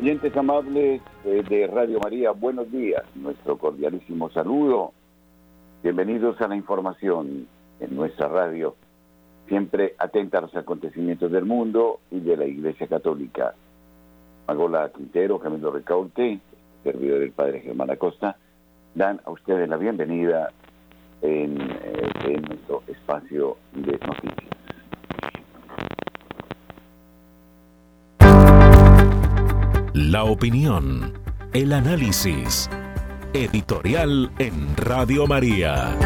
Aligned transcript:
Oyentes 0.00 0.34
amables 0.34 1.02
de 1.24 1.66
Radio 1.66 2.00
María, 2.00 2.30
buenos 2.30 2.72
días. 2.72 3.02
Nuestro 3.16 3.58
cordialísimo 3.58 4.30
saludo. 4.30 4.94
Bienvenidos 5.82 6.40
a 6.40 6.48
la 6.48 6.56
información 6.56 7.46
en 7.80 7.96
nuestra 7.96 8.26
radio, 8.28 8.76
siempre 9.46 9.94
atenta 9.98 10.38
a 10.38 10.40
los 10.40 10.56
acontecimientos 10.56 11.30
del 11.30 11.44
mundo 11.44 12.00
y 12.10 12.20
de 12.20 12.34
la 12.34 12.46
Iglesia 12.46 12.86
Católica. 12.86 13.52
Magola 14.48 14.90
Quintero, 14.90 15.38
Camilo 15.38 15.70
Recaute, 15.70 16.40
servidor 16.82 17.18
del 17.18 17.32
Padre 17.32 17.60
Germán 17.60 17.90
Acosta, 17.90 18.38
dan 18.94 19.20
a 19.26 19.30
ustedes 19.30 19.68
la 19.68 19.76
bienvenida 19.76 20.50
en, 21.20 21.60
eh, 21.60 22.08
en 22.24 22.42
nuestro 22.44 22.82
espacio 22.88 23.58
de 23.74 23.98
noticias. 23.98 24.50
La 29.92 30.22
opinión, 30.22 31.14
el 31.52 31.72
análisis. 31.72 32.70
Editorial 33.32 34.30
en 34.38 34.76
Radio 34.76 35.26
María. 35.26 35.96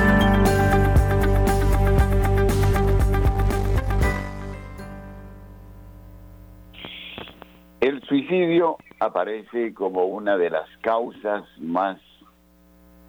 El 7.83 8.01
suicidio 8.09 8.79
aparece 9.01 9.75
como 9.75 10.07
una 10.07 10.39
de 10.39 10.49
las 10.49 10.67
causas 10.81 11.45
más 11.59 12.01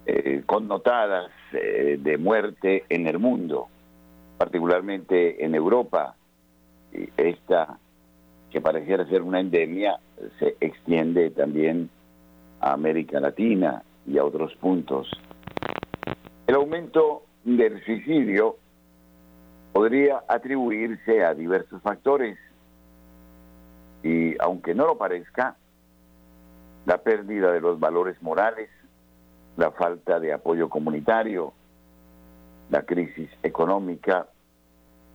eh, 0.04 0.42
connotadas 0.44 1.30
eh, 1.54 1.96
de 1.98 2.18
muerte 2.18 2.84
en 2.90 3.06
el 3.06 3.18
mundo, 3.18 3.68
particularmente 4.36 5.42
en 5.42 5.54
Europa. 5.54 6.16
Esta 7.16 7.78
que 8.50 8.60
pareciera 8.60 9.06
ser 9.06 9.22
una 9.22 9.40
endemia, 9.40 9.98
se 10.38 10.56
extiende 10.60 11.30
también 11.30 11.90
a 12.60 12.72
América 12.72 13.20
Latina 13.20 13.82
y 14.06 14.18
a 14.18 14.24
otros 14.24 14.54
puntos. 14.56 15.10
El 16.46 16.54
aumento 16.54 17.22
del 17.44 17.82
suicidio 17.84 18.56
podría 19.72 20.22
atribuirse 20.28 21.24
a 21.24 21.34
diversos 21.34 21.82
factores 21.82 22.38
y 24.02 24.34
aunque 24.40 24.74
no 24.74 24.86
lo 24.86 24.96
parezca, 24.96 25.56
la 26.86 26.98
pérdida 26.98 27.52
de 27.52 27.60
los 27.60 27.80
valores 27.80 28.20
morales, 28.22 28.70
la 29.56 29.72
falta 29.72 30.20
de 30.20 30.32
apoyo 30.32 30.68
comunitario, 30.68 31.52
la 32.70 32.82
crisis 32.82 33.28
económica, 33.42 34.28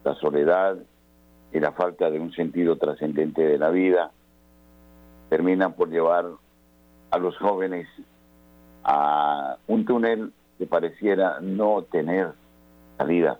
la 0.03 0.15
soledad, 0.15 0.77
y 1.53 1.59
la 1.59 1.71
falta 1.71 2.09
de 2.09 2.19
un 2.19 2.31
sentido 2.33 2.77
trascendente 2.77 3.41
de 3.41 3.57
la 3.57 3.69
vida 3.69 4.11
terminan 5.31 5.71
por 5.71 5.89
llevar 5.89 6.25
a 7.09 7.17
los 7.17 7.37
jóvenes 7.37 7.87
a 8.83 9.55
un 9.65 9.85
túnel 9.85 10.33
que 10.57 10.65
pareciera 10.65 11.39
no 11.39 11.83
tener 11.83 12.33
salida. 12.97 13.39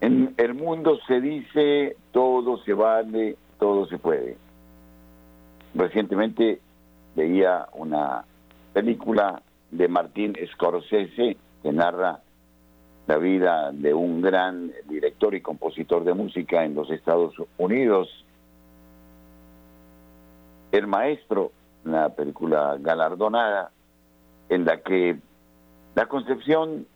En 0.00 0.34
el 0.36 0.54
mundo 0.54 0.98
se 1.06 1.20
dice 1.20 1.96
todo 2.10 2.58
se 2.64 2.72
vale, 2.72 3.36
todo 3.60 3.86
se 3.86 3.98
puede. 3.98 4.36
Recientemente 5.72 6.58
veía 7.14 7.68
una 7.74 8.24
película 8.72 9.40
de 9.70 9.86
Martín 9.86 10.34
Scorsese 10.52 11.36
que 11.62 11.72
narra 11.72 12.22
la 13.06 13.18
vida 13.18 13.70
de 13.70 13.94
un 13.94 14.20
gran 14.20 14.72
director 14.88 15.36
y 15.36 15.40
compositor 15.40 16.02
de 16.02 16.14
música 16.14 16.64
en 16.64 16.74
los 16.74 16.90
Estados 16.90 17.34
Unidos. 17.56 18.24
El 20.78 20.86
maestro, 20.86 21.50
una 21.84 22.08
película 22.10 22.76
galardonada, 22.78 23.72
en 24.48 24.64
la 24.64 24.80
que 24.80 25.18
la 25.96 26.06
concepción 26.06 26.86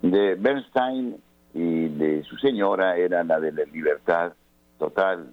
de 0.00 0.36
Bernstein 0.36 1.16
y 1.52 1.88
de 1.88 2.22
su 2.22 2.36
señora 2.36 2.96
era 2.96 3.24
la 3.24 3.40
de 3.40 3.50
la 3.50 3.64
libertad 3.64 4.32
total. 4.78 5.32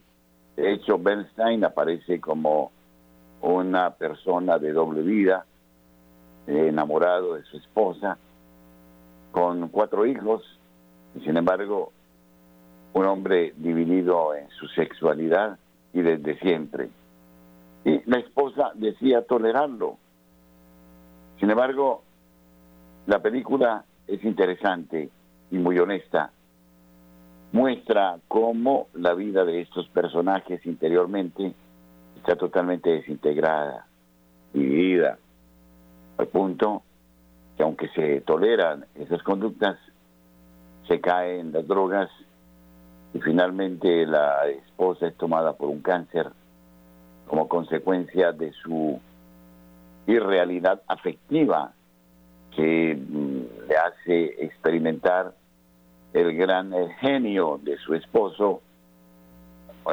De 0.55 0.73
hecho, 0.73 0.97
Bernstein 0.97 1.63
aparece 1.65 2.19
como 2.19 2.71
una 3.43 3.91
persona 3.91 4.57
de 4.57 4.73
doble 4.73 5.03
vida, 5.03 5.45
enamorado 6.47 7.35
de 7.35 7.44
su 7.44 7.57
esposa, 7.57 8.17
con 9.31 9.67
cuatro 9.69 10.07
hijos, 10.07 10.41
y 11.13 11.19
sin 11.19 11.38
embargo, 11.38 11.91
un 12.94 13.05
hombre 13.05 13.53
dividido 13.55 14.33
en 14.33 14.49
su 14.49 14.67
sexualidad 14.69 15.59
y 15.94 16.01
desde 16.01 16.39
siempre. 16.39 16.89
Y 17.88 18.02
la 18.06 18.18
esposa 18.18 18.72
decía 18.74 19.22
tolerarlo. 19.22 19.96
Sin 21.40 21.50
embargo, 21.50 22.03
la 23.06 23.20
película 23.20 23.86
es 24.08 24.22
interesante 24.25 25.09
y 25.52 25.58
muy 25.58 25.80
honesta. 25.80 26.30
Muestra 27.53 28.20
cómo 28.28 28.88
la 28.94 29.14
vida 29.14 29.46
de 29.46 29.62
estos 29.62 29.88
personajes 29.88 30.66
interiormente 30.66 31.53
está 32.18 32.36
totalmente 32.36 32.90
desintegrada, 32.90 33.88
dividida, 34.54 35.18
al 36.18 36.28
punto 36.28 36.84
que 37.56 37.64
aunque 37.64 37.88
se 37.96 38.19
toleran 38.19 38.86
esas 38.96 39.24
conductas, 39.24 39.80
se 40.90 41.00
caen 41.00 41.54
las 41.54 41.66
drogas 41.66 42.09
y 43.14 43.22
finalmente 43.22 44.06
la 44.06 44.46
esposa 44.50 45.08
es 45.08 45.16
tomada 45.16 45.54
por 45.54 45.69
un 45.69 45.80
cáncer 45.80 46.28
como 47.27 47.47
consecuencia 47.47 48.31
de 48.31 48.51
su 48.53 48.99
irrealidad 50.07 50.81
afectiva 50.88 51.73
que 52.55 52.95
mm, 52.95 53.67
le 53.69 53.75
hace 53.75 54.45
experimentar 54.45 55.33
el 56.13 56.35
gran 56.35 56.73
genio 56.99 57.59
de 57.61 57.77
su 57.77 57.93
esposo 57.93 58.61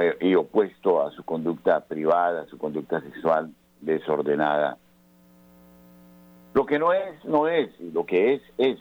eh, 0.00 0.16
y 0.20 0.34
opuesto 0.34 1.06
a 1.06 1.10
su 1.12 1.22
conducta 1.24 1.80
privada, 1.80 2.42
a 2.42 2.46
su 2.46 2.58
conducta 2.58 3.00
sexual 3.00 3.50
desordenada. 3.80 4.78
Lo 6.54 6.66
que 6.66 6.78
no 6.78 6.92
es, 6.92 7.24
no 7.24 7.48
es, 7.48 7.68
lo 7.80 8.06
que 8.06 8.34
es, 8.34 8.42
es. 8.58 8.78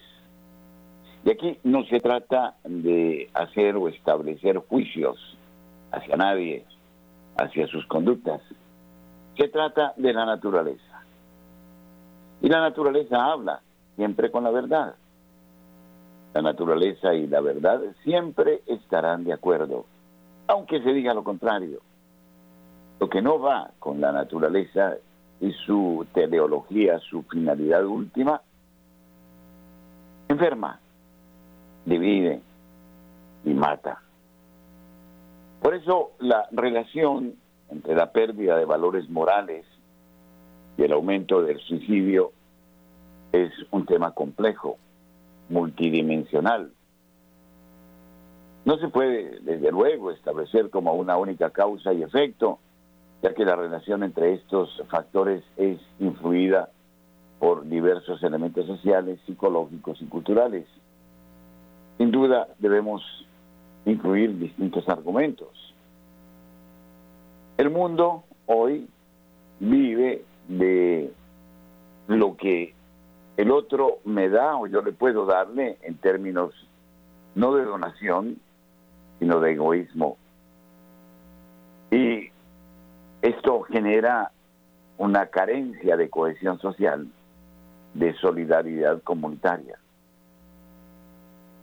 Y 1.25 1.31
aquí 1.31 1.59
no 1.63 1.83
se 1.85 1.99
trata 1.99 2.55
de 2.63 3.29
hacer 3.33 3.75
o 3.75 3.87
establecer 3.87 4.57
juicios 4.57 5.37
hacia 5.91 6.15
nadie, 6.15 6.65
hacia 7.38 7.67
sus 7.67 7.85
conductas. 7.88 8.41
Se 9.38 9.47
trata 9.47 9.94
de 9.97 10.13
la 10.13 10.25
naturaleza. 10.25 11.03
Y 12.41 12.49
la 12.49 12.59
naturaleza 12.59 13.23
habla 13.25 13.61
siempre 13.95 14.31
con 14.31 14.44
la 14.44 14.51
verdad. 14.51 14.95
La 16.33 16.41
naturaleza 16.41 17.13
y 17.13 17.27
la 17.27 17.41
verdad 17.41 17.81
siempre 18.03 18.61
estarán 18.67 19.23
de 19.23 19.33
acuerdo, 19.33 19.85
aunque 20.47 20.81
se 20.81 20.94
diga 20.94 21.13
lo 21.13 21.23
contrario. 21.23 21.79
Lo 22.99 23.09
que 23.09 23.21
no 23.21 23.39
va 23.39 23.71
con 23.79 24.01
la 24.01 24.11
naturaleza 24.11 24.95
y 25.39 25.51
su 25.65 26.05
teleología, 26.13 27.00
su 27.00 27.23
finalidad 27.23 27.85
última, 27.85 28.41
enferma, 30.27 30.79
divide 31.85 32.41
y 33.45 33.53
mata. 33.53 34.01
Por 35.63 35.75
eso 35.75 36.12
la 36.19 36.46
relación 36.51 37.35
entre 37.69 37.96
la 37.96 38.12
pérdida 38.12 38.57
de 38.57 38.66
valores 38.66 39.09
morales 39.09 39.66
y 40.78 40.84
el 40.84 40.91
aumento 40.91 41.41
del 41.41 41.57
suicidio 41.62 42.34
es 43.31 43.50
un 43.72 43.85
tema 43.85 44.12
complejo, 44.12 44.78
multidimensional. 45.47 46.74
No 48.65 48.77
se 48.77 48.89
puede, 48.89 49.39
desde 49.39 49.71
luego, 49.71 50.12
establecer 50.12 50.69
como 50.69 50.95
una 50.95 51.15
única 51.15 51.50
causa 51.51 51.94
y 51.94 52.04
efecto, 52.04 52.59
ya 53.21 53.33
que 53.33 53.45
la 53.45 53.56
relación 53.56 54.04
entre 54.04 54.33
estos 54.33 54.83
factores 54.89 55.45
es 55.56 55.80
influida 56.00 56.71
por 57.39 57.66
diversos 57.69 58.21
elementos 58.21 58.68
sociales, 58.68 59.18
psicológicos 59.25 60.01
y 60.01 60.07
culturales. 60.07 60.66
Sin 61.98 62.12
duda 62.12 62.50
debemos 62.59 63.01
incluir 63.85 64.38
distintos 64.38 64.88
argumentos. 64.89 65.74
El 67.57 67.69
mundo 67.69 68.24
hoy 68.45 68.88
vive 69.59 70.24
de 70.47 71.12
lo 72.07 72.35
que 72.35 72.74
el 73.38 73.51
otro 73.51 74.00
me 74.06 74.30
da 74.30 74.56
o 74.57 74.68
yo 74.68 74.81
le 74.81 74.91
puedo 74.91 75.25
darle 75.25 75.77
en 75.81 75.97
términos 75.97 76.53
no 77.35 77.56
de 77.56 77.65
donación, 77.65 78.39
sino 79.19 79.39
de 79.39 79.53
egoísmo. 79.53 80.18
Y 81.91 82.30
esto 83.21 83.62
genera 83.63 84.31
una 84.97 85.27
carencia 85.27 85.97
de 85.97 86.09
cohesión 86.09 86.59
social, 86.59 87.07
de 87.94 88.13
solidaridad 88.15 89.01
comunitaria. 89.01 89.77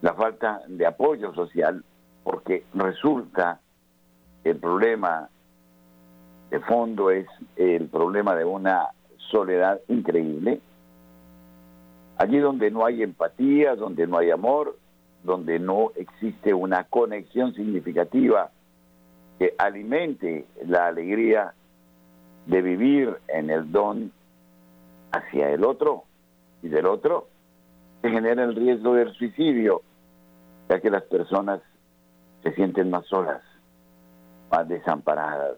La 0.02 0.14
falta 0.14 0.62
de 0.66 0.86
apoyo 0.86 1.34
social, 1.34 1.84
porque 2.24 2.64
resulta 2.74 3.60
el 4.44 4.56
problema 4.56 5.28
de 6.50 6.60
fondo 6.60 7.10
es 7.10 7.26
el 7.56 7.86
problema 7.88 8.34
de 8.34 8.44
una 8.44 8.88
soledad 9.30 9.80
increíble. 9.88 10.60
Allí 12.18 12.38
donde 12.38 12.70
no 12.70 12.84
hay 12.84 13.02
empatía, 13.02 13.76
donde 13.76 14.06
no 14.06 14.18
hay 14.18 14.30
amor, 14.30 14.76
donde 15.22 15.58
no 15.58 15.92
existe 15.96 16.52
una 16.52 16.84
conexión 16.84 17.54
significativa 17.54 18.50
que 19.38 19.54
alimente 19.58 20.46
la 20.66 20.88
alegría 20.88 21.54
de 22.46 22.62
vivir 22.62 23.16
en 23.28 23.50
el 23.50 23.70
don 23.70 24.12
hacia 25.12 25.50
el 25.50 25.64
otro 25.64 26.04
y 26.62 26.68
del 26.68 26.86
otro, 26.86 27.28
se 28.02 28.10
genera 28.10 28.44
el 28.44 28.54
riesgo 28.54 28.94
del 28.94 29.12
suicidio, 29.14 29.82
ya 30.68 30.80
que 30.80 30.90
las 30.90 31.02
personas 31.04 31.60
se 32.42 32.52
sienten 32.54 32.90
más 32.90 33.06
solas, 33.06 33.42
más 34.50 34.68
desamparadas. 34.68 35.56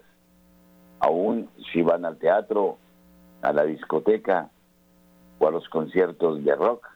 Aún 1.01 1.49
si 1.73 1.83
van 1.83 2.05
al 2.05 2.17
teatro, 2.19 2.79
a 3.43 3.53
la 3.53 3.65
discoteca 3.65 4.51
o 5.39 5.49
a 5.49 5.51
los 5.51 5.69
conciertos 5.69 6.45
de 6.45 6.55
rock 6.55 6.89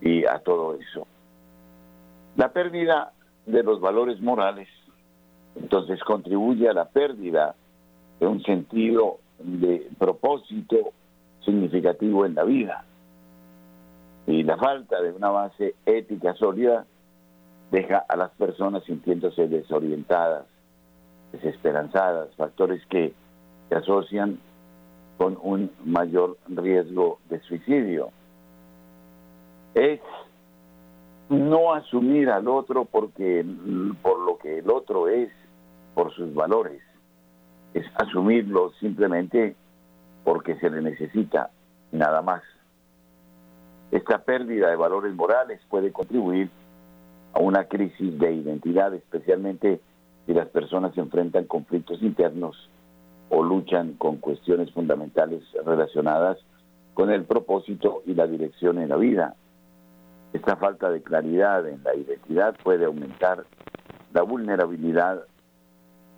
y 0.00 0.24
a 0.24 0.38
todo 0.38 0.74
eso. 0.74 1.06
La 2.36 2.52
pérdida 2.52 3.12
de 3.46 3.62
los 3.62 3.80
valores 3.80 4.20
morales 4.20 4.68
entonces 5.56 6.02
contribuye 6.04 6.68
a 6.68 6.72
la 6.72 6.86
pérdida 6.86 7.54
de 8.20 8.26
un 8.26 8.42
sentido 8.42 9.18
de 9.38 9.88
propósito 9.98 10.92
significativo 11.44 12.24
en 12.24 12.34
la 12.34 12.44
vida. 12.44 12.84
Y 14.26 14.42
la 14.44 14.56
falta 14.56 15.00
de 15.00 15.12
una 15.12 15.30
base 15.30 15.74
ética 15.86 16.34
sólida 16.34 16.84
deja 17.70 18.04
a 18.08 18.16
las 18.16 18.30
personas 18.32 18.84
sintiéndose 18.84 19.48
desorientadas, 19.48 20.46
desesperanzadas, 21.32 22.34
factores 22.36 22.84
que 22.86 23.12
se 23.68 23.74
asocian 23.74 24.38
con 25.16 25.38
un 25.42 25.70
mayor 25.84 26.38
riesgo 26.48 27.18
de 27.28 27.40
suicidio. 27.40 28.10
Es 29.74 30.00
no 31.28 31.74
asumir 31.74 32.28
al 32.30 32.48
otro 32.48 32.86
porque 32.86 33.44
por 34.02 34.18
lo 34.20 34.38
que 34.38 34.58
el 34.58 34.70
otro 34.70 35.08
es, 35.08 35.30
por 35.94 36.12
sus 36.14 36.34
valores, 36.34 36.82
es 37.74 37.86
asumirlo 37.94 38.72
simplemente 38.80 39.54
porque 40.24 40.56
se 40.56 40.70
le 40.70 40.82
necesita, 40.82 41.50
nada 41.92 42.20
más. 42.22 42.42
Esta 43.92 44.18
pérdida 44.18 44.70
de 44.70 44.76
valores 44.76 45.14
morales 45.14 45.60
puede 45.68 45.92
contribuir 45.92 46.50
a 47.32 47.40
una 47.40 47.64
crisis 47.64 48.18
de 48.18 48.32
identidad, 48.32 48.94
especialmente 48.94 49.80
si 50.26 50.34
las 50.34 50.48
personas 50.48 50.96
enfrentan 50.96 51.44
conflictos 51.44 52.02
internos 52.02 52.68
o 53.28 53.42
luchan 53.42 53.94
con 53.94 54.16
cuestiones 54.16 54.70
fundamentales 54.72 55.42
relacionadas 55.64 56.38
con 56.94 57.10
el 57.10 57.24
propósito 57.24 58.02
y 58.06 58.14
la 58.14 58.26
dirección 58.26 58.78
en 58.78 58.88
la 58.88 58.96
vida. 58.96 59.34
Esta 60.32 60.56
falta 60.56 60.90
de 60.90 61.02
claridad 61.02 61.66
en 61.66 61.82
la 61.82 61.94
identidad 61.94 62.56
puede 62.62 62.84
aumentar 62.84 63.44
la 64.12 64.22
vulnerabilidad 64.22 65.24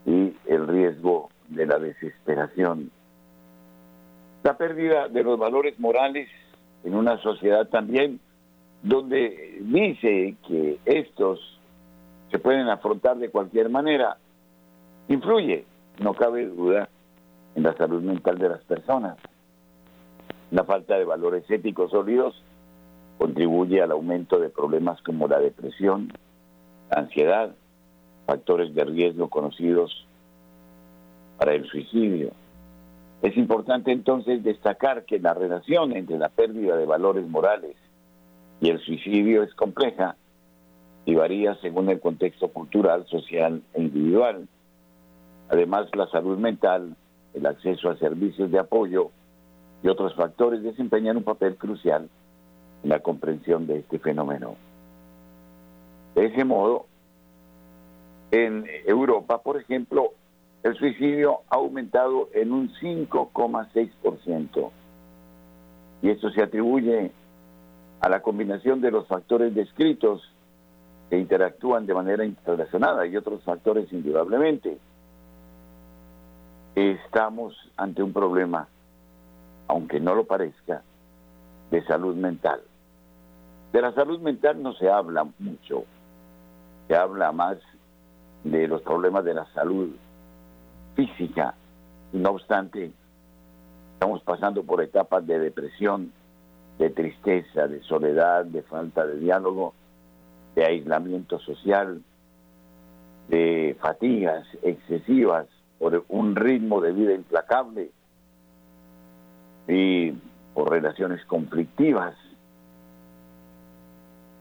y 0.06 0.34
el 0.46 0.66
riesgo 0.66 1.30
de 1.48 1.66
la 1.66 1.78
desesperación. 1.78 2.90
La 4.42 4.56
pérdida 4.56 5.08
de 5.08 5.22
los 5.22 5.38
valores 5.38 5.78
morales 5.78 6.28
en 6.84 6.94
una 6.94 7.18
sociedad 7.18 7.68
también 7.68 8.20
donde 8.82 9.58
dice 9.60 10.36
que 10.46 10.78
estos 10.84 11.40
se 12.30 12.38
pueden 12.38 12.68
afrontar 12.68 13.18
de 13.18 13.30
cualquier 13.30 13.68
manera, 13.68 14.16
influye, 15.08 15.64
no 16.00 16.14
cabe 16.14 16.46
duda, 16.46 16.88
en 17.54 17.62
la 17.62 17.74
salud 17.76 18.02
mental 18.02 18.38
de 18.38 18.48
las 18.48 18.62
personas. 18.64 19.18
La 20.50 20.64
falta 20.64 20.96
de 20.96 21.04
valores 21.04 21.48
éticos 21.50 21.90
sólidos 21.90 22.34
contribuye 23.18 23.82
al 23.82 23.92
aumento 23.92 24.38
de 24.38 24.48
problemas 24.48 25.00
como 25.02 25.28
la 25.28 25.38
depresión, 25.38 26.12
la 26.90 27.02
ansiedad, 27.02 27.54
factores 28.26 28.74
de 28.74 28.84
riesgo 28.84 29.28
conocidos 29.28 30.06
para 31.38 31.54
el 31.54 31.66
suicidio. 31.66 32.30
Es 33.20 33.36
importante 33.36 33.92
entonces 33.92 34.42
destacar 34.42 35.04
que 35.04 35.20
la 35.20 35.34
relación 35.34 35.94
entre 35.96 36.18
la 36.18 36.30
pérdida 36.30 36.76
de 36.76 36.86
valores 36.86 37.26
morales 37.28 37.76
y 38.62 38.70
el 38.70 38.78
suicidio 38.78 39.42
es 39.42 39.52
compleja 39.54 40.14
y 41.04 41.16
varía 41.16 41.56
según 41.56 41.90
el 41.90 41.98
contexto 42.00 42.46
cultural, 42.48 43.04
social 43.08 43.60
e 43.74 43.82
individual. 43.82 44.46
Además, 45.48 45.88
la 45.96 46.06
salud 46.06 46.38
mental, 46.38 46.94
el 47.34 47.44
acceso 47.44 47.90
a 47.90 47.96
servicios 47.96 48.52
de 48.52 48.60
apoyo 48.60 49.10
y 49.82 49.88
otros 49.88 50.14
factores 50.14 50.62
desempeñan 50.62 51.16
un 51.16 51.24
papel 51.24 51.56
crucial 51.56 52.08
en 52.84 52.88
la 52.88 53.00
comprensión 53.00 53.66
de 53.66 53.80
este 53.80 53.98
fenómeno. 53.98 54.54
De 56.14 56.26
ese 56.26 56.44
modo, 56.44 56.86
en 58.30 58.64
Europa, 58.86 59.42
por 59.42 59.60
ejemplo, 59.60 60.12
el 60.62 60.76
suicidio 60.76 61.40
ha 61.50 61.56
aumentado 61.56 62.28
en 62.32 62.52
un 62.52 62.72
5,6%. 62.74 64.70
Y 66.02 66.10
esto 66.10 66.30
se 66.30 66.42
atribuye 66.42 67.10
a 68.02 68.08
la 68.08 68.20
combinación 68.20 68.80
de 68.80 68.90
los 68.90 69.06
factores 69.06 69.54
descritos 69.54 70.28
que 71.08 71.18
interactúan 71.18 71.86
de 71.86 71.94
manera 71.94 72.24
interrelacionada 72.24 73.06
y 73.06 73.16
otros 73.16 73.42
factores 73.44 73.92
indudablemente. 73.92 74.76
Estamos 76.74 77.54
ante 77.76 78.02
un 78.02 78.12
problema, 78.12 78.66
aunque 79.68 80.00
no 80.00 80.16
lo 80.16 80.24
parezca, 80.24 80.82
de 81.70 81.84
salud 81.84 82.16
mental. 82.16 82.60
De 83.72 83.80
la 83.80 83.92
salud 83.92 84.18
mental 84.20 84.60
no 84.60 84.72
se 84.74 84.90
habla 84.90 85.24
mucho, 85.38 85.84
se 86.88 86.96
habla 86.96 87.30
más 87.30 87.58
de 88.42 88.66
los 88.66 88.82
problemas 88.82 89.24
de 89.24 89.34
la 89.34 89.46
salud 89.54 89.90
física. 90.96 91.54
No 92.12 92.30
obstante, 92.30 92.90
estamos 93.94 94.22
pasando 94.22 94.64
por 94.64 94.82
etapas 94.82 95.24
de 95.24 95.38
depresión, 95.38 96.12
de 96.78 96.90
tristeza, 96.90 97.66
de 97.68 97.80
soledad, 97.82 98.44
de 98.44 98.62
falta 98.62 99.06
de 99.06 99.18
diálogo, 99.18 99.74
de 100.54 100.64
aislamiento 100.64 101.38
social, 101.38 102.02
de 103.28 103.76
fatigas 103.80 104.46
excesivas 104.62 105.46
por 105.78 106.04
un 106.08 106.36
ritmo 106.36 106.80
de 106.80 106.92
vida 106.92 107.14
implacable 107.14 107.90
y 109.68 110.12
por 110.54 110.70
relaciones 110.70 111.24
conflictivas. 111.24 112.14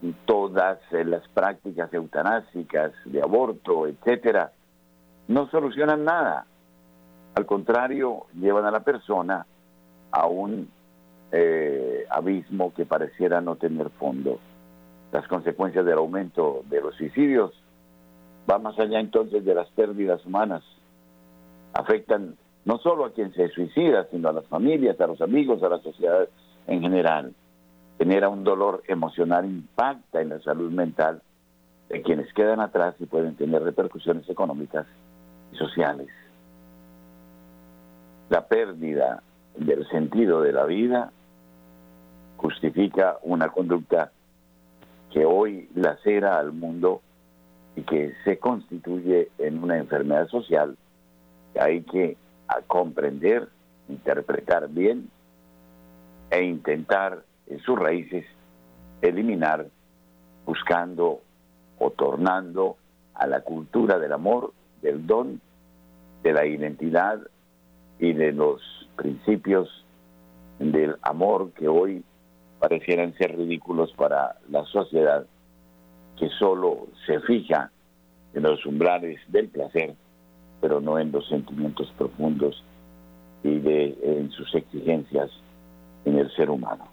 Y 0.01 0.13
todas 0.25 0.79
las 0.91 1.27
prácticas 1.29 1.93
eutanásicas 1.93 2.91
de 3.05 3.21
aborto, 3.21 3.87
etcétera, 3.87 4.51
no 5.27 5.47
solucionan 5.49 6.03
nada. 6.03 6.45
Al 7.35 7.45
contrario, 7.45 8.25
llevan 8.33 8.65
a 8.65 8.71
la 8.71 8.81
persona 8.81 9.45
a 10.11 10.25
un 10.25 10.69
eh, 11.31 12.05
abismo 12.09 12.73
que 12.73 12.85
pareciera 12.85 13.41
no 13.41 13.55
tener 13.55 13.89
fondo. 13.91 14.39
Las 15.11 15.27
consecuencias 15.27 15.85
del 15.85 15.97
aumento 15.97 16.63
de 16.69 16.81
los 16.81 16.95
suicidios 16.95 17.51
van 18.47 18.63
más 18.63 18.77
allá 18.79 18.99
entonces 18.99 19.43
de 19.45 19.55
las 19.55 19.69
pérdidas 19.69 20.25
humanas. 20.25 20.63
Afectan 21.73 22.35
no 22.65 22.77
solo 22.79 23.05
a 23.05 23.13
quien 23.13 23.33
se 23.33 23.49
suicida, 23.49 24.07
sino 24.11 24.29
a 24.29 24.33
las 24.33 24.45
familias, 24.47 24.99
a 24.99 25.07
los 25.07 25.21
amigos, 25.21 25.63
a 25.63 25.69
la 25.69 25.79
sociedad 25.79 26.27
en 26.67 26.81
general. 26.81 27.33
Genera 27.97 28.29
un 28.29 28.43
dolor 28.43 28.83
emocional, 28.87 29.45
impacta 29.45 30.21
en 30.21 30.29
la 30.29 30.39
salud 30.41 30.71
mental 30.71 31.21
de 31.89 32.01
quienes 32.01 32.31
quedan 32.33 32.59
atrás 32.59 32.95
y 32.99 33.05
pueden 33.05 33.35
tener 33.35 33.63
repercusiones 33.63 34.27
económicas 34.29 34.85
sociales. 35.53 36.07
La 38.29 38.47
pérdida 38.47 39.21
del 39.57 39.87
sentido 39.89 40.41
de 40.41 40.53
la 40.53 40.65
vida 40.65 41.11
justifica 42.41 43.17
una 43.21 43.49
conducta 43.49 44.11
que 45.11 45.25
hoy 45.25 45.69
lacera 45.75 46.39
al 46.39 46.51
mundo 46.51 47.01
y 47.75 47.83
que 47.83 48.13
se 48.23 48.39
constituye 48.39 49.29
en 49.37 49.63
una 49.63 49.77
enfermedad 49.77 50.27
social 50.27 50.75
que 51.53 51.61
hay 51.61 51.81
que 51.83 52.17
comprender, 52.67 53.47
interpretar 53.87 54.69
bien 54.69 55.09
e 56.29 56.43
intentar 56.43 57.23
en 57.47 57.59
sus 57.59 57.77
raíces 57.77 58.25
eliminar 59.01 59.67
buscando 60.45 61.21
o 61.79 61.91
tornando 61.91 62.77
a 63.13 63.27
la 63.27 63.41
cultura 63.41 63.99
del 63.99 64.13
amor 64.13 64.53
del 64.81 65.05
don, 65.05 65.41
de 66.23 66.33
la 66.33 66.45
identidad 66.45 67.19
y 67.99 68.13
de 68.13 68.31
los 68.31 68.61
principios 68.95 69.85
del 70.59 70.97
amor 71.01 71.51
que 71.51 71.67
hoy 71.67 72.03
parecieran 72.61 73.13
ser 73.17 73.35
ridículos 73.35 73.91
para 73.93 74.37
la 74.49 74.63
sociedad 74.65 75.25
que 76.17 76.29
solo 76.39 76.87
se 77.05 77.19
fija 77.21 77.71
en 78.33 78.43
los 78.43 78.65
umbrales 78.65 79.19
del 79.27 79.49
placer 79.49 79.95
pero 80.61 80.79
no 80.79 80.99
en 80.99 81.11
los 81.11 81.27
sentimientos 81.27 81.91
profundos 81.97 82.63
y 83.43 83.59
de, 83.59 83.97
en 84.03 84.29
sus 84.31 84.53
exigencias 84.53 85.31
en 86.05 86.19
el 86.19 86.31
ser 86.35 86.51
humano. 86.51 86.87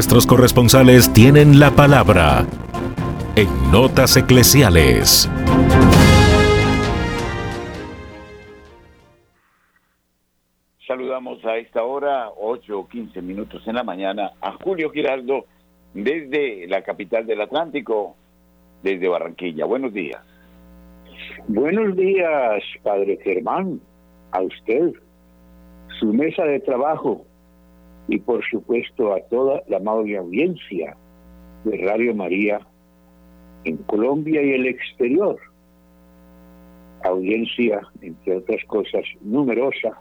Nuestros 0.00 0.26
corresponsales 0.26 1.12
tienen 1.12 1.60
la 1.60 1.72
palabra 1.72 2.46
en 3.36 3.48
Notas 3.70 4.16
Eclesiales. 4.16 5.28
Saludamos 10.86 11.44
a 11.44 11.58
esta 11.58 11.82
hora, 11.82 12.30
8 12.34 12.78
o 12.78 12.88
15 12.88 13.20
minutos 13.20 13.62
en 13.68 13.74
la 13.74 13.84
mañana, 13.84 14.32
a 14.40 14.52
Julio 14.64 14.88
Giraldo 14.88 15.44
desde 15.92 16.66
la 16.66 16.80
capital 16.80 17.26
del 17.26 17.42
Atlántico, 17.42 18.16
desde 18.82 19.06
Barranquilla. 19.06 19.66
Buenos 19.66 19.92
días. 19.92 20.22
Buenos 21.46 21.94
días, 21.94 22.62
Padre 22.82 23.18
Germán, 23.22 23.82
a 24.32 24.40
usted, 24.40 24.94
su 25.98 26.06
mesa 26.06 26.44
de 26.44 26.60
trabajo 26.60 27.26
y 28.10 28.18
por 28.18 28.44
supuesto 28.44 29.14
a 29.14 29.20
toda 29.28 29.62
la 29.68 29.76
amable 29.76 30.16
audiencia 30.16 30.96
de 31.64 31.76
Radio 31.78 32.12
María 32.12 32.60
en 33.62 33.76
Colombia 33.76 34.42
y 34.42 34.50
el 34.50 34.66
exterior. 34.66 35.38
Audiencia, 37.04 37.80
entre 38.02 38.38
otras 38.38 38.64
cosas, 38.66 39.04
numerosa, 39.20 39.96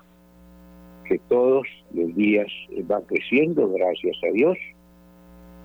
que 1.05 1.19
todos 1.29 1.67
los 1.93 2.15
días 2.15 2.47
va 2.91 2.99
creciendo, 3.05 3.69
gracias 3.69 4.17
a 4.27 4.31
Dios, 4.33 4.57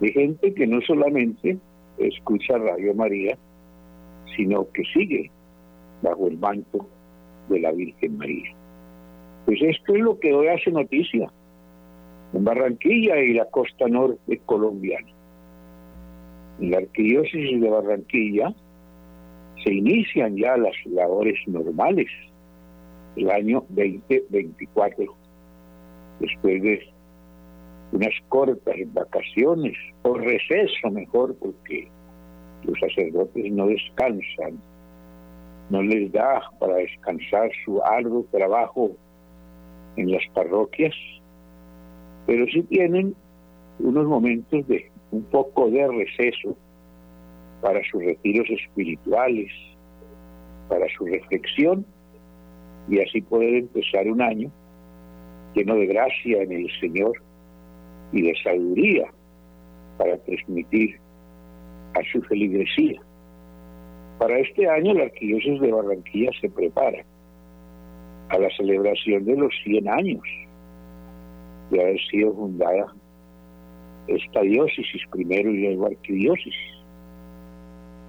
de 0.01 0.13
gente 0.13 0.53
que 0.53 0.67
no 0.67 0.83
solamente 0.83 1.57
escucha 1.97 2.59
Radio 2.59 2.95
María, 2.95 3.39
sino 4.37 4.71
que 4.73 4.83
sigue 4.93 5.31
bajo 6.03 6.29
el 6.29 6.37
manto 6.37 6.87
de 7.49 7.61
la 7.61 7.73
Virgen 7.73 8.19
María. 8.19 8.55
Pues 9.47 9.63
esto 9.63 9.95
es 9.95 10.03
lo 10.03 10.19
que 10.19 10.35
hoy 10.35 10.49
hace 10.49 10.71
noticia 10.71 11.33
en 12.35 12.45
Barranquilla 12.45 13.21
y 13.21 13.35
la 13.35 13.45
costa 13.47 13.87
norte 13.87 14.41
colombiana. 14.45 15.09
En 16.61 16.71
la 16.73 16.79
arquidiócesis 16.79 17.61
de 17.61 17.71
Barranquilla 17.71 18.53
se 19.63 19.73
inician 19.73 20.37
ya 20.37 20.57
las 20.57 20.75
labores 20.87 21.39
normales 21.47 22.09
el 23.17 23.31
año 23.31 23.65
2024, 23.69 25.15
después 26.19 26.63
de 26.63 26.81
unas 27.93 28.15
cortas 28.29 28.75
vacaciones 28.93 29.77
o 30.03 30.15
receso 30.15 30.91
mejor, 30.91 31.37
porque 31.37 31.87
los 32.65 32.79
sacerdotes 32.81 33.53
no 33.53 33.69
descansan, 33.69 34.61
no 35.71 35.83
les 35.83 36.11
da 36.11 36.41
para 36.59 36.75
descansar 36.77 37.51
su 37.65 37.81
arduo 37.85 38.27
trabajo 38.33 38.91
en 39.97 40.11
las 40.11 40.23
parroquias 40.35 40.95
pero 42.27 42.47
sí 42.47 42.63
tienen 42.65 43.15
unos 43.79 44.07
momentos 44.07 44.67
de 44.69 44.91
un 45.11 45.23
poco 45.25 45.71
de 45.71 45.87
receso 45.87 46.57
para 47.61 47.81
sus 47.91 48.05
retiros 48.05 48.49
espirituales, 48.51 49.51
para 50.69 50.87
su 50.97 51.07
reflexión 51.07 51.85
y 52.89 53.01
así 53.01 53.21
poder 53.23 53.55
empezar 53.55 54.07
un 54.07 54.21
año 54.21 54.51
lleno 55.55 55.77
de 55.77 55.87
gracia 55.87 56.43
en 56.43 56.53
el 56.53 56.69
Señor 56.81 57.13
y 58.13 58.23
de 58.23 58.35
sabiduría 58.43 59.07
para 59.99 60.19
transmitir 60.19 60.99
a 61.95 62.03
su 62.13 62.21
feligresía. 62.23 63.01
Para 64.19 64.39
este 64.39 64.69
año 64.69 64.95
la 64.95 65.05
Arquidiócesis 65.05 65.61
de 65.61 65.73
Barranquilla 65.73 66.31
se 66.41 66.51
prepara 66.51 67.05
a 68.31 68.39
la 68.39 68.49
celebración 68.57 69.25
de 69.25 69.37
los 69.37 69.53
100 69.65 69.89
años 69.89 70.23
de 71.71 71.81
haber 71.81 72.01
sido 72.11 72.35
fundada 72.35 72.95
esta 74.07 74.41
diócesis 74.43 75.03
primero 75.11 75.51
y 75.51 75.63
luego 75.63 75.87
arquidiócesis. 75.87 76.55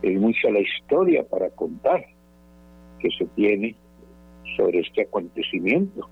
Es 0.02 0.20
mucha 0.20 0.50
la 0.50 0.60
historia 0.60 1.24
para 1.28 1.50
contar 1.52 2.06
que 3.00 3.10
se 3.18 3.26
tiene 3.36 3.76
sobre 4.58 4.80
este 4.80 5.04
acontecimiento. 5.04 6.10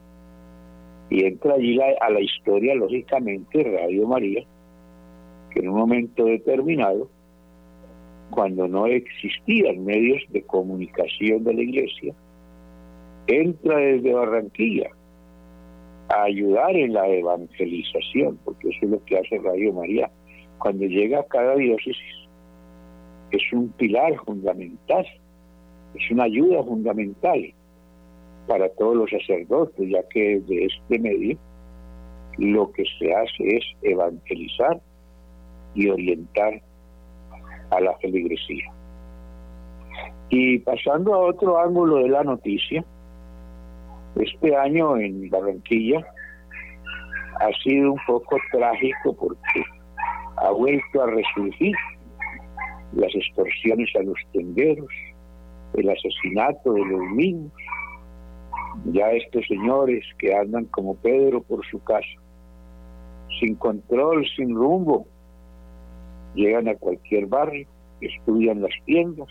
Y 1.10 1.26
entra 1.26 1.56
allí 1.56 1.80
a 1.80 2.10
la 2.10 2.22
historia, 2.22 2.74
lógicamente, 2.76 3.64
Radio 3.64 4.08
María, 4.08 4.44
que 5.52 5.60
en 5.60 5.70
un 5.70 5.78
momento 5.78 6.26
determinado, 6.26 7.10
cuando 8.32 8.68
no 8.68 8.88
existían 8.88 9.86
medios 9.86 10.24
de 10.30 10.42
comunicación 10.42 11.44
de 11.44 11.54
la 11.54 11.62
iglesia, 11.62 12.16
entra 13.28 13.78
desde 13.78 14.14
Barranquilla 14.14 14.90
a 16.14 16.24
ayudar 16.24 16.76
en 16.76 16.94
la 16.94 17.08
evangelización, 17.08 18.38
porque 18.46 18.70
eso 18.70 18.80
es 18.84 18.92
lo 18.92 19.04
que 19.06 19.18
hace 19.18 19.40
Radio 19.40 19.74
María. 19.74 20.12
Cuando 20.60 20.86
llega 20.86 21.20
a 21.20 21.24
cada 21.24 21.56
diócesis, 21.56 22.28
es 23.32 23.42
un 23.52 23.70
pilar 23.70 24.16
fundamental, 24.24 25.06
es 25.96 26.12
una 26.12 26.26
ayuda 26.26 26.64
fundamental 26.64 27.54
para 28.48 28.70
todos 28.70 28.96
los 28.96 29.10
sacerdotes, 29.10 29.90
ya 29.90 30.08
que 30.10 30.40
de 30.42 30.66
este 30.66 31.00
medio 31.00 31.38
lo 32.38 32.72
que 32.72 32.84
se 33.00 33.14
hace 33.14 33.58
es 33.58 33.64
evangelizar 33.82 34.80
y 35.74 35.90
orientar 35.90 36.62
a 37.72 37.80
la 37.80 37.98
feligresía. 37.98 38.72
Y 40.30 40.60
pasando 40.60 41.14
a 41.14 41.20
otro 41.30 41.60
ángulo 41.60 41.98
de 41.98 42.10
la 42.10 42.24
noticia, 42.24 42.84
este 44.16 44.56
año 44.56 44.98
en 44.98 45.30
Barranquilla 45.30 46.06
ha 47.40 47.52
sido 47.64 47.94
un 47.94 48.00
poco 48.06 48.38
trágico 48.52 49.16
porque 49.16 49.64
ha 50.38 50.52
vuelto 50.52 51.02
a 51.02 51.08
resurgir 51.08 51.76
las 52.94 53.14
extorsiones 53.16 53.90
a 53.96 54.04
los 54.04 54.18
tenderos, 54.32 54.90
el 55.74 55.90
asesinato 55.90 56.74
de 56.74 56.86
los 56.86 57.02
niños. 57.16 57.52
Ya 58.86 59.12
estos 59.12 59.46
señores 59.48 60.04
que 60.20 60.36
andan 60.36 60.66
como 60.66 60.96
Pedro 60.96 61.42
por 61.42 61.66
su 61.68 61.84
casa, 61.84 62.08
sin 63.40 63.56
control, 63.56 64.26
sin 64.36 64.56
rumbo, 64.56 65.08
llegan 66.36 66.68
a 66.68 66.76
cualquier 66.76 67.28
barrio, 67.28 67.68
estudian 68.02 68.62
las 68.62 68.74
tiendas, 68.86 69.30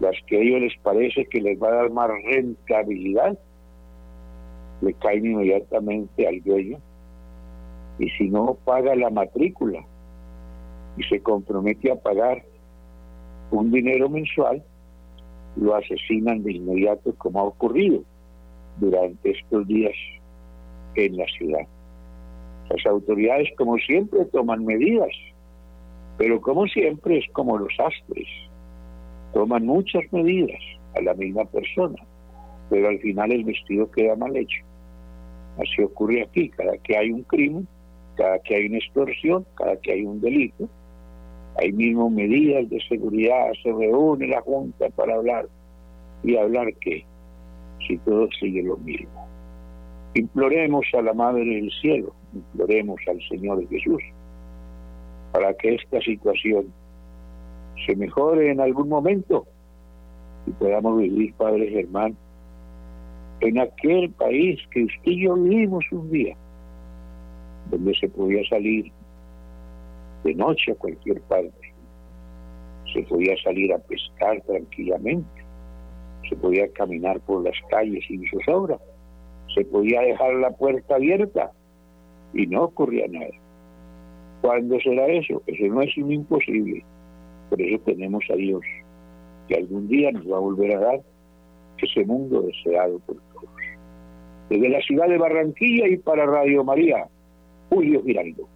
las 0.00 0.14
que 0.26 0.36
a 0.36 0.40
ellos 0.40 0.60
les 0.60 0.78
parece 0.82 1.26
que 1.26 1.40
les 1.40 1.60
va 1.60 1.68
a 1.68 1.76
dar 1.76 1.90
más 1.90 2.10
rentabilidad, 2.30 3.38
le 4.80 4.92
caen 4.94 5.26
inmediatamente 5.26 6.26
al 6.26 6.40
dueño 6.42 6.78
y 7.98 8.08
si 8.10 8.28
no 8.28 8.56
paga 8.64 8.94
la 8.94 9.10
matrícula 9.10 9.84
y 10.96 11.02
se 11.04 11.20
compromete 11.20 11.90
a 11.90 11.96
pagar 11.96 12.44
un 13.50 13.70
dinero 13.70 14.08
mensual, 14.08 14.62
lo 15.56 15.74
asesinan 15.74 16.42
de 16.42 16.52
inmediato 16.52 17.14
como 17.16 17.40
ha 17.40 17.44
ocurrido 17.44 18.02
durante 18.76 19.30
estos 19.30 19.66
días 19.66 19.94
en 20.94 21.16
la 21.16 21.26
ciudad. 21.26 21.66
Las 22.70 22.86
autoridades, 22.86 23.48
como 23.56 23.78
siempre, 23.78 24.24
toman 24.26 24.64
medidas, 24.64 25.10
pero 26.18 26.40
como 26.40 26.66
siempre 26.66 27.18
es 27.18 27.24
como 27.32 27.58
los 27.58 27.72
astres, 27.80 28.28
toman 29.32 29.66
muchas 29.66 30.04
medidas 30.12 30.60
a 30.94 31.00
la 31.00 31.14
misma 31.14 31.44
persona 31.46 31.96
pero 32.70 32.88
al 32.88 32.98
final 33.00 33.32
el 33.32 33.44
vestido 33.44 33.90
queda 33.90 34.16
mal 34.16 34.36
hecho. 34.36 34.62
Así 35.58 35.82
ocurre 35.82 36.22
aquí, 36.22 36.48
cada 36.50 36.76
que 36.78 36.96
hay 36.96 37.10
un 37.10 37.22
crimen, 37.24 37.66
cada 38.16 38.38
que 38.40 38.54
hay 38.54 38.66
una 38.66 38.78
extorsión, 38.78 39.44
cada 39.56 39.76
que 39.76 39.92
hay 39.92 40.04
un 40.04 40.20
delito, 40.20 40.68
hay 41.56 41.72
mismo 41.72 42.08
medidas 42.08 42.68
de 42.70 42.80
seguridad, 42.88 43.52
se 43.62 43.72
reúne 43.72 44.28
la 44.28 44.40
Junta 44.40 44.88
para 44.90 45.14
hablar. 45.14 45.48
¿Y 46.22 46.36
hablar 46.36 46.72
qué? 46.80 47.04
Si 47.86 47.96
todo 47.98 48.28
sigue 48.38 48.62
lo 48.62 48.76
mismo. 48.78 49.26
Imploremos 50.14 50.86
a 50.94 51.02
la 51.02 51.12
Madre 51.12 51.44
del 51.44 51.70
Cielo, 51.80 52.12
imploremos 52.34 53.00
al 53.08 53.20
Señor 53.28 53.68
Jesús, 53.68 54.02
para 55.32 55.54
que 55.54 55.74
esta 55.74 56.00
situación 56.00 56.72
se 57.86 57.94
mejore 57.96 58.50
en 58.50 58.60
algún 58.60 58.88
momento 58.88 59.46
y 60.46 60.50
podamos 60.52 60.98
vivir, 60.98 61.34
Padre 61.34 61.68
Germán, 61.70 62.16
en 63.40 63.58
aquel 63.58 64.10
país 64.10 64.60
que 64.70 64.84
usted 64.84 65.12
y 65.12 65.24
yo 65.24 65.34
vivimos 65.34 65.84
un 65.92 66.10
día, 66.10 66.36
donde 67.70 67.94
se 67.94 68.08
podía 68.08 68.42
salir 68.48 68.90
de 70.24 70.34
noche 70.34 70.72
a 70.72 70.74
cualquier 70.74 71.20
parte, 71.22 71.72
se 72.92 73.02
podía 73.02 73.36
salir 73.42 73.72
a 73.72 73.78
pescar 73.78 74.40
tranquilamente, 74.42 75.44
se 76.28 76.36
podía 76.36 76.66
caminar 76.72 77.20
por 77.20 77.44
las 77.44 77.56
calles 77.70 78.04
sin 78.06 78.28
zozobra, 78.30 78.78
se 79.54 79.64
podía 79.64 80.00
dejar 80.00 80.34
la 80.34 80.50
puerta 80.50 80.96
abierta 80.96 81.52
y 82.34 82.46
no 82.46 82.64
ocurría 82.64 83.06
nada. 83.08 83.30
¿Cuándo 84.40 84.78
será 84.80 85.06
eso? 85.06 85.42
Eso 85.46 85.66
no 85.66 85.82
es 85.82 85.96
un 85.96 86.12
imposible. 86.12 86.84
Por 87.50 87.60
eso 87.60 87.82
tenemos 87.84 88.24
a 88.30 88.34
Dios, 88.34 88.62
que 89.48 89.56
algún 89.56 89.88
día 89.88 90.12
nos 90.12 90.30
va 90.30 90.36
a 90.36 90.40
volver 90.40 90.76
a 90.76 90.80
dar 90.80 91.00
ese 91.86 92.04
mundo 92.04 92.42
deseado 92.42 92.98
por 93.00 93.16
todos. 93.32 93.50
Desde 94.48 94.68
la 94.68 94.80
ciudad 94.80 95.08
de 95.08 95.18
Barranquilla 95.18 95.88
y 95.88 95.96
para 95.98 96.26
Radio 96.26 96.64
María, 96.64 97.06
Julio 97.68 98.02
Giraldo. 98.02 98.48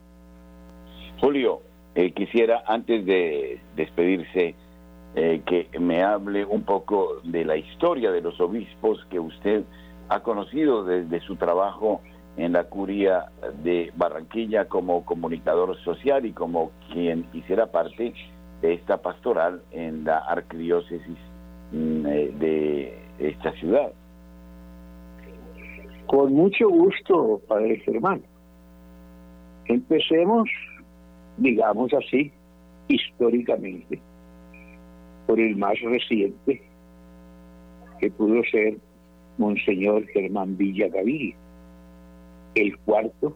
Julio, 1.20 1.60
eh, 1.94 2.12
quisiera 2.12 2.62
antes 2.66 3.04
de 3.04 3.60
despedirse 3.76 4.54
eh, 5.14 5.42
que 5.44 5.68
me 5.78 6.02
hable 6.02 6.44
un 6.44 6.62
poco 6.62 7.20
de 7.24 7.44
la 7.44 7.56
historia 7.56 8.10
de 8.10 8.22
los 8.22 8.40
obispos 8.40 9.04
que 9.10 9.20
usted 9.20 9.64
ha 10.08 10.20
conocido 10.20 10.84
desde 10.84 11.20
su 11.20 11.36
trabajo 11.36 12.00
en 12.36 12.52
la 12.52 12.64
curia 12.64 13.26
de 13.62 13.92
Barranquilla 13.94 14.66
como 14.66 15.04
comunicador 15.04 15.76
social 15.84 16.24
y 16.24 16.32
como 16.32 16.70
quien 16.92 17.26
hiciera 17.32 17.66
parte 17.66 18.14
de 18.62 18.74
esta 18.74 19.02
pastoral 19.02 19.62
en 19.70 20.04
la 20.04 20.18
arquidiócesis 20.18 21.18
mm, 21.72 22.06
eh, 22.06 22.30
de 22.38 23.01
esta 23.18 23.52
ciudad. 23.52 23.92
Con 26.06 26.34
mucho 26.34 26.68
gusto, 26.68 27.40
Padre 27.48 27.78
Germán. 27.80 28.22
Empecemos, 29.66 30.48
digamos 31.36 31.92
así, 31.94 32.32
históricamente, 32.88 34.00
por 35.26 35.40
el 35.40 35.56
más 35.56 35.80
reciente, 35.80 36.62
que 38.00 38.10
pudo 38.10 38.42
ser 38.50 38.76
Monseñor 39.38 40.06
Germán 40.08 40.56
Villa 40.56 40.88
Gaviria, 40.88 41.36
el 42.54 42.76
cuarto 42.80 43.34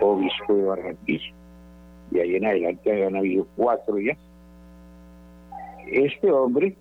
obispo 0.00 0.54
de 0.54 0.64
Barranquilla. 0.64 1.34
Y 2.12 2.18
ahí 2.18 2.36
en 2.36 2.46
adelante 2.46 2.92
habían 2.92 3.16
habido 3.16 3.46
cuatro 3.56 3.98
ya. 3.98 4.16
Este 5.90 6.30
hombre, 6.30 6.76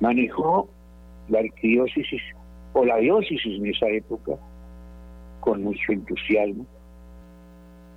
manejó 0.00 0.68
la 1.28 1.40
arquidiócesis 1.40 2.22
o 2.74 2.84
la 2.84 2.96
diócesis 2.98 3.58
en 3.58 3.66
esa 3.66 3.88
época 3.88 4.32
con 5.40 5.62
mucho 5.62 5.92
entusiasmo, 5.92 6.66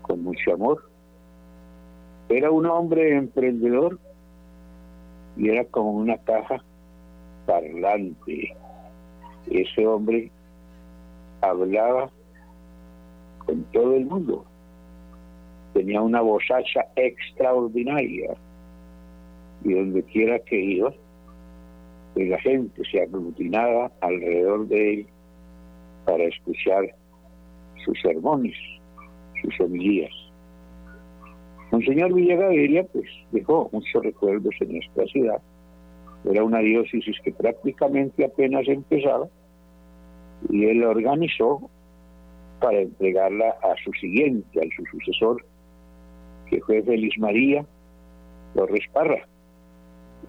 con 0.04 0.24
mucho 0.24 0.54
amor. 0.54 0.90
Era 2.30 2.52
un 2.52 2.66
hombre 2.66 3.16
emprendedor 3.16 4.00
y 5.38 5.50
era 5.50 5.66
como 5.66 5.92
una 5.92 6.18
caja 6.18 6.64
parlante. 7.46 8.56
Ese 9.50 9.88
hombre 9.88 10.30
hablaba 11.42 12.10
con 13.46 13.64
todo 13.72 13.96
el 13.96 14.06
mundo. 14.06 14.46
Tenía 15.74 16.02
una 16.02 16.22
vozacha 16.22 16.86
extraordinaria 16.96 18.36
y 19.64 19.74
donde 19.74 20.04
quiera 20.04 20.40
que 20.40 20.60
iba, 20.60 20.94
la 22.16 22.40
gente 22.40 22.82
se 22.90 23.02
aglutinaba 23.02 23.92
alrededor 24.02 24.68
de 24.68 24.94
él 24.94 25.08
para 26.06 26.24
escuchar 26.24 26.96
sus 27.86 28.00
sermones, 28.02 28.56
sus 29.42 29.60
homilías. 29.60 30.12
Monseñor 31.72 32.14
Villagaviria 32.14 32.86
pues 32.86 33.06
dejó 33.32 33.70
muchos 33.72 34.04
recuerdos 34.04 34.56
en 34.62 34.74
nuestra 34.74 35.06
ciudad. 35.06 35.42
Era 36.26 36.44
una 36.44 36.60
diócesis 36.60 37.18
que 37.24 37.32
prácticamente 37.32 38.26
apenas 38.26 38.68
empezaba 38.68 39.28
y 40.50 40.66
él 40.66 40.80
la 40.82 40.90
organizó 40.90 41.70
para 42.60 42.80
entregarla 42.80 43.50
a 43.62 43.76
su 43.84 43.92
siguiente, 43.94 44.60
a 44.60 44.76
su 44.76 44.84
sucesor, 44.86 45.46
que 46.50 46.60
fue 46.62 46.82
Feliz 46.82 47.14
María 47.20 47.66
Torres 48.56 48.86
Parra, 48.92 49.28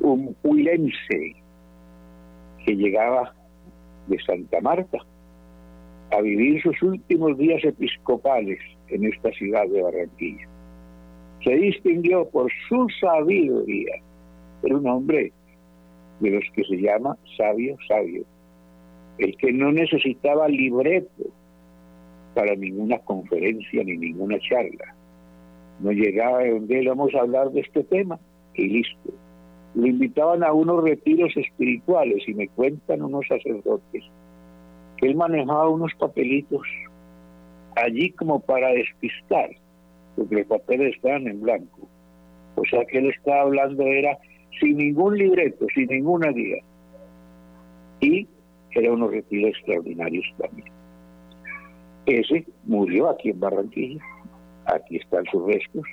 un 0.00 0.36
huilense 0.42 1.36
que 2.64 2.76
llegaba 2.76 3.34
de 4.06 4.18
Santa 4.20 4.60
Marta 4.60 4.98
a 6.10 6.20
vivir 6.20 6.62
sus 6.62 6.80
últimos 6.82 7.36
días 7.36 7.62
episcopales 7.64 8.58
en 8.88 9.04
esta 9.04 9.30
ciudad 9.32 9.66
de 9.68 9.82
Barranquilla. 9.82 10.48
Se 11.44 11.54
distinguió 11.54 12.28
por 12.30 12.50
su 12.68 12.86
sabiduría. 13.00 13.94
Era 14.62 14.76
un 14.76 14.86
hombre 14.88 15.32
de 16.20 16.30
los 16.30 16.44
que 16.54 16.64
se 16.64 16.76
llama 16.76 17.16
sabio, 17.36 17.76
sabio. 17.86 18.24
El 19.18 19.36
que 19.36 19.52
no 19.52 19.70
necesitaba 19.72 20.48
libreto 20.48 21.24
para 22.34 22.54
ninguna 22.54 22.98
conferencia 23.00 23.84
ni 23.84 23.96
ninguna 23.96 24.38
charla. 24.38 24.94
No 25.80 25.92
llegaba 25.92 26.38
de 26.38 26.50
donde 26.50 26.88
vamos 26.88 27.14
a 27.14 27.20
hablar 27.20 27.50
de 27.50 27.60
este 27.60 27.84
tema 27.84 28.18
y 28.54 28.68
listo. 28.68 29.12
Lo 29.78 29.86
invitaban 29.86 30.42
a 30.42 30.52
unos 30.52 30.82
retiros 30.82 31.36
espirituales 31.36 32.26
y 32.26 32.34
me 32.34 32.48
cuentan 32.48 33.00
unos 33.00 33.28
sacerdotes 33.28 34.02
que 34.96 35.06
él 35.06 35.14
manejaba 35.14 35.68
unos 35.68 35.94
papelitos 35.94 36.62
allí 37.76 38.10
como 38.10 38.40
para 38.40 38.70
despistar, 38.70 39.50
porque 40.16 40.34
los 40.34 40.46
papeles 40.46 40.96
estaban 40.96 41.28
en 41.28 41.40
blanco. 41.40 41.78
O 42.56 42.64
sea 42.68 42.84
que 42.86 42.98
él 42.98 43.10
estaba 43.10 43.42
hablando 43.42 43.84
era 43.84 44.18
sin 44.58 44.78
ningún 44.78 45.16
libreto, 45.16 45.64
sin 45.72 45.86
ninguna 45.86 46.32
guía. 46.32 46.60
Y 48.00 48.26
era 48.72 48.92
unos 48.92 49.12
retiros 49.12 49.50
extraordinarios 49.50 50.26
también. 50.38 50.72
Ese 52.06 52.44
murió 52.64 53.10
aquí 53.10 53.30
en 53.30 53.38
Barranquilla. 53.38 54.02
Aquí 54.66 54.96
están 54.96 55.24
sus 55.26 55.46
restos, 55.46 55.84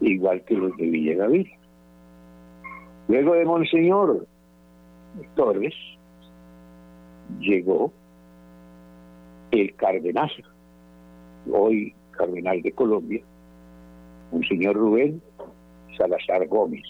igual 0.00 0.44
que 0.44 0.54
los 0.54 0.76
de 0.76 0.86
Villa 0.86 1.26
Luego 3.08 3.34
de 3.34 3.44
Monseñor 3.44 4.26
Torres, 5.34 5.74
llegó 7.38 7.92
el 9.50 9.74
cardenal, 9.76 10.30
hoy 11.50 11.94
cardenal 12.10 12.60
de 12.62 12.72
Colombia, 12.72 13.22
un 14.32 14.42
señor 14.44 14.76
Rubén 14.76 15.22
Salazar 15.96 16.46
Gómez. 16.48 16.84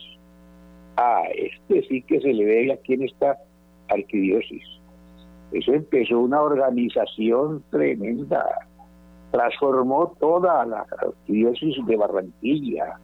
Ah, 0.96 1.24
este 1.34 1.82
sí 1.86 2.02
que 2.02 2.20
se 2.20 2.32
le 2.32 2.44
ve 2.44 2.72
aquí 2.72 2.94
en 2.94 3.02
esta 3.02 3.38
arquidiócesis. 3.88 4.64
Eso 5.52 5.74
empezó 5.74 6.18
una 6.18 6.40
organización 6.40 7.62
tremenda, 7.70 8.44
transformó 9.30 10.14
toda 10.18 10.64
la 10.64 10.86
arquidiócesis 10.98 11.84
de 11.86 11.96
Barranquilla, 11.96 12.98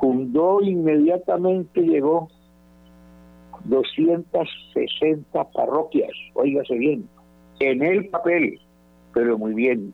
fundó 0.00 0.60
inmediatamente, 0.62 1.82
llegó 1.82 2.28
260 3.64 5.44
parroquias, 5.50 6.10
oígase 6.34 6.74
bien, 6.74 7.08
en 7.60 7.82
el 7.82 8.08
papel, 8.08 8.58
pero 9.12 9.36
muy 9.36 9.52
bien, 9.52 9.92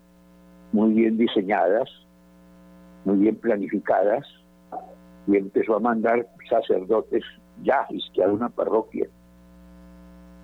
muy 0.72 0.92
bien 0.92 1.18
diseñadas, 1.18 1.90
muy 3.04 3.18
bien 3.18 3.36
planificadas, 3.36 4.24
y 5.26 5.36
empezó 5.36 5.76
a 5.76 5.80
mandar 5.80 6.26
sacerdotes 6.48 7.24
ya, 7.62 7.86
que 8.14 8.22
a 8.22 8.28
una 8.28 8.48
parroquia, 8.48 9.08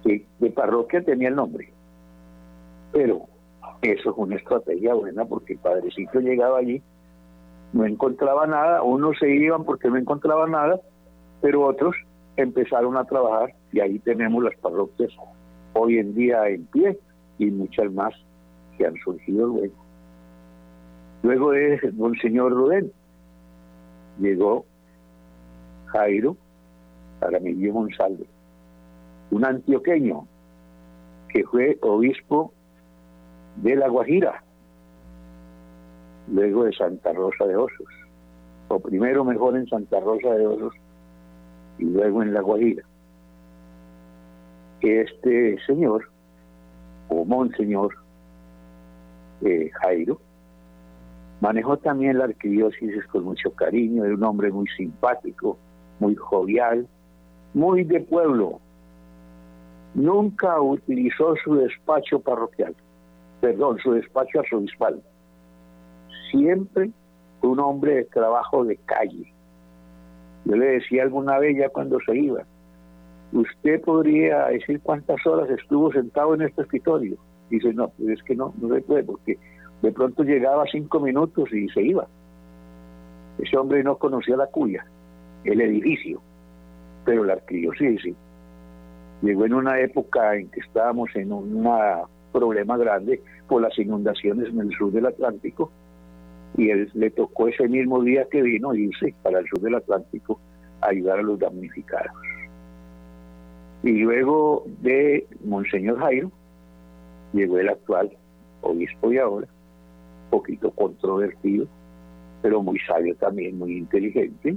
que 0.03 0.27
de 0.41 0.51
parroquia 0.51 1.03
tenía 1.03 1.29
el 1.29 1.37
nombre, 1.37 1.73
pero 2.93 3.29
eso 3.83 4.11
es 4.11 4.17
una 4.17 4.37
estrategia 4.37 4.95
buena 4.95 5.25
porque 5.25 5.53
el 5.53 5.61
padrecito 5.61 6.19
llegaba 6.19 6.59
allí, 6.59 6.83
no 7.73 7.87
encontraba 7.87 8.47
nada, 8.47 8.83
unos 8.83 9.19
se 9.19 9.31
iban 9.31 9.65
porque 9.65 9.89
no 9.89 9.97
encontraban 9.97 10.53
nada, 10.53 10.81
pero 11.41 11.67
otros 11.67 11.97
empezaron 12.37 12.97
a 12.97 13.05
trabajar 13.05 13.55
y 13.73 13.81
ahí 13.81 13.99
tenemos 13.99 14.43
las 14.43 14.55
parroquias 14.57 15.11
hoy 15.75 15.99
en 15.99 16.15
día 16.15 16.49
en 16.49 16.65
pie 16.67 16.99
y 17.39 17.47
muchas 17.47 17.91
más 17.93 18.15
que 18.77 18.87
han 18.87 18.95
surgido 18.97 19.47
luego. 19.47 19.75
Luego 21.23 21.51
de 21.53 21.93
Monseñor 21.95 22.53
Rubén 22.53 22.93
llegó 24.19 24.65
Jairo 25.87 26.37
Aramillo 27.21 27.73
Monsalve, 27.73 28.27
un 29.31 29.45
antioqueño 29.45 30.27
que 31.29 31.45
fue 31.45 31.79
obispo 31.81 32.53
de 33.57 33.77
La 33.77 33.89
Guajira, 33.89 34.43
luego 36.29 36.65
de 36.65 36.73
Santa 36.73 37.13
Rosa 37.13 37.47
de 37.47 37.57
Osos, 37.57 37.89
o 38.69 38.81
primero 38.81 39.25
mejor 39.25 39.57
en 39.57 39.67
Santa 39.67 40.01
Rosa 40.01 40.31
de 40.31 40.47
Osos 40.47 40.75
y 41.79 41.85
luego 41.85 42.23
en 42.23 42.33
La 42.33 42.41
Guajira. 42.41 42.85
Este 44.81 45.59
señor, 45.67 46.09
o 47.09 47.25
monseñor 47.25 47.95
eh, 49.43 49.71
Jairo, 49.81 50.19
manejó 51.41 51.77
también 51.77 52.19
la 52.19 52.25
arquidiócesis 52.25 53.05
con 53.07 53.25
mucho 53.25 53.53
cariño, 53.53 54.05
era 54.05 54.15
un 54.15 54.25
hombre 54.25 54.51
muy 54.51 54.67
simpático, 54.77 55.59
muy 55.99 56.15
jovial, 56.15 56.87
muy 57.55 57.85
de 57.85 58.01
pueblo. 58.01 58.61
Nunca 59.95 60.61
utilizó 60.61 61.35
su 61.45 61.57
despacho 61.57 62.21
parroquial, 62.21 62.75
perdón, 63.41 63.79
su 63.79 63.93
despacho 63.93 64.41
arzobispal. 64.41 65.03
Siempre 66.33 66.91
un 67.43 67.61
hombre 67.61 67.95
de 67.95 68.05
trabajo 68.05 68.65
de 68.65 68.77
calle. 68.77 69.33
Yo 70.45 70.57
le 70.57 70.67
decía 70.67 71.03
alguna 71.03 71.39
vez 71.39 71.57
ya 71.57 71.69
cuando 71.69 71.99
se 72.01 72.17
iba, 72.17 72.43
¿usted 73.33 73.81
podría 73.83 74.47
decir 74.47 74.81
cuántas 74.81 75.25
horas 75.27 75.51
estuvo 75.51 75.93
sentado 75.93 76.35
en 76.35 76.43
este 76.43 76.63
escritorio? 76.63 77.17
Dice, 77.51 77.73
no, 77.75 77.89
pues 77.89 78.19
es 78.19 78.23
que 78.25 78.35
no, 78.35 78.55
no 78.61 78.75
se 78.75 78.81
puede, 78.81 79.05
porque 79.05 79.39
de 79.83 79.93
pronto 79.93 80.23
llegaba 80.23 80.65
cinco 80.71 81.01
minutos 81.01 81.53
y 81.53 81.69
se 81.69 81.83
iba. 81.83 82.07
Ese 83.39 83.57
hombre 83.57 83.83
no 83.85 83.97
conocía 83.97 84.37
la 84.37 84.47
cuya, 84.47 84.85
el 85.45 85.61
edificio, 85.61 86.21
pero 87.05 87.25
la 87.25 87.35
arquidiócesis 87.35 88.15
Llegó 89.23 89.47
en 89.47 89.55
una 89.55 89.79
época 89.79 90.35
en 90.35 90.49
que 90.49 90.59
estábamos 90.59 91.09
en 91.15 91.33
un 91.33 91.69
problema 92.33 92.77
grande 92.77 93.23
por 93.47 93.63
las 93.63 93.79
inundaciones 93.79 94.49
en 94.49 94.61
el 94.61 94.71
sur 94.73 94.91
del 94.91 95.07
Atlántico 95.07 95.71
y 96.57 96.71
él 96.71 96.91
le 96.95 97.11
tocó 97.11 97.49
ese 97.49 97.69
mismo 97.69 98.03
día 98.03 98.27
que 98.31 98.43
vino 98.43 98.75
irse 98.75 99.15
para 99.23 99.39
el 99.39 99.47
sur 99.49 99.61
del 99.61 99.77
Atlántico 99.77 100.39
a 100.81 100.89
ayudar 100.89 101.21
a 101.21 101.23
los 101.23 101.39
damnificados. 101.39 102.13
Y 103.83 103.99
luego 103.99 104.65
de 104.81 105.27
Monseñor 105.45 105.99
Jairo, 105.99 106.31
llegó 107.33 107.59
el 107.59 107.69
actual 107.69 108.17
obispo 108.61 109.11
de 109.11 109.21
ahora, 109.21 109.49
poquito 110.31 110.71
controvertido, 110.71 111.67
pero 112.43 112.63
muy 112.63 112.79
sabio 112.81 113.15
también, 113.17 113.59
muy 113.59 113.79
inteligente, 113.79 114.57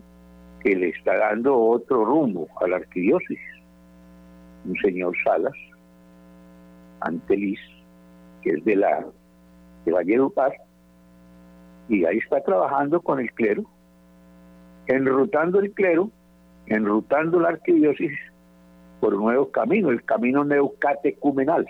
que 0.62 0.76
le 0.76 0.90
está 0.90 1.18
dando 1.18 1.58
otro 1.58 2.06
rumbo 2.06 2.48
a 2.62 2.68
la 2.68 2.78
arquidiócesis. 2.78 3.40
Un 4.66 4.76
señor 4.78 5.16
Salas, 5.24 5.54
Antelis, 7.02 7.60
que 8.42 8.52
es 8.52 8.66
de 8.66 8.76
la 8.76 9.06
de 9.86 9.92
Valledupar, 9.92 10.54
y 11.88 12.06
ahí 12.06 12.18
está 12.18 12.42
trabajando 12.42 13.02
con 13.02 13.20
el 13.20 13.32
clero, 13.32 13.64
enrutando 14.88 15.60
el 15.60 15.72
clero, 15.72 16.10
enrutando 16.68 17.40
la 17.40 17.50
arquidiócesis 17.50 18.18
por 19.00 19.14
un 19.14 19.24
nuevo 19.24 19.52
camino, 19.52 19.90
el 19.90 20.04
camino 20.04 20.44
neocatecumenal. 20.44 21.66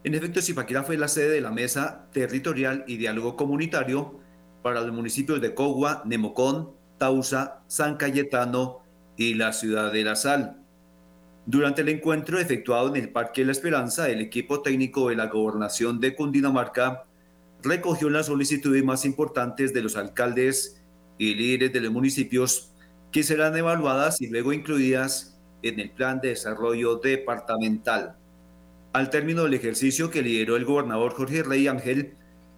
En 0.02 0.14
efecto, 0.14 0.42
Zipaquirá 0.42 0.82
fue 0.82 0.96
la 0.96 1.06
sede 1.06 1.30
de 1.30 1.40
la 1.40 1.52
Mesa 1.52 2.08
Territorial 2.12 2.84
y 2.88 2.96
Diálogo 2.96 3.36
Comunitario 3.36 4.18
para 4.62 4.80
los 4.80 4.92
municipios 4.92 5.40
de 5.40 5.54
Cogua, 5.54 6.02
Nemocón, 6.04 6.72
Tausa, 6.98 7.62
San 7.68 7.96
Cayetano 7.96 8.80
y 9.16 9.34
la 9.34 9.52
ciudad 9.52 9.92
de 9.92 10.02
La 10.02 10.16
Sal. 10.16 10.58
Durante 11.46 11.82
el 11.82 11.88
encuentro 11.88 12.40
efectuado 12.40 12.88
en 12.88 13.00
el 13.00 13.10
Parque 13.10 13.44
La 13.44 13.52
Esperanza, 13.52 14.08
el 14.08 14.20
equipo 14.20 14.62
técnico 14.62 15.10
de 15.10 15.16
la 15.16 15.26
gobernación 15.26 16.00
de 16.00 16.16
Cundinamarca 16.16 17.04
recogió 17.62 18.10
las 18.10 18.26
solicitudes 18.26 18.84
más 18.84 19.04
importantes 19.04 19.72
de 19.72 19.82
los 19.82 19.96
alcaldes 19.96 20.82
y 21.18 21.34
líderes 21.34 21.72
de 21.72 21.80
los 21.80 21.92
municipios 21.92 22.71
que 23.12 23.22
serán 23.22 23.56
evaluadas 23.56 24.20
y 24.20 24.28
luego 24.28 24.52
incluidas 24.52 25.38
en 25.62 25.78
el 25.78 25.90
plan 25.90 26.20
de 26.20 26.30
desarrollo 26.30 26.96
departamental. 26.96 28.16
Al 28.92 29.10
término 29.10 29.44
del 29.44 29.54
ejercicio 29.54 30.10
que 30.10 30.22
lideró 30.22 30.56
el 30.56 30.64
gobernador 30.64 31.14
Jorge 31.14 31.42
Rey 31.42 31.68
Ángel, 31.68 32.14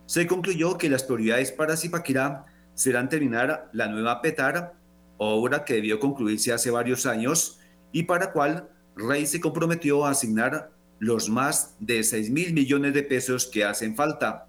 se 0.07 0.27
concluyó 0.27 0.79
que 0.79 0.89
las 0.89 1.05
prioridades 1.05 1.53
para 1.53 1.77
Zipaquirá 1.77 2.47
serán 2.75 3.09
terminar 3.09 3.69
la 3.73 3.89
nueva 3.89 4.21
PETAR, 4.21 4.75
obra 5.17 5.65
que 5.65 5.75
debió 5.75 6.01
concluirse 6.01 6.53
hace 6.53 6.71
varios 6.71 7.07
años 7.07 7.61
y 7.93 8.05
para 8.05 8.33
cual 8.33 8.69
Rey 8.97 9.27
se 9.27 9.41
comprometió 9.41 10.05
a 10.05 10.11
asignar 10.11 10.73
los 10.99 11.29
más 11.29 11.77
de 11.81 12.03
6 12.03 12.31
mil 12.31 12.53
millones 12.53 12.95
de 12.95 13.03
pesos 13.03 13.47
que 13.47 13.65
hacen 13.65 13.95
falta. 13.97 14.47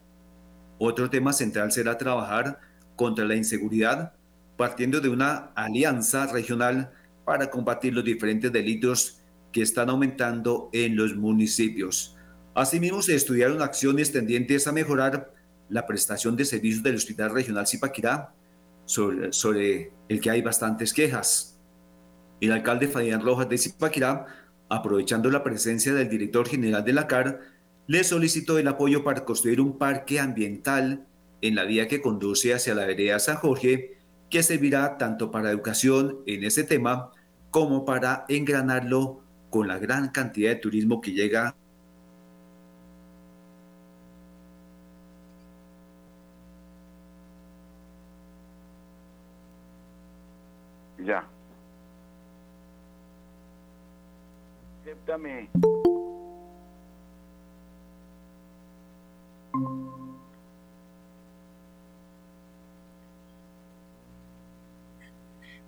Otro 0.78 1.10
tema 1.10 1.34
central 1.34 1.72
será 1.72 1.98
trabajar 1.98 2.60
contra 2.96 3.26
la 3.26 3.36
inseguridad, 3.36 4.14
partiendo 4.58 5.02
de 5.02 5.10
una 5.10 5.52
alianza 5.56 6.28
regional 6.28 6.92
para 7.26 7.50
combatir 7.50 7.94
los 7.94 8.04
diferentes 8.04 8.52
delitos 8.52 9.22
que 9.52 9.62
están 9.62 9.90
aumentando 9.90 10.70
en 10.74 10.96
los 10.96 11.16
municipios. 11.16 12.16
Asimismo, 12.54 13.02
se 13.02 13.16
estudiaron 13.16 13.62
acciones 13.62 14.12
tendientes 14.12 14.68
a 14.68 14.72
mejorar 14.72 15.34
la 15.70 15.86
prestación 15.86 16.36
de 16.36 16.46
servicios 16.46 16.84
del 16.84 16.96
Hospital 16.96 17.34
Regional 17.34 17.68
Zipaquirá, 17.68 18.34
sobre, 18.86 19.34
sobre 19.34 19.92
el 20.08 20.22
que 20.22 20.30
hay 20.30 20.42
bastantes 20.42 20.94
quejas. 20.94 21.60
El 22.40 22.52
alcalde 22.52 22.88
Fabián 22.88 23.22
Rojas 23.22 23.50
de 23.50 23.58
Zipaquirá, 23.58 24.28
aprovechando 24.70 25.30
la 25.32 25.44
presencia 25.44 25.94
del 25.94 26.10
director 26.10 26.48
general 26.48 26.84
de 26.84 26.94
la 26.94 27.08
CAR, 27.08 27.40
le 27.88 28.04
solicitó 28.04 28.58
el 28.58 28.68
apoyo 28.68 29.04
para 29.04 29.26
construir 29.26 29.62
un 29.62 29.78
parque 29.78 30.20
ambiental 30.20 31.06
en 31.42 31.56
la 31.56 31.64
vía 31.64 31.88
que 31.88 32.02
conduce 32.02 32.54
hacia 32.54 32.76
la 32.76 32.86
vereda 32.86 33.20
San 33.20 33.38
Jorge, 33.38 33.95
que 34.36 34.44
servirá 34.44 34.98
tanto 34.98 35.32
para 35.32 35.50
educación 35.50 36.20
en 36.26 36.44
ese 36.44 36.66
tema 36.66 37.10
como 37.52 37.86
para 37.86 38.26
engranarlo 38.28 39.22
con 39.50 39.70
la 39.70 39.80
gran 39.80 40.10
cantidad 40.10 40.50
de 40.50 40.58
turismo 40.58 41.00
que 41.00 41.14
llega 41.14 41.56
Ya. 51.00 51.26
Acéptame. 54.82 55.50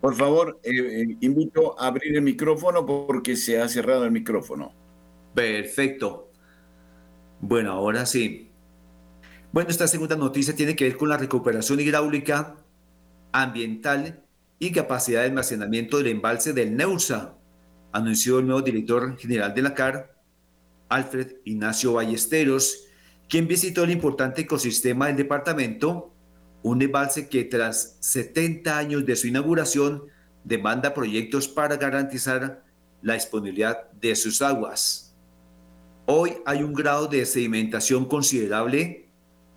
Por 0.02 0.16
favor, 0.16 0.60
eh, 0.64 0.72
eh, 0.72 1.18
invito 1.22 1.80
a 1.80 1.88
abrir 1.88 2.16
el 2.16 2.22
micrófono 2.22 2.86
porque 2.86 3.36
se 3.36 3.60
ha 3.60 3.68
cerrado 3.68 4.06
el 4.06 4.12
micrófono. 4.12 4.74
Perfecto. 5.34 6.32
Bueno, 7.42 7.72
ahora 7.72 8.06
sí. 8.06 8.52
Bueno, 9.52 9.70
esta 9.70 9.88
segunda 9.88 10.16
noticia 10.16 10.56
tiene 10.56 10.76
que 10.76 10.86
ver 10.86 10.98
con 10.98 11.10
la 11.10 11.18
recuperación 11.18 11.80
hidráulica 11.80 12.56
ambiental 13.32 14.24
y 14.60 14.72
capacidad 14.72 15.22
de 15.22 15.28
almacenamiento 15.28 15.98
del 15.98 16.08
embalse 16.08 16.54
del 16.54 16.76
Neusa, 16.76 17.36
anunció 17.92 18.40
el 18.40 18.48
nuevo 18.48 18.62
director 18.62 19.18
general 19.18 19.54
de 19.54 19.62
la 19.62 19.74
CAR, 19.74 20.16
Alfred 20.90 21.38
Ignacio 21.44 21.94
Ballesteros, 21.94 22.86
quien 23.30 23.48
visitó 23.48 23.84
el 23.84 23.92
importante 23.92 24.42
ecosistema 24.42 25.08
del 25.08 25.18
departamento, 25.18 26.14
un 26.64 26.82
embalse 26.82 27.30
que 27.30 27.44
tras 27.44 27.98
70 28.00 28.78
años 28.78 29.06
de 29.06 29.16
su 29.16 29.28
inauguración 29.28 30.04
demanda 30.44 30.94
proyectos 30.94 31.48
para 31.48 31.78
garantizar 31.78 32.64
la 33.02 33.14
disponibilidad 33.14 33.92
de 33.92 34.16
sus 34.16 34.42
aguas. 34.42 35.16
Hoy 36.06 36.38
hay 36.46 36.64
un 36.64 36.74
grado 36.74 37.08
de 37.08 37.26
sedimentación 37.26 38.06
considerable, 38.06 39.10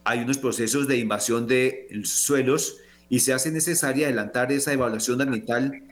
hay 0.04 0.20
unos 0.20 0.38
procesos 0.38 0.88
de 0.88 0.98
invasión 0.98 1.46
de 1.46 1.88
suelos 2.04 2.78
y 3.08 3.20
se 3.20 3.32
hace 3.32 3.50
necesaria 3.50 4.06
adelantar 4.06 4.50
esa 4.50 4.72
evaluación 4.72 5.20
ambiental 5.20 5.82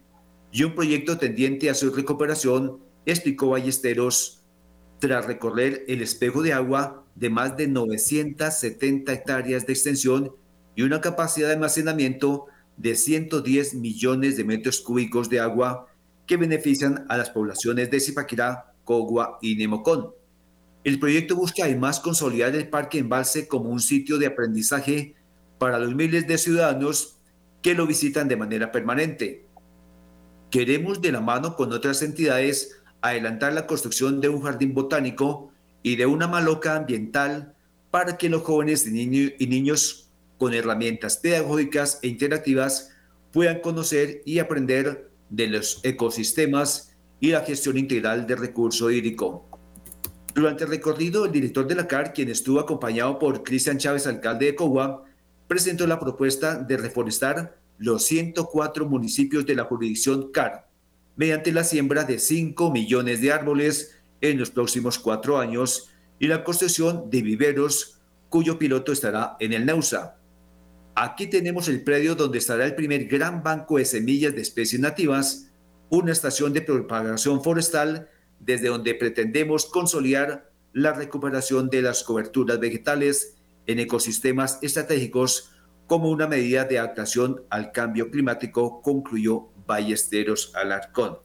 y 0.50 0.64
un 0.64 0.74
proyecto 0.74 1.18
tendiente 1.18 1.70
a 1.70 1.74
su 1.74 1.90
recuperación, 1.90 2.78
explicó 3.06 3.50
Ballesteros, 3.50 4.42
tras 4.98 5.26
recorrer 5.26 5.84
el 5.88 6.02
espejo 6.02 6.42
de 6.42 6.52
agua 6.52 7.04
de 7.14 7.30
más 7.30 7.56
de 7.56 7.68
970 7.68 9.12
hectáreas 9.12 9.66
de 9.66 9.72
extensión 9.72 10.32
y 10.78 10.82
una 10.82 11.00
capacidad 11.00 11.48
de 11.48 11.54
almacenamiento 11.54 12.46
de 12.76 12.94
110 12.94 13.74
millones 13.74 14.36
de 14.36 14.44
metros 14.44 14.80
cúbicos 14.80 15.28
de 15.28 15.40
agua 15.40 15.88
que 16.24 16.36
benefician 16.36 17.04
a 17.08 17.16
las 17.16 17.30
poblaciones 17.30 17.90
de 17.90 17.98
Zipaquirá, 17.98 18.74
Cogua 18.84 19.40
y 19.42 19.56
Nemocón. 19.56 20.12
El 20.84 21.00
proyecto 21.00 21.34
busca 21.34 21.64
además 21.64 21.98
consolidar 21.98 22.54
el 22.54 22.68
Parque 22.68 22.98
Embalse 22.98 23.48
como 23.48 23.70
un 23.70 23.80
sitio 23.80 24.18
de 24.18 24.26
aprendizaje 24.26 25.16
para 25.58 25.80
los 25.80 25.96
miles 25.96 26.28
de 26.28 26.38
ciudadanos 26.38 27.16
que 27.60 27.74
lo 27.74 27.84
visitan 27.84 28.28
de 28.28 28.36
manera 28.36 28.70
permanente. 28.70 29.46
Queremos 30.48 31.02
de 31.02 31.10
la 31.10 31.20
mano 31.20 31.56
con 31.56 31.72
otras 31.72 32.02
entidades 32.02 32.80
adelantar 33.00 33.52
la 33.52 33.66
construcción 33.66 34.20
de 34.20 34.28
un 34.28 34.42
jardín 34.42 34.74
botánico 34.74 35.50
y 35.82 35.96
de 35.96 36.06
una 36.06 36.28
maloca 36.28 36.76
ambiental 36.76 37.56
para 37.90 38.16
que 38.16 38.28
los 38.28 38.42
jóvenes 38.42 38.86
y, 38.86 39.46
niños 39.48 40.07
con 40.38 40.54
herramientas 40.54 41.18
pedagógicas 41.18 41.98
e 42.02 42.08
interactivas 42.08 42.90
puedan 43.32 43.60
conocer 43.60 44.22
y 44.24 44.38
aprender 44.38 45.10
de 45.28 45.48
los 45.48 45.80
ecosistemas 45.82 46.96
y 47.20 47.30
la 47.30 47.44
gestión 47.44 47.76
integral 47.76 48.26
del 48.26 48.38
recurso 48.38 48.90
hídrico. 48.90 49.44
Durante 50.34 50.64
el 50.64 50.70
recorrido, 50.70 51.24
el 51.24 51.32
director 51.32 51.66
de 51.66 51.74
la 51.74 51.86
CAR, 51.86 52.12
quien 52.12 52.30
estuvo 52.30 52.60
acompañado 52.60 53.18
por 53.18 53.42
Cristian 53.42 53.78
Chávez, 53.78 54.06
alcalde 54.06 54.46
de 54.46 54.54
Cogua, 54.54 55.04
presentó 55.48 55.86
la 55.86 55.98
propuesta 55.98 56.56
de 56.56 56.76
reforestar 56.76 57.58
los 57.78 58.04
104 58.04 58.86
municipios 58.88 59.46
de 59.46 59.56
la 59.56 59.64
jurisdicción 59.64 60.30
CAR 60.30 60.68
mediante 61.16 61.52
la 61.52 61.64
siembra 61.64 62.04
de 62.04 62.18
5 62.18 62.70
millones 62.70 63.20
de 63.20 63.32
árboles 63.32 63.96
en 64.20 64.38
los 64.38 64.50
próximos 64.50 64.98
cuatro 64.98 65.38
años 65.38 65.90
y 66.18 66.28
la 66.28 66.44
construcción 66.44 67.10
de 67.10 67.22
viveros 67.22 67.98
cuyo 68.28 68.58
piloto 68.58 68.92
estará 68.92 69.36
en 69.40 69.52
el 69.52 69.66
Neusa. 69.66 70.17
Aquí 71.00 71.28
tenemos 71.28 71.68
el 71.68 71.84
predio 71.84 72.16
donde 72.16 72.38
estará 72.38 72.64
el 72.64 72.74
primer 72.74 73.04
gran 73.04 73.44
banco 73.44 73.78
de 73.78 73.84
semillas 73.84 74.34
de 74.34 74.42
especies 74.42 74.80
nativas, 74.80 75.48
una 75.90 76.10
estación 76.10 76.52
de 76.52 76.60
propagación 76.60 77.40
forestal 77.44 78.08
desde 78.40 78.66
donde 78.66 78.96
pretendemos 78.96 79.66
consolidar 79.66 80.50
la 80.72 80.92
recuperación 80.92 81.70
de 81.70 81.82
las 81.82 82.02
coberturas 82.02 82.58
vegetales 82.58 83.36
en 83.68 83.78
ecosistemas 83.78 84.58
estratégicos 84.60 85.52
como 85.86 86.10
una 86.10 86.26
medida 86.26 86.64
de 86.64 86.80
adaptación 86.80 87.44
al 87.48 87.70
cambio 87.70 88.10
climático, 88.10 88.82
concluyó 88.82 89.50
Ballesteros 89.68 90.50
Alarcón. 90.56 91.18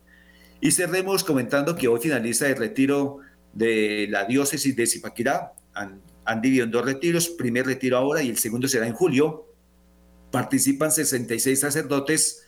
Y 0.61 0.69
cerremos 0.69 1.23
comentando 1.23 1.75
que 1.75 1.87
hoy 1.87 1.99
finaliza 1.99 2.47
el 2.47 2.57
retiro 2.57 3.21
de 3.53 4.05
la 4.07 4.25
diócesis 4.25 4.75
de 4.75 4.85
Zipaquirá. 4.85 5.53
Han, 5.73 5.99
han 6.25 6.41
dividido 6.41 6.65
en 6.65 6.71
dos 6.71 6.85
retiros, 6.85 7.29
primer 7.29 7.65
retiro 7.65 7.97
ahora 7.97 8.21
y 8.21 8.29
el 8.29 8.37
segundo 8.37 8.67
será 8.67 8.85
en 8.85 8.93
julio. 8.93 9.47
Participan 10.33 10.91
66 10.91 11.59
sacerdotes. 11.59 12.47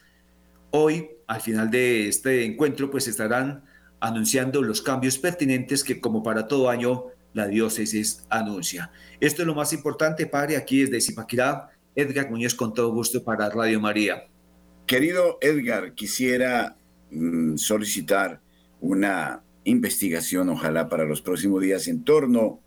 Hoy, 0.71 1.07
al 1.27 1.39
final 1.39 1.69
de 1.69 2.07
este 2.07 2.43
encuentro, 2.43 2.89
pues 2.89 3.07
estarán 3.07 3.63
anunciando 3.99 4.63
los 4.63 4.81
cambios 4.81 5.19
pertinentes 5.19 5.83
que, 5.83 6.01
como 6.01 6.23
para 6.23 6.47
todo 6.47 6.71
año, 6.71 7.09
la 7.33 7.45
diócesis 7.45 8.25
anuncia. 8.31 8.91
Esto 9.19 9.43
es 9.43 9.47
lo 9.47 9.53
más 9.53 9.71
importante, 9.71 10.25
padre, 10.25 10.57
aquí 10.57 10.81
desde 10.81 10.99
Zipaquirá. 10.99 11.69
Edgar 11.95 12.31
Muñoz, 12.31 12.55
con 12.55 12.73
todo 12.73 12.91
gusto 12.91 13.23
para 13.23 13.51
Radio 13.51 13.79
María. 13.79 14.29
Querido 14.87 15.37
Edgar, 15.39 15.93
quisiera 15.93 16.77
mm, 17.11 17.57
solicitar 17.57 18.41
una 18.81 19.43
investigación, 19.63 20.49
ojalá 20.49 20.89
para 20.89 21.05
los 21.05 21.21
próximos 21.21 21.61
días, 21.61 21.87
en 21.87 22.03
torno 22.03 22.61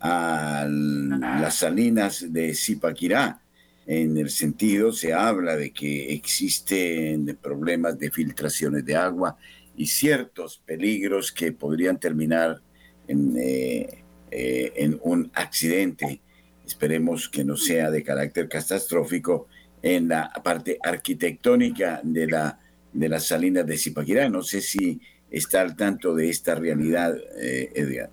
a 0.00 0.66
las 0.66 1.54
salinas 1.54 2.32
de 2.32 2.54
Zipaquirá. 2.54 3.43
En 3.86 4.16
el 4.16 4.30
sentido, 4.30 4.92
se 4.92 5.12
habla 5.12 5.56
de 5.56 5.70
que 5.70 6.12
existen 6.12 7.38
problemas 7.42 7.98
de 7.98 8.10
filtraciones 8.10 8.84
de 8.84 8.96
agua 8.96 9.36
y 9.76 9.86
ciertos 9.86 10.62
peligros 10.64 11.32
que 11.32 11.52
podrían 11.52 11.98
terminar 11.98 12.62
en, 13.08 13.36
eh, 13.36 14.04
eh, 14.30 14.72
en 14.76 14.98
un 15.02 15.30
accidente, 15.34 16.20
esperemos 16.66 17.28
que 17.28 17.44
no 17.44 17.56
sea 17.56 17.90
de 17.90 18.02
carácter 18.02 18.48
catastrófico, 18.48 19.48
en 19.84 20.08
la 20.08 20.32
parte 20.42 20.78
arquitectónica 20.82 22.00
de, 22.02 22.26
la, 22.26 22.58
de 22.92 23.08
las 23.08 23.26
salinas 23.26 23.66
de 23.66 23.76
Zipaquirá. 23.76 24.30
No 24.30 24.42
sé 24.42 24.62
si 24.62 24.98
está 25.30 25.60
al 25.60 25.76
tanto 25.76 26.14
de 26.14 26.30
esta 26.30 26.54
realidad, 26.54 27.14
eh, 27.38 27.70
Edgar. 27.74 28.10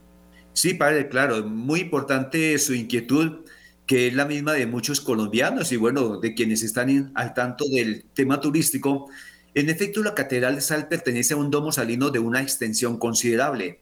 Sí, 0.52 0.74
padre, 0.74 1.08
claro, 1.08 1.46
muy 1.48 1.80
importante 1.80 2.60
su 2.60 2.74
inquietud, 2.74 3.46
que 3.92 4.08
es 4.08 4.14
la 4.14 4.24
misma 4.24 4.54
de 4.54 4.68
muchos 4.68 5.02
colombianos 5.02 5.74
y 5.74 5.76
bueno, 5.76 6.18
de 6.18 6.34
quienes 6.34 6.64
están 6.64 7.12
al 7.14 7.34
tanto 7.34 7.66
del 7.68 8.06
tema 8.14 8.40
turístico. 8.40 9.10
En 9.54 9.70
efecto, 9.70 10.02
la 10.02 10.16
Catedral 10.16 10.56
de 10.56 10.62
Sal 10.62 10.88
pertenece 10.88 11.34
a 11.34 11.36
un 11.36 11.52
domo 11.52 11.74
salino 11.74 12.10
de 12.10 12.20
una 12.20 12.42
extensión 12.42 12.98
considerable 12.98 13.82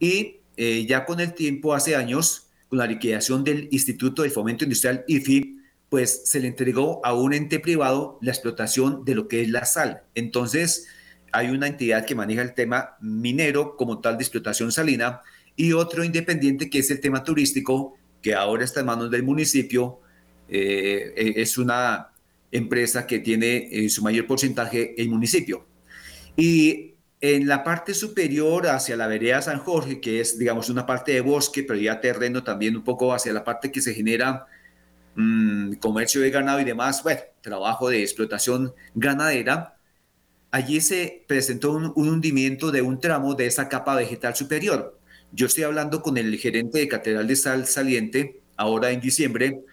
y 0.00 0.38
eh, 0.56 0.84
ya 0.88 1.04
con 1.04 1.20
el 1.20 1.34
tiempo, 1.34 1.72
hace 1.72 1.94
años, 1.94 2.48
con 2.68 2.80
la 2.80 2.88
liquidación 2.88 3.44
del 3.44 3.68
Instituto 3.70 4.22
de 4.22 4.30
Fomento 4.30 4.64
Industrial 4.64 5.04
IFI, 5.06 5.60
pues 5.88 6.22
se 6.24 6.40
le 6.40 6.48
entregó 6.48 7.00
a 7.06 7.14
un 7.14 7.32
ente 7.32 7.60
privado 7.60 8.18
la 8.22 8.32
explotación 8.32 9.04
de 9.04 9.14
lo 9.14 9.28
que 9.28 9.40
es 9.40 9.50
la 9.50 9.66
sal. 9.66 10.02
Entonces, 10.16 10.88
hay 11.30 11.50
una 11.50 11.68
entidad 11.68 12.06
que 12.06 12.16
maneja 12.16 12.42
el 12.42 12.54
tema 12.54 12.96
minero 13.00 13.76
como 13.76 14.00
tal 14.00 14.18
de 14.18 14.24
explotación 14.24 14.72
salina 14.72 15.20
y 15.54 15.74
otro 15.74 16.02
independiente 16.02 16.68
que 16.68 16.80
es 16.80 16.90
el 16.90 16.98
tema 16.98 17.22
turístico, 17.22 17.94
que 18.24 18.34
ahora 18.34 18.64
está 18.64 18.80
en 18.80 18.86
manos 18.86 19.10
del 19.10 19.22
municipio. 19.22 20.00
Eh, 20.48 21.12
eh, 21.14 21.34
es 21.36 21.58
una 21.58 22.08
empresa 22.50 23.06
que 23.06 23.18
tiene 23.18 23.88
su 23.90 24.02
mayor 24.02 24.26
porcentaje 24.26 24.94
el 24.96 25.10
municipio. 25.10 25.66
Y 26.34 26.94
en 27.20 27.46
la 27.46 27.62
parte 27.62 27.92
superior, 27.92 28.66
hacia 28.66 28.96
la 28.96 29.06
vereda 29.08 29.42
San 29.42 29.58
Jorge, 29.58 30.00
que 30.00 30.20
es, 30.20 30.38
digamos, 30.38 30.70
una 30.70 30.86
parte 30.86 31.12
de 31.12 31.20
bosque, 31.20 31.64
pero 31.64 31.78
ya 31.78 32.00
terreno 32.00 32.42
también 32.42 32.76
un 32.76 32.82
poco 32.82 33.12
hacia 33.12 33.32
la 33.34 33.44
parte 33.44 33.70
que 33.70 33.82
se 33.82 33.92
genera 33.92 34.46
mm, 35.16 35.74
comercio 35.74 36.22
de 36.22 36.30
ganado 36.30 36.60
y 36.60 36.64
demás, 36.64 37.02
bueno, 37.02 37.20
trabajo 37.42 37.90
de 37.90 38.00
explotación 38.02 38.72
ganadera, 38.94 39.76
allí 40.50 40.80
se 40.80 41.24
presentó 41.26 41.72
un, 41.72 41.92
hundimiento 41.94 42.70
de 42.70 42.80
un 42.80 43.00
tramo 43.00 43.34
de 43.34 43.46
esa 43.46 43.68
capa 43.68 43.96
vegetal 43.96 44.34
superior. 44.34 44.98
Yo 45.34 45.46
estoy 45.46 45.64
hablando 45.64 46.00
con 46.00 46.16
el 46.16 46.38
gerente 46.38 46.78
de 46.78 46.86
Catedral 46.86 47.26
de 47.26 47.34
Sal 47.34 47.66
Saliente, 47.66 48.40
ahora 48.56 48.92
en 48.92 49.00
diciembre, 49.00 49.64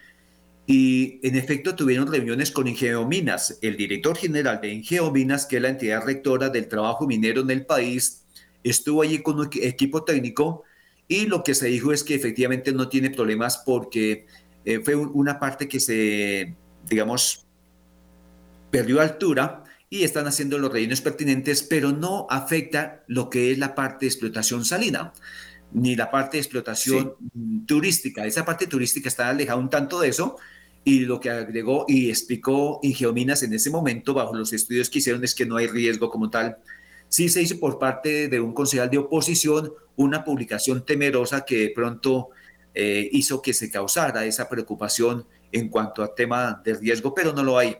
y 0.66 1.20
en 1.22 1.36
efecto 1.36 1.76
tuvieron 1.76 2.10
reuniones 2.10 2.50
con 2.50 2.66
Ingeominas, 2.66 3.58
el 3.62 3.76
director 3.76 4.16
general 4.16 4.60
de 4.60 4.72
Ingeominas, 4.72 5.46
que 5.46 5.56
es 5.56 5.62
la 5.62 5.68
entidad 5.68 6.04
rectora 6.04 6.48
del 6.48 6.66
trabajo 6.66 7.06
minero 7.06 7.42
en 7.42 7.50
el 7.50 7.64
país, 7.64 8.24
estuvo 8.64 9.02
allí 9.02 9.22
con 9.22 9.38
un 9.38 9.48
equipo 9.54 10.02
técnico 10.02 10.64
y 11.06 11.26
lo 11.26 11.44
que 11.44 11.54
se 11.54 11.66
dijo 11.66 11.92
es 11.92 12.02
que 12.02 12.16
efectivamente 12.16 12.72
no 12.72 12.88
tiene 12.88 13.10
problemas 13.10 13.58
porque 13.58 14.26
eh, 14.64 14.80
fue 14.82 14.96
una 14.96 15.38
parte 15.38 15.68
que 15.68 15.78
se, 15.78 16.56
digamos, 16.88 17.46
perdió 18.72 19.00
altura 19.00 19.62
y 19.90 20.02
están 20.04 20.26
haciendo 20.26 20.58
los 20.58 20.72
rellenos 20.72 21.02
pertinentes, 21.02 21.62
pero 21.62 21.92
no 21.92 22.26
afecta 22.30 23.04
lo 23.06 23.28
que 23.30 23.52
es 23.52 23.58
la 23.58 23.74
parte 23.74 24.06
de 24.06 24.08
explotación 24.08 24.64
salina, 24.64 25.12
ni 25.74 25.96
la 25.96 26.10
parte 26.10 26.36
de 26.36 26.42
explotación 26.42 27.14
turística. 27.66 28.26
Esa 28.26 28.44
parte 28.44 28.66
turística 28.66 29.08
está 29.08 29.28
alejada 29.28 29.58
un 29.58 29.70
tanto 29.70 30.00
de 30.00 30.08
eso, 30.08 30.36
y 30.84 31.00
lo 31.00 31.20
que 31.20 31.30
agregó 31.30 31.84
y 31.88 32.10
explicó 32.10 32.80
Ingeominas 32.82 33.42
en 33.42 33.54
ese 33.54 33.70
momento, 33.70 34.14
bajo 34.14 34.34
los 34.34 34.52
estudios 34.52 34.90
que 34.90 34.98
hicieron, 34.98 35.22
es 35.22 35.34
que 35.34 35.46
no 35.46 35.56
hay 35.56 35.68
riesgo 35.68 36.10
como 36.10 36.28
tal. 36.28 36.58
Sí 37.08 37.28
se 37.28 37.42
hizo 37.42 37.60
por 37.60 37.78
parte 37.78 38.28
de 38.28 38.40
un 38.40 38.52
concejal 38.52 38.90
de 38.90 38.98
oposición 38.98 39.72
una 39.96 40.24
publicación 40.24 40.84
temerosa 40.84 41.44
que 41.44 41.58
de 41.58 41.70
pronto 41.70 42.30
eh, 42.74 43.08
hizo 43.12 43.42
que 43.42 43.52
se 43.52 43.70
causara 43.70 44.24
esa 44.24 44.48
preocupación 44.48 45.26
en 45.52 45.68
cuanto 45.68 46.02
a 46.02 46.14
tema 46.14 46.60
de 46.64 46.74
riesgo, 46.74 47.14
pero 47.14 47.32
no 47.32 47.44
lo 47.44 47.58
hay. 47.58 47.76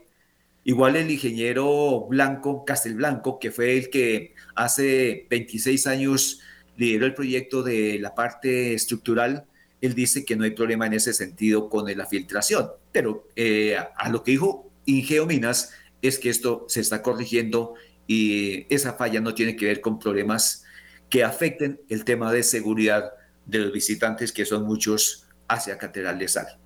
Igual 0.65 0.95
el 0.95 1.11
ingeniero 1.11 2.07
Blanco, 2.09 2.65
Castelblanco, 2.65 3.39
que 3.41 3.51
fue 3.51 3.79
el 3.79 3.91
que 3.91 4.35
hace 4.55 5.27
26 5.29 5.87
años 5.89 6.41
lideró 6.77 7.07
el 7.07 7.15
proyecto 7.15 7.63
de 7.63 7.99
la 7.99 8.15
parte 8.15 8.75
estructural, 8.75 9.47
él 9.81 9.95
dice 9.95 10.25
que 10.25 10.37
no 10.37 10.45
hay 10.45 10.53
problema 10.53 10.87
en 10.87 10.95
ese 10.95 11.13
sentido 11.13 11.69
con 11.69 11.87
la 11.97 12.07
filtración. 12.07 12.71
Pero 12.93 13.29
eh, 13.37 13.77
a 13.97 14.09
lo 14.09 14.23
que 14.23 14.33
dijo 14.33 14.71
Ingeo 14.87 15.27
Minas 15.27 15.73
es 16.03 16.19
que 16.19 16.31
esto 16.31 16.67
se 16.69 16.81
está 16.81 17.03
corrigiendo 17.03 17.75
y 18.07 18.67
esa 18.73 18.95
falla 18.95 19.21
no 19.21 19.35
tiene 19.35 19.57
que 19.57 19.67
ver 19.67 19.81
con 19.81 19.99
problemas 19.99 20.65
que 21.09 21.25
afecten 21.25 21.81
el 21.89 22.05
tema 22.05 22.33
de 22.33 22.43
seguridad 22.43 23.13
de 23.47 23.59
los 23.59 23.73
visitantes, 23.73 24.33
que 24.33 24.45
son 24.45 24.65
muchos 24.65 25.27
hacia 25.49 25.79
Catedral 25.79 26.19
de 26.19 26.29
Sal. 26.29 26.59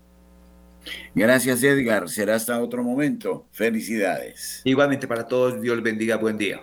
Gracias, 1.15 1.63
Edgar. 1.63 2.09
Será 2.09 2.37
hasta 2.37 2.61
otro 2.61 2.85
momento. 2.85 3.49
Felicidades. 3.53 4.61
Igualmente 4.65 5.09
para 5.09 5.27
todos, 5.27 5.61
Dios 5.61 5.83
bendiga. 5.83 6.17
Buen 6.17 6.39
día. 6.39 6.63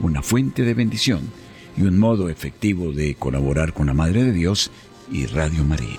una 0.00 0.22
fuente 0.22 0.62
de 0.62 0.74
bendición 0.74 1.30
y 1.76 1.82
un 1.82 1.98
modo 1.98 2.28
efectivo 2.28 2.92
de 2.92 3.14
colaborar 3.14 3.72
con 3.72 3.86
la 3.86 3.94
Madre 3.94 4.24
de 4.24 4.32
Dios 4.32 4.70
y 5.10 5.26
Radio 5.26 5.64
María. 5.64 5.98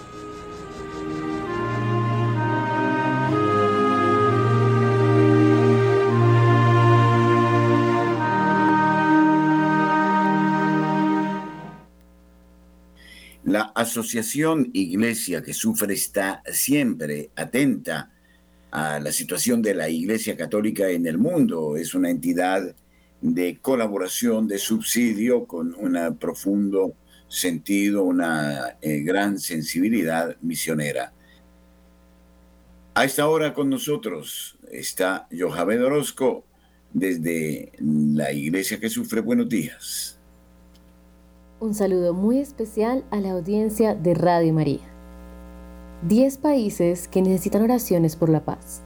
La 13.45 13.71
Asociación 13.75 14.71
Iglesia 14.73 15.43
que 15.43 15.53
Sufre 15.53 15.93
está 15.93 16.41
siempre 16.51 17.29
atenta 17.35 18.11
a 18.71 18.99
la 18.99 19.11
situación 19.11 19.61
de 19.61 19.75
la 19.75 19.89
Iglesia 19.89 20.35
Católica 20.35 20.89
en 20.89 21.05
el 21.05 21.19
mundo. 21.19 21.77
Es 21.77 21.93
una 21.93 22.09
entidad 22.09 22.73
de 23.23 23.57
colaboración, 23.61 24.47
de 24.47 24.57
subsidio, 24.57 25.45
con 25.45 25.73
un 25.75 26.17
profundo 26.17 26.93
sentido, 27.29 28.03
una 28.03 28.77
eh, 28.81 28.99
gran 28.99 29.39
sensibilidad 29.39 30.35
misionera. 30.41 31.13
A 32.93 33.05
esta 33.05 33.27
hora 33.27 33.53
con 33.53 33.69
nosotros 33.69 34.57
está 34.71 35.27
Johabed 35.31 35.83
Orozco 35.83 36.43
desde 36.91 37.71
la 37.79 38.33
Iglesia 38.33 38.79
que 38.79 38.89
Sufre. 38.89 39.21
Buenos 39.21 39.47
días. 39.47 40.19
Un 41.61 41.73
saludo 41.73 42.13
muy 42.13 42.39
especial 42.39 43.05
a 43.09 43.21
la 43.21 43.31
audiencia 43.31 43.95
de 43.95 44.15
Radio 44.15 44.53
María. 44.53 44.81
Diez 46.05 46.37
países 46.37 47.07
que 47.07 47.21
necesitan 47.21 47.61
oraciones 47.61 48.17
por 48.17 48.27
la 48.27 48.43
paz. 48.43 48.81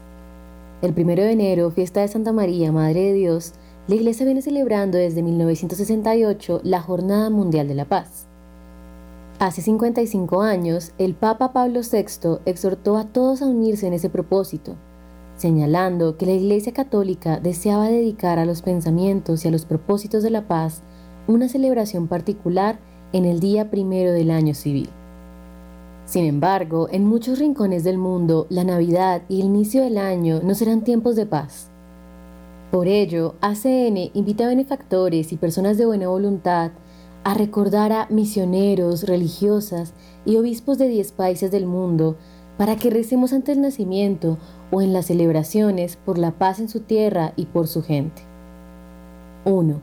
El 0.83 0.93
primero 0.93 1.23
de 1.23 1.31
enero, 1.31 1.71
fiesta 1.71 2.01
de 2.01 2.07
Santa 2.07 2.31
María, 2.31 2.71
Madre 2.71 3.01
de 3.01 3.13
Dios, 3.13 3.55
la 3.87 3.95
Iglesia 3.95 4.25
viene 4.25 4.41
celebrando 4.41 4.97
desde 4.97 5.23
1968 5.23 6.59
la 6.63 6.81
Jornada 6.81 7.29
Mundial 7.29 7.69
de 7.69 7.75
la 7.75 7.85
Paz. 7.85 8.27
Hace 9.39 9.61
55 9.61 10.41
años, 10.41 10.91
el 10.97 11.13
Papa 11.13 11.53
Pablo 11.53 11.79
VI 11.89 12.39
exhortó 12.45 12.97
a 12.97 13.05
todos 13.05 13.41
a 13.41 13.45
unirse 13.45 13.87
en 13.87 13.93
ese 13.93 14.09
propósito, 14.09 14.75
señalando 15.37 16.17
que 16.17 16.25
la 16.25 16.33
Iglesia 16.33 16.73
Católica 16.73 17.39
deseaba 17.39 17.87
dedicar 17.87 18.39
a 18.39 18.45
los 18.45 18.61
pensamientos 18.61 19.45
y 19.45 19.47
a 19.47 19.51
los 19.51 19.63
propósitos 19.63 20.21
de 20.21 20.31
la 20.31 20.47
paz 20.47 20.81
una 21.27 21.47
celebración 21.47 22.07
particular 22.07 22.79
en 23.13 23.23
el 23.23 23.39
día 23.39 23.71
primero 23.71 24.11
del 24.11 24.31
año 24.31 24.53
civil. 24.53 24.89
Sin 26.03 26.25
embargo, 26.25 26.89
en 26.91 27.05
muchos 27.05 27.39
rincones 27.39 27.85
del 27.85 27.97
mundo, 27.97 28.47
la 28.49 28.65
Navidad 28.65 29.21
y 29.29 29.39
el 29.39 29.45
inicio 29.45 29.81
del 29.81 29.97
año 29.97 30.41
no 30.43 30.55
serán 30.55 30.83
tiempos 30.83 31.15
de 31.15 31.25
paz, 31.25 31.69
por 32.71 32.87
ello, 32.87 33.35
ACN 33.39 34.11
invita 34.13 34.43
a 34.43 34.49
benefactores 34.49 35.31
y 35.31 35.37
personas 35.37 35.77
de 35.77 35.85
buena 35.85 36.09
voluntad 36.09 36.71
a 37.23 37.33
recordar 37.33 37.93
a 37.93 38.07
misioneros, 38.09 39.03
religiosas 39.03 39.93
y 40.25 40.35
obispos 40.35 40.77
de 40.77 40.89
10 40.89 41.13
países 41.13 41.49
del 41.49 41.65
mundo 41.65 42.17
para 42.57 42.75
que 42.75 42.89
recemos 42.89 43.31
ante 43.31 43.53
el 43.53 43.61
nacimiento 43.61 44.37
o 44.71 44.81
en 44.81 44.91
las 44.91 45.05
celebraciones 45.05 45.95
por 45.95 46.17
la 46.17 46.31
paz 46.31 46.59
en 46.59 46.67
su 46.67 46.81
tierra 46.81 47.31
y 47.37 47.45
por 47.45 47.67
su 47.67 47.83
gente. 47.83 48.23
1. 49.45 49.81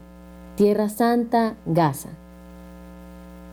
Tierra 0.57 0.91
Santa, 0.91 1.57
Gaza. 1.65 2.11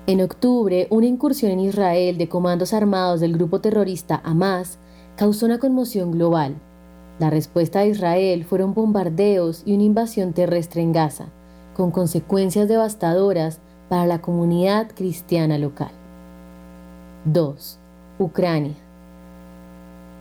En 0.08 0.22
octubre, 0.22 0.88
una 0.90 1.06
incursión 1.06 1.54
en 1.54 1.62
Israel 1.62 2.18
de 2.18 2.28
comandos 2.28 2.74
armados 2.74 3.22
del 3.22 3.34
grupo 3.34 3.62
terrorista 3.62 4.20
Hamas 4.26 4.78
causó 5.16 5.46
una 5.46 5.60
conmoción 5.60 6.12
global 6.12 6.56
la 7.22 7.30
respuesta 7.30 7.82
de 7.82 7.90
Israel 7.90 8.46
fueron 8.46 8.74
bombardeos 8.74 9.62
y 9.64 9.76
una 9.76 9.84
invasión 9.84 10.34
terrestre 10.34 10.82
en 10.82 10.92
Gaza, 10.92 11.28
con 11.76 11.92
consecuencias 11.92 12.68
devastadoras 12.68 13.60
para 13.90 14.08
la 14.08 14.24
comunidad 14.24 14.90
cristiana 14.96 15.60
local. 15.60 15.92
2. 17.26 17.78
Ucrania. 18.18 18.74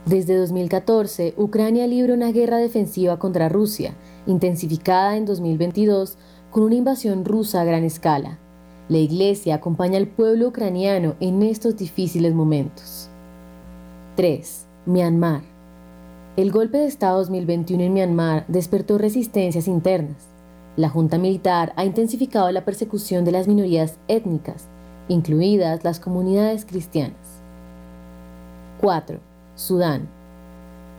Desde 0.05 0.37
2014, 0.37 1.33
Ucrania 1.39 1.87
libra 1.87 2.13
una 2.13 2.33
guerra 2.33 2.59
defensiva 2.59 3.19
contra 3.19 3.49
Rusia, 3.49 3.95
intensificada 4.27 5.17
en 5.17 5.25
2022 5.25 6.19
con 6.51 6.65
una 6.65 6.75
invasión 6.75 7.25
rusa 7.25 7.63
a 7.63 7.65
gran 7.65 7.85
escala. 7.85 8.39
La 8.91 8.99
Iglesia 8.99 9.55
acompaña 9.55 9.97
al 9.97 10.07
pueblo 10.07 10.49
ucraniano 10.49 11.15
en 11.19 11.43
estos 11.45 11.79
difíciles 11.79 12.35
momentos. 12.35 13.09
3. 14.17 14.67
Myanmar. 14.85 15.50
El 16.37 16.53
golpe 16.53 16.79
de 16.79 16.87
Estado 16.87 17.19
2021 17.19 17.83
en 17.83 17.93
Myanmar 17.93 18.45
despertó 18.47 18.99
resistencias 18.99 19.67
internas. 19.67 20.29
La 20.77 20.89
Junta 20.89 21.19
Militar 21.19 21.73
ha 21.75 21.85
intensificado 21.85 22.53
la 22.53 22.65
persecución 22.65 23.25
de 23.25 23.33
las 23.33 23.49
minorías 23.49 23.99
étnicas, 24.07 24.69
incluidas 25.09 25.83
las 25.83 25.99
comunidades 25.99 26.65
cristianas. 26.65 27.43
4. 28.81 29.19
Sudán. 29.57 30.09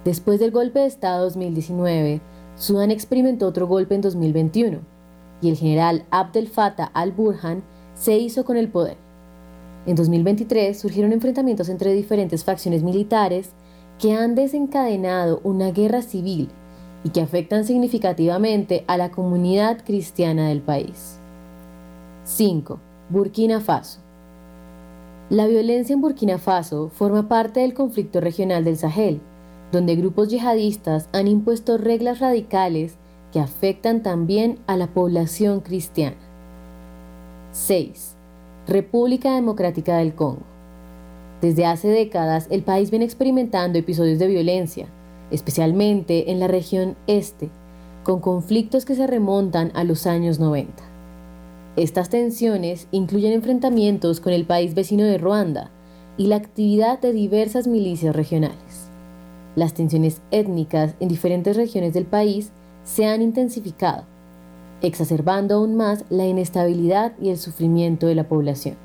Después 0.03 0.37
del 0.41 0.51
golpe 0.51 0.79
de 0.79 0.87
Estado 0.87 1.23
2019, 1.23 2.19
Sudán 2.57 2.91
experimentó 2.91 3.47
otro 3.47 3.67
golpe 3.67 3.95
en 3.95 4.01
2021 4.01 4.79
y 5.41 5.49
el 5.49 5.55
general 5.55 6.03
Abdel 6.11 6.49
Fattah 6.49 6.91
al-Burhan 6.93 7.63
se 7.95 8.17
hizo 8.17 8.43
con 8.43 8.57
el 8.57 8.67
poder. 8.67 8.97
En 9.85 9.95
2023 9.95 10.77
surgieron 10.77 11.13
enfrentamientos 11.13 11.69
entre 11.69 11.93
diferentes 11.93 12.43
facciones 12.43 12.83
militares 12.83 13.51
que 14.01 14.13
han 14.13 14.33
desencadenado 14.33 15.41
una 15.43 15.69
guerra 15.69 16.01
civil 16.01 16.49
y 17.03 17.09
que 17.11 17.21
afectan 17.21 17.65
significativamente 17.65 18.83
a 18.87 18.97
la 18.97 19.11
comunidad 19.11 19.85
cristiana 19.85 20.49
del 20.49 20.61
país. 20.61 21.19
5. 22.23 22.79
Burkina 23.09 23.61
Faso. 23.61 23.99
La 25.29 25.45
violencia 25.45 25.93
en 25.93 26.01
Burkina 26.01 26.39
Faso 26.39 26.89
forma 26.89 27.27
parte 27.27 27.59
del 27.59 27.75
conflicto 27.75 28.21
regional 28.21 28.63
del 28.63 28.77
Sahel, 28.77 29.21
donde 29.71 29.95
grupos 29.95 30.29
yihadistas 30.29 31.07
han 31.13 31.27
impuesto 31.27 31.77
reglas 31.77 32.19
radicales 32.19 32.95
que 33.31 33.39
afectan 33.39 34.01
también 34.01 34.57
a 34.65 34.77
la 34.77 34.87
población 34.87 35.59
cristiana. 35.59 36.17
6. 37.51 38.15
República 38.67 39.35
Democrática 39.35 39.97
del 39.97 40.15
Congo. 40.15 40.50
Desde 41.41 41.65
hace 41.65 41.87
décadas 41.87 42.47
el 42.51 42.61
país 42.61 42.91
viene 42.91 43.05
experimentando 43.05 43.79
episodios 43.79 44.19
de 44.19 44.27
violencia, 44.27 44.87
especialmente 45.31 46.31
en 46.31 46.39
la 46.39 46.47
región 46.47 46.95
este, 47.07 47.49
con 48.03 48.19
conflictos 48.19 48.85
que 48.85 48.95
se 48.95 49.07
remontan 49.07 49.71
a 49.73 49.83
los 49.83 50.05
años 50.05 50.39
90. 50.39 50.71
Estas 51.77 52.09
tensiones 52.09 52.87
incluyen 52.91 53.33
enfrentamientos 53.33 54.19
con 54.19 54.33
el 54.33 54.45
país 54.45 54.75
vecino 54.75 55.03
de 55.03 55.17
Ruanda 55.17 55.71
y 56.15 56.27
la 56.27 56.35
actividad 56.35 56.99
de 56.99 57.11
diversas 57.11 57.65
milicias 57.65 58.15
regionales. 58.15 58.89
Las 59.55 59.73
tensiones 59.73 60.21
étnicas 60.29 60.93
en 60.99 61.07
diferentes 61.07 61.57
regiones 61.57 61.93
del 61.93 62.05
país 62.05 62.51
se 62.83 63.07
han 63.07 63.21
intensificado, 63.21 64.03
exacerbando 64.81 65.55
aún 65.55 65.75
más 65.75 66.05
la 66.09 66.25
inestabilidad 66.25 67.13
y 67.19 67.29
el 67.29 67.37
sufrimiento 67.37 68.05
de 68.05 68.15
la 68.15 68.27
población. 68.27 68.75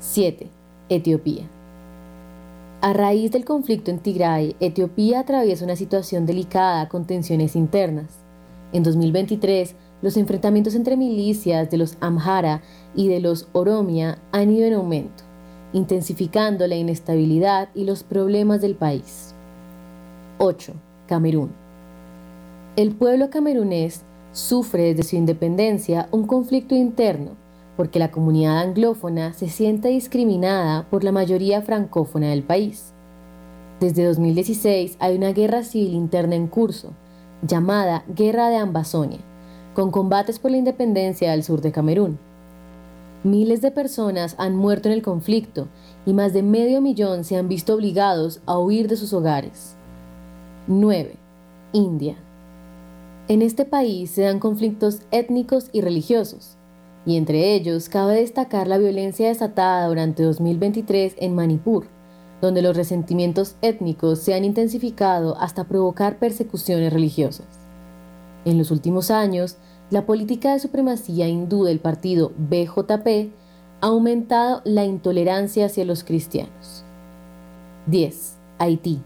7. 0.00 0.61
Etiopía. 0.88 1.48
A 2.80 2.92
raíz 2.92 3.30
del 3.30 3.44
conflicto 3.44 3.90
en 3.90 4.00
Tigray, 4.00 4.56
Etiopía 4.58 5.20
atraviesa 5.20 5.64
una 5.64 5.76
situación 5.76 6.26
delicada 6.26 6.88
con 6.88 7.06
tensiones 7.06 7.54
internas. 7.54 8.18
En 8.72 8.82
2023, 8.82 9.76
los 10.02 10.16
enfrentamientos 10.16 10.74
entre 10.74 10.96
milicias 10.96 11.70
de 11.70 11.76
los 11.76 11.96
Amhara 12.00 12.60
y 12.94 13.06
de 13.06 13.20
los 13.20 13.48
Oromia 13.52 14.18
han 14.32 14.50
ido 14.50 14.66
en 14.66 14.74
aumento, 14.74 15.22
intensificando 15.72 16.66
la 16.66 16.74
inestabilidad 16.74 17.68
y 17.74 17.84
los 17.84 18.02
problemas 18.02 18.60
del 18.60 18.74
país. 18.74 19.32
8. 20.38 20.72
Camerún. 21.06 21.52
El 22.74 22.96
pueblo 22.96 23.30
camerunés 23.30 24.02
sufre 24.32 24.94
desde 24.94 25.04
su 25.04 25.14
independencia 25.16 26.08
un 26.10 26.26
conflicto 26.26 26.74
interno 26.74 27.41
porque 27.76 27.98
la 27.98 28.10
comunidad 28.10 28.58
anglófona 28.58 29.32
se 29.32 29.48
siente 29.48 29.88
discriminada 29.88 30.86
por 30.90 31.04
la 31.04 31.12
mayoría 31.12 31.62
francófona 31.62 32.28
del 32.28 32.42
país. 32.42 32.92
Desde 33.80 34.04
2016 34.04 34.96
hay 35.00 35.16
una 35.16 35.32
guerra 35.32 35.64
civil 35.64 35.94
interna 35.94 36.36
en 36.36 36.46
curso, 36.46 36.90
llamada 37.46 38.04
Guerra 38.14 38.48
de 38.48 38.56
Ambazonia, 38.56 39.18
con 39.74 39.90
combates 39.90 40.38
por 40.38 40.50
la 40.50 40.58
independencia 40.58 41.30
del 41.30 41.42
sur 41.42 41.60
de 41.60 41.72
Camerún. 41.72 42.18
Miles 43.24 43.60
de 43.60 43.70
personas 43.70 44.34
han 44.38 44.56
muerto 44.56 44.88
en 44.88 44.94
el 44.94 45.02
conflicto 45.02 45.68
y 46.06 46.12
más 46.12 46.32
de 46.32 46.42
medio 46.42 46.80
millón 46.80 47.24
se 47.24 47.36
han 47.36 47.48
visto 47.48 47.74
obligados 47.74 48.40
a 48.46 48.58
huir 48.58 48.88
de 48.88 48.96
sus 48.96 49.12
hogares. 49.12 49.76
9. 50.66 51.16
India. 51.72 52.16
En 53.28 53.42
este 53.42 53.64
país 53.64 54.10
se 54.10 54.22
dan 54.22 54.40
conflictos 54.40 55.00
étnicos 55.10 55.70
y 55.72 55.80
religiosos, 55.80 56.56
y 57.04 57.16
entre 57.16 57.54
ellos 57.54 57.88
cabe 57.88 58.16
destacar 58.16 58.68
la 58.68 58.78
violencia 58.78 59.28
desatada 59.28 59.88
durante 59.88 60.22
2023 60.22 61.14
en 61.18 61.34
Manipur, 61.34 61.86
donde 62.40 62.62
los 62.62 62.76
resentimientos 62.76 63.56
étnicos 63.62 64.20
se 64.20 64.34
han 64.34 64.44
intensificado 64.44 65.36
hasta 65.38 65.64
provocar 65.64 66.18
persecuciones 66.18 66.92
religiosas. 66.92 67.46
En 68.44 68.58
los 68.58 68.70
últimos 68.70 69.10
años, 69.10 69.56
la 69.90 70.06
política 70.06 70.52
de 70.52 70.58
supremacía 70.58 71.28
hindú 71.28 71.64
del 71.64 71.78
partido 71.78 72.32
BJP 72.36 73.32
ha 73.80 73.86
aumentado 73.86 74.62
la 74.64 74.84
intolerancia 74.84 75.66
hacia 75.66 75.84
los 75.84 76.02
cristianos. 76.02 76.84
10. 77.86 78.36
Haití. 78.58 79.00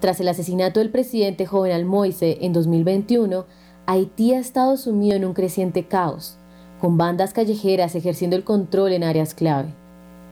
Tras 0.00 0.20
el 0.20 0.28
asesinato 0.28 0.80
del 0.80 0.90
presidente 0.90 1.46
Jovenel 1.46 1.84
Moise 1.84 2.38
en 2.40 2.52
2021, 2.52 3.44
Haití 3.86 4.34
ha 4.34 4.38
estado 4.38 4.76
sumido 4.76 5.16
en 5.16 5.24
un 5.24 5.34
creciente 5.34 5.86
caos, 5.86 6.37
con 6.80 6.96
bandas 6.96 7.32
callejeras 7.32 7.94
ejerciendo 7.94 8.36
el 8.36 8.44
control 8.44 8.92
en 8.92 9.04
áreas 9.04 9.34
clave. 9.34 9.74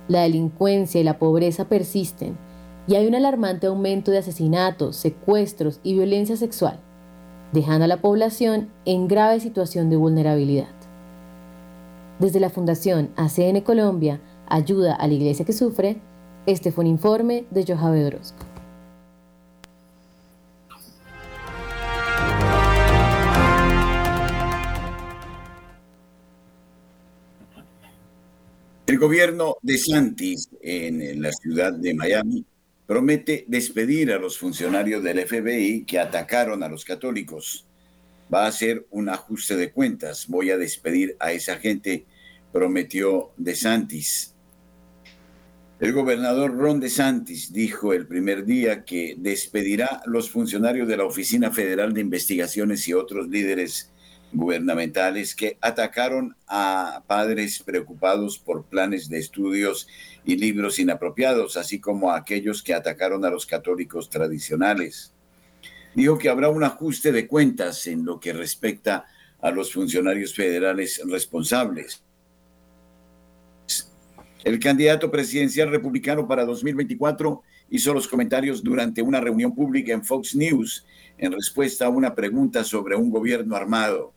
La 0.08 0.22
delincuencia 0.22 1.00
y 1.00 1.04
la 1.04 1.18
pobreza 1.18 1.66
persisten 1.66 2.36
y 2.86 2.94
hay 2.94 3.06
un 3.06 3.14
alarmante 3.14 3.66
aumento 3.66 4.10
de 4.10 4.18
asesinatos, 4.18 4.96
secuestros 4.96 5.80
y 5.82 5.94
violencia 5.94 6.36
sexual, 6.36 6.78
dejando 7.52 7.84
a 7.84 7.88
la 7.88 8.00
población 8.00 8.68
en 8.84 9.08
grave 9.08 9.40
situación 9.40 9.90
de 9.90 9.96
vulnerabilidad. 9.96 10.68
Desde 12.18 12.40
la 12.40 12.50
Fundación 12.50 13.10
ACN 13.16 13.60
Colombia, 13.60 14.20
Ayuda 14.48 14.94
a 14.94 15.08
la 15.08 15.14
Iglesia 15.14 15.44
que 15.44 15.52
Sufre, 15.52 16.00
este 16.46 16.70
fue 16.70 16.84
un 16.84 16.90
informe 16.90 17.46
de 17.50 17.66
Jojabe 17.66 18.06
Orozco. 18.06 18.55
El 28.86 28.98
gobierno 28.98 29.56
de 29.62 29.78
Santis 29.78 30.48
en 30.62 31.20
la 31.20 31.32
ciudad 31.32 31.72
de 31.72 31.92
Miami 31.92 32.44
promete 32.86 33.44
despedir 33.48 34.12
a 34.12 34.18
los 34.18 34.38
funcionarios 34.38 35.02
del 35.02 35.26
FBI 35.26 35.84
que 35.84 35.98
atacaron 35.98 36.62
a 36.62 36.68
los 36.68 36.84
católicos. 36.84 37.66
Va 38.32 38.44
a 38.44 38.48
hacer 38.48 38.86
un 38.90 39.08
ajuste 39.08 39.56
de 39.56 39.72
cuentas. 39.72 40.28
Voy 40.28 40.50
a 40.50 40.56
despedir 40.56 41.16
a 41.18 41.32
esa 41.32 41.56
gente, 41.56 42.06
prometió 42.52 43.32
De 43.36 43.56
Santis. 43.56 44.34
El 45.80 45.92
gobernador 45.92 46.56
Ron 46.56 46.78
De 46.78 46.88
Santis 46.88 47.52
dijo 47.52 47.92
el 47.92 48.06
primer 48.06 48.44
día 48.44 48.84
que 48.84 49.16
despedirá 49.18 50.00
los 50.06 50.30
funcionarios 50.30 50.86
de 50.86 50.96
la 50.96 51.04
Oficina 51.06 51.50
Federal 51.50 51.92
de 51.92 52.02
Investigaciones 52.02 52.86
y 52.86 52.92
otros 52.92 53.26
líderes 53.26 53.90
gubernamentales 54.36 55.34
que 55.34 55.56
atacaron 55.62 56.36
a 56.46 57.02
padres 57.06 57.62
preocupados 57.62 58.38
por 58.38 58.64
planes 58.66 59.08
de 59.08 59.18
estudios 59.18 59.88
y 60.24 60.36
libros 60.36 60.78
inapropiados, 60.78 61.56
así 61.56 61.80
como 61.80 62.10
a 62.10 62.18
aquellos 62.18 62.62
que 62.62 62.74
atacaron 62.74 63.24
a 63.24 63.30
los 63.30 63.46
católicos 63.46 64.10
tradicionales. 64.10 65.12
Dijo 65.94 66.18
que 66.18 66.28
habrá 66.28 66.50
un 66.50 66.62
ajuste 66.62 67.12
de 67.12 67.26
cuentas 67.26 67.86
en 67.86 68.04
lo 68.04 68.20
que 68.20 68.34
respecta 68.34 69.06
a 69.40 69.50
los 69.50 69.72
funcionarios 69.72 70.34
federales 70.34 71.00
responsables. 71.06 72.02
El 74.44 74.60
candidato 74.60 75.10
presidencial 75.10 75.70
republicano 75.70 76.28
para 76.28 76.44
2024 76.44 77.42
hizo 77.70 77.94
los 77.94 78.06
comentarios 78.06 78.62
durante 78.62 79.00
una 79.00 79.20
reunión 79.20 79.54
pública 79.54 79.94
en 79.94 80.04
Fox 80.04 80.36
News 80.36 80.84
en 81.16 81.32
respuesta 81.32 81.86
a 81.86 81.88
una 81.88 82.14
pregunta 82.14 82.62
sobre 82.62 82.94
un 82.94 83.10
gobierno 83.10 83.56
armado 83.56 84.15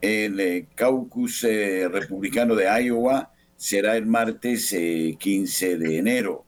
el 0.00 0.40
eh, 0.40 0.66
caucus 0.74 1.44
eh, 1.44 1.88
republicano 1.88 2.54
de 2.54 2.66
Iowa 2.84 3.30
será 3.56 3.96
el 3.96 4.06
martes 4.06 4.74
15 5.18 5.72
eh, 5.72 5.78
de 5.78 5.98
enero. 5.98 6.44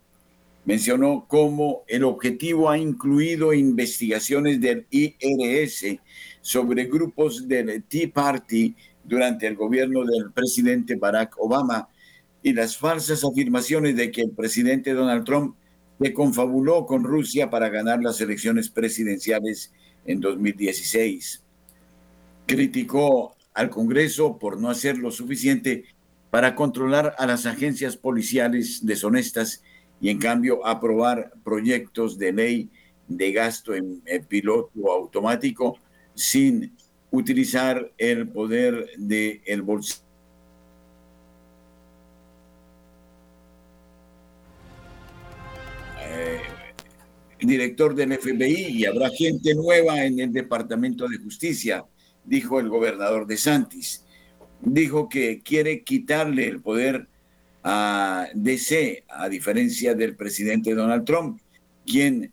Mencionó 0.65 1.27
cómo 1.29 1.83
el 1.89 2.05
objetivo 2.05 2.71
ha 2.71 2.79
incluido 2.79 3.53
investigaciones 3.53 4.61
del 4.61 4.87
IRS 4.91 5.99
sobre 6.41 6.85
grupos 6.85 7.47
del 7.49 7.83
Tea 7.85 8.11
Party 8.13 8.75
durante 9.05 9.47
el 9.49 9.57
gobierno 9.57 10.05
del 10.05 10.31
presidente 10.33 10.95
Barack 10.95 11.35
Obama 11.39 11.89
y 12.43 12.53
las 12.53 12.77
falsas 12.77 13.25
afirmaciones 13.25 13.97
de 13.97 14.11
que 14.11 14.23
el 14.23 14.31
presidente 14.31 14.95
Donald 14.95 15.25
Trump 15.25 15.57
se 16.01 16.13
confabuló 16.13 16.87
con 16.87 17.05
Rusia 17.05 17.51
para 17.51 17.69
ganar 17.69 18.01
las 18.01 18.21
elecciones 18.21 18.69
presidenciales 18.69 19.73
en 20.07 20.21
2016. 20.21 21.43
Criticó 22.47 23.37
al 23.55 23.71
Congreso 23.71 24.39
por 24.39 24.61
no 24.61 24.71
hacer 24.71 24.99
lo 24.99 25.11
suficiente 25.11 25.85
para 26.31 26.55
controlar 26.55 27.15
a 27.19 27.27
las 27.27 27.45
agencias 27.47 27.97
policiales 27.97 28.87
deshonestas 28.87 29.63
y 30.01 30.09
en 30.09 30.19
cambio 30.19 30.67
aprobar 30.67 31.33
proyectos 31.45 32.19
de 32.19 32.33
ley 32.33 32.71
de 33.07 33.33
gasto 33.33 33.75
en, 33.75 34.03
piloto 34.29 34.71
automático 34.91 35.79
sin 36.15 36.75
utilizar 37.11 37.93
el 37.99 38.29
poder 38.29 38.89
del 38.97 39.43
el 39.45 39.63
bolsillo. 39.63 40.03
Eh, 46.01 46.41
director 47.41 47.95
del 47.95 48.19
FBI 48.19 48.79
y 48.79 48.87
habrá 48.87 49.11
gente 49.11 49.55
nueva 49.55 50.05
en 50.05 50.19
el 50.21 50.33
Departamento 50.33 51.07
de 51.09 51.19
Justicia, 51.19 51.85
dijo 52.25 52.61
el 52.61 52.69
gobernador 52.69 53.27
de 53.27 53.37
Santis. 53.37 54.05
Dijo 54.61 55.09
que 55.09 55.43
quiere 55.43 55.83
quitarle 55.83 56.47
el 56.47 56.61
poder 56.61 57.09
a 57.65 58.29
DC, 58.35 59.05
a 59.09 59.29
diferencia 59.29 59.95
del 59.95 60.17
presidente 60.17 60.75
Donald 60.75 61.05
Trump, 61.05 61.41
quien 61.87 62.33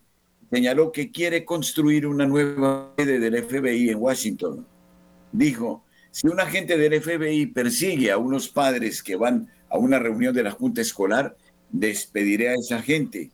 señaló 0.50 0.92
que 0.92 1.12
quiere 1.12 1.46
construir 1.46 2.08
una 2.08 2.26
nueva 2.26 2.94
sede 2.98 3.20
del 3.20 3.44
FBI 3.44 3.90
en 3.90 3.98
Washington. 3.98 4.66
Dijo, 5.32 5.84
si 6.12 6.28
un 6.28 6.40
agente 6.40 6.78
del 6.78 7.02
FBI 7.02 7.48
persigue 7.48 8.12
a 8.12 8.18
unos 8.18 8.50
padres 8.50 9.04
que 9.04 9.16
van 9.16 9.50
a 9.70 9.78
una 9.78 10.00
reunión 10.00 10.34
de 10.34 10.44
la 10.44 10.52
Junta 10.52 10.82
Escolar, 10.82 11.38
despediré 11.70 12.50
a 12.50 12.56
esa 12.56 12.82
gente. 12.82 13.30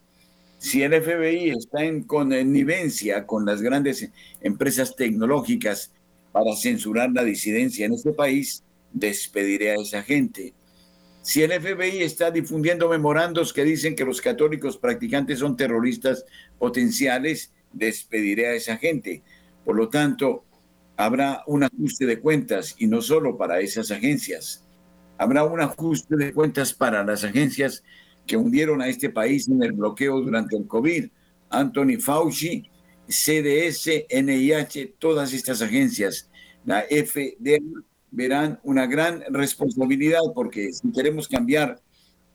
Si 0.57 0.83
el 0.83 0.93
FBI 1.01 1.51
está 1.51 1.83
en 1.83 2.03
connivencia 2.03 3.25
con 3.25 3.45
las 3.45 3.61
grandes 3.61 4.09
empresas 4.41 4.95
tecnológicas 4.95 5.93
para 6.35 6.53
censurar 6.53 7.11
la 7.13 7.23
disidencia 7.23 7.85
en 7.85 7.93
este 7.93 8.11
país, 8.11 8.61
despediré 8.91 9.71
a 9.71 9.75
esa 9.75 10.03
gente. 10.03 10.53
Si 11.21 11.41
el 11.41 11.53
FBI 11.53 12.03
está 12.03 12.29
difundiendo 12.29 12.89
memorandos 12.89 13.53
que 13.53 13.63
dicen 13.63 13.95
que 13.95 14.03
los 14.03 14.19
católicos 14.19 14.75
practicantes 14.75 15.39
son 15.39 15.55
terroristas 15.55 16.25
potenciales, 16.59 17.53
despediré 17.71 18.47
a 18.47 18.53
esa 18.53 18.75
gente. 18.75 19.23
Por 19.63 19.77
lo 19.77 19.87
tanto, 19.87 20.43
habrá 20.97 21.41
un 21.47 21.63
ajuste 21.63 22.05
de 22.05 22.19
cuentas 22.19 22.75
y 22.79 22.87
no 22.87 23.01
solo 23.01 23.37
para 23.37 23.61
esas 23.61 23.89
agencias. 23.91 24.61
Habrá 25.17 25.45
un 25.45 25.61
ajuste 25.61 26.17
de 26.17 26.33
cuentas 26.33 26.73
para 26.73 27.05
las 27.05 27.23
agencias 27.23 27.81
que 28.27 28.35
hundieron 28.35 28.81
a 28.81 28.89
este 28.89 29.09
país 29.09 29.47
en 29.47 29.63
el 29.63 29.71
bloqueo 29.71 30.19
durante 30.19 30.57
el 30.57 30.67
COVID. 30.67 31.07
Anthony 31.49 31.97
Fauci, 31.97 32.69
CDS, 33.07 34.05
NIH, 34.09 34.95
todas 34.99 35.33
estas 35.33 35.61
agencias, 35.61 36.29
la 36.65 36.81
FDA, 36.81 37.57
verán 38.11 38.59
una 38.63 38.87
gran 38.87 39.23
responsabilidad 39.29 40.21
porque 40.33 40.71
si 40.71 40.91
queremos 40.91 41.27
cambiar 41.27 41.81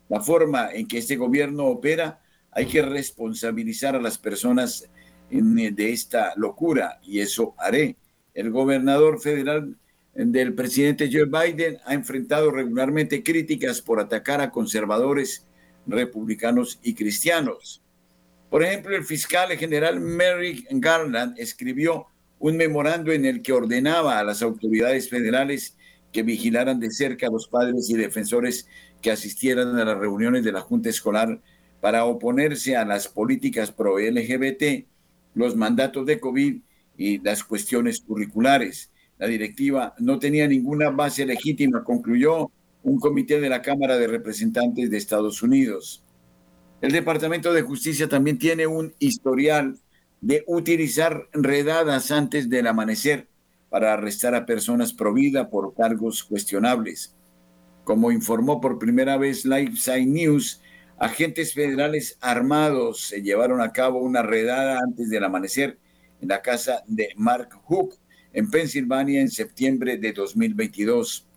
la 0.09 0.21
forma 0.21 0.71
en 0.71 0.87
que 0.87 0.99
este 0.99 1.15
gobierno 1.15 1.65
opera, 1.65 2.21
hay 2.51 2.65
que 2.65 2.81
responsabilizar 2.81 3.95
a 3.95 4.01
las 4.01 4.17
personas 4.17 4.89
de 5.29 5.91
esta 5.91 6.33
locura 6.35 6.99
y 7.01 7.19
eso 7.19 7.55
haré. 7.57 7.95
El 8.33 8.51
gobernador 8.51 9.19
federal 9.21 9.77
del 10.13 10.53
presidente 10.53 11.09
Joe 11.11 11.25
Biden 11.25 11.77
ha 11.85 11.93
enfrentado 11.93 12.51
regularmente 12.51 13.23
críticas 13.23 13.81
por 13.81 13.99
atacar 13.99 14.41
a 14.41 14.51
conservadores, 14.51 15.47
republicanos 15.87 16.79
y 16.83 16.93
cristianos. 16.93 17.80
Por 18.51 18.63
ejemplo, 18.63 18.93
el 18.93 19.05
fiscal 19.05 19.49
general 19.57 20.01
Merrick 20.01 20.67
Garland 20.71 21.39
escribió 21.39 22.07
un 22.37 22.57
memorando 22.57 23.13
en 23.13 23.23
el 23.23 23.41
que 23.41 23.53
ordenaba 23.53 24.19
a 24.19 24.25
las 24.25 24.41
autoridades 24.41 25.09
federales 25.09 25.77
que 26.11 26.21
vigilaran 26.21 26.77
de 26.77 26.91
cerca 26.91 27.27
a 27.27 27.31
los 27.31 27.47
padres 27.47 27.89
y 27.89 27.93
defensores 27.93 28.67
que 29.01 29.09
asistieran 29.09 29.79
a 29.79 29.85
las 29.85 29.97
reuniones 29.97 30.43
de 30.43 30.51
la 30.51 30.59
Junta 30.59 30.89
Escolar 30.89 31.39
para 31.79 32.03
oponerse 32.03 32.75
a 32.75 32.83
las 32.83 33.07
políticas 33.07 33.71
pro 33.71 33.97
LGBT, 33.97 34.85
los 35.33 35.55
mandatos 35.55 36.05
de 36.05 36.19
COVID 36.19 36.57
y 36.97 37.19
las 37.19 37.45
cuestiones 37.45 38.01
curriculares. 38.01 38.91
La 39.17 39.27
directiva 39.27 39.95
no 39.97 40.19
tenía 40.19 40.45
ninguna 40.45 40.89
base 40.89 41.25
legítima, 41.25 41.85
concluyó 41.85 42.51
un 42.83 42.99
comité 42.99 43.39
de 43.39 43.47
la 43.47 43.61
Cámara 43.61 43.97
de 43.97 44.07
Representantes 44.07 44.91
de 44.91 44.97
Estados 44.97 45.41
Unidos. 45.41 46.03
El 46.81 46.91
Departamento 46.91 47.53
de 47.53 47.61
Justicia 47.61 48.09
también 48.09 48.39
tiene 48.39 48.65
un 48.65 48.95
historial 48.97 49.77
de 50.19 50.43
utilizar 50.47 51.27
redadas 51.31 52.09
antes 52.09 52.49
del 52.49 52.65
amanecer 52.65 53.27
para 53.69 53.93
arrestar 53.93 54.33
a 54.33 54.47
personas 54.47 54.91
pro 54.91 55.13
vida 55.13 55.51
por 55.51 55.75
cargos 55.75 56.23
cuestionables. 56.23 57.15
Como 57.83 58.11
informó 58.11 58.59
por 58.59 58.79
primera 58.79 59.17
vez 59.17 59.45
Lifeside 59.45 60.07
News, 60.07 60.59
agentes 60.97 61.53
federales 61.53 62.17
armados 62.19 63.01
se 63.07 63.21
llevaron 63.21 63.61
a 63.61 63.71
cabo 63.71 63.99
una 63.99 64.23
redada 64.23 64.79
antes 64.83 65.09
del 65.11 65.23
amanecer 65.23 65.77
en 66.19 66.29
la 66.29 66.41
casa 66.41 66.83
de 66.87 67.09
Mark 67.15 67.49
Hook 67.65 67.95
en 68.33 68.49
Pensilvania 68.49 69.21
en 69.21 69.29
septiembre 69.29 69.97
de 69.97 70.13
2022. 70.13 71.27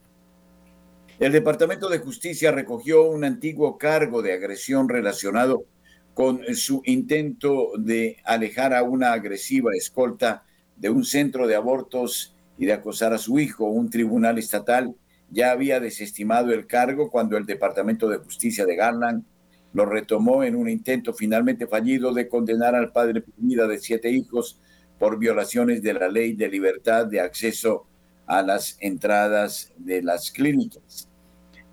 El 1.21 1.31
Departamento 1.31 1.89
de 1.89 1.99
Justicia 1.99 2.51
recogió 2.51 3.05
un 3.05 3.23
antiguo 3.23 3.79
cargo 3.79 4.21
de 4.21 4.33
agresión 4.33 4.89
relacionado 4.89 5.65
con 6.13 6.43
su 6.57 6.83
intento 6.87 7.71
de 7.79 8.17
alejar 8.25 8.75
a 8.75 8.83
una 8.83 9.13
agresiva 9.13 9.71
escolta 9.75 10.45
de 10.77 10.91
un 10.91 11.05
centro 11.05 11.47
de 11.47 11.55
abortos 11.55 12.35
y 12.59 12.67
de 12.67 12.73
acosar 12.73 13.13
a 13.13 13.19
su 13.19 13.39
hijo. 13.39 13.67
Un 13.67 13.91
tribunal 13.91 14.39
estatal 14.39 14.97
ya 15.31 15.53
había 15.53 15.79
desestimado 15.79 16.53
el 16.53 16.67
cargo 16.67 17.11
cuando 17.11 17.37
el 17.37 17.47
Departamento 17.47 18.09
de 18.09 18.19
Justicia 18.19 18.67
de 18.67 18.75
Garland 18.75 19.25
lo 19.73 19.87
retomó 19.87 20.43
en 20.43 20.57
un 20.57 20.69
intento 20.69 21.15
finalmente 21.15 21.69
fallido 21.69 22.13
de 22.13 22.29
condenar 22.29 22.75
al 22.75 22.91
padre 22.91 23.23
vida 23.37 23.69
de 23.69 23.79
siete 23.79 24.11
hijos 24.11 24.61
por 24.99 25.19
violaciones 25.19 25.81
de 25.81 25.95
la 25.95 26.09
ley 26.09 26.33
de 26.33 26.49
libertad 26.49 27.07
de 27.07 27.21
acceso 27.21 27.87
a 28.27 28.43
las 28.43 28.77
entradas 28.81 29.73
de 29.77 30.03
las 30.03 30.31
clínicas. 30.31 31.09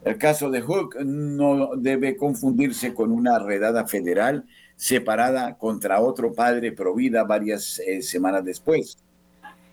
El 0.04 0.18
caso 0.18 0.50
de 0.50 0.62
Hook 0.62 0.96
no 1.06 1.76
debe 1.76 2.18
confundirse 2.18 2.94
con 2.94 3.12
una 3.12 3.38
redada 3.38 3.88
federal 3.88 4.46
separada 4.76 5.60
contra 5.60 6.02
otro 6.02 6.34
padre 6.34 6.72
provida 6.72 7.24
varias 7.24 7.80
eh, 7.80 8.02
semanas 8.02 8.44
después. 8.44 8.98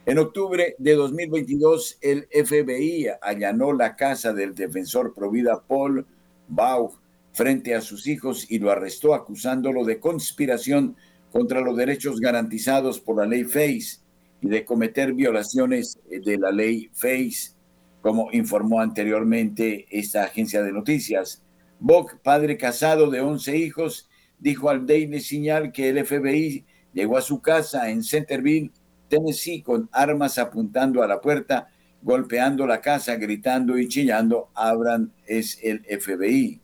En 0.04 0.18
octubre 0.18 0.74
de 0.78 0.94
2022, 0.94 1.98
el 2.02 2.28
FBI 2.30 3.08
allanó 3.22 3.72
la 3.72 3.96
casa 3.96 4.34
del 4.34 4.54
defensor 4.54 5.14
provida 5.14 5.62
Paul 5.66 6.06
Bau 6.46 6.92
frente 7.32 7.74
a 7.74 7.80
sus 7.80 8.06
hijos 8.06 8.50
y 8.50 8.58
lo 8.58 8.70
arrestó 8.70 9.14
acusándolo 9.14 9.84
de 9.84 9.98
conspiración 9.98 10.96
contra 11.32 11.60
los 11.60 11.76
derechos 11.76 12.20
garantizados 12.20 13.00
por 13.00 13.16
la 13.16 13.26
ley 13.26 13.44
FACE 13.44 14.00
de 14.41 14.64
cometer 14.64 15.12
violaciones 15.12 15.99
de 16.09 16.39
la 16.39 16.51
ley 16.51 16.91
FACE 16.93 17.59
como 18.01 18.28
informó 18.32 18.80
anteriormente 18.80 19.86
esta 19.91 20.24
agencia 20.24 20.62
de 20.62 20.72
noticias. 20.72 21.43
Bock, 21.80 22.18
padre 22.22 22.57
casado 22.57 23.11
de 23.11 23.20
11 23.20 23.57
hijos, 23.57 24.09
dijo 24.39 24.70
al 24.70 24.86
Daily 24.86 25.20
Signal 25.20 25.72
que 25.72 25.89
el 25.89 26.05
FBI 26.05 26.64
llegó 26.93 27.18
a 27.18 27.22
su 27.22 27.41
casa 27.41 27.91
en 27.91 28.03
Centerville, 28.03 28.72
Tennessee, 29.09 29.62
con 29.62 29.89
armas 29.93 30.39
apuntando 30.39 31.03
a 31.03 31.07
la 31.07 31.20
puerta, 31.20 31.68
golpeando 32.03 32.66
la 32.66 32.80
casa, 32.80 33.16
gritando 33.16 33.78
y 33.78 33.89
chillando, 33.89 34.51
abran, 34.55 35.12
es 35.26 35.59
el 35.62 35.84
FBI. 35.84 36.61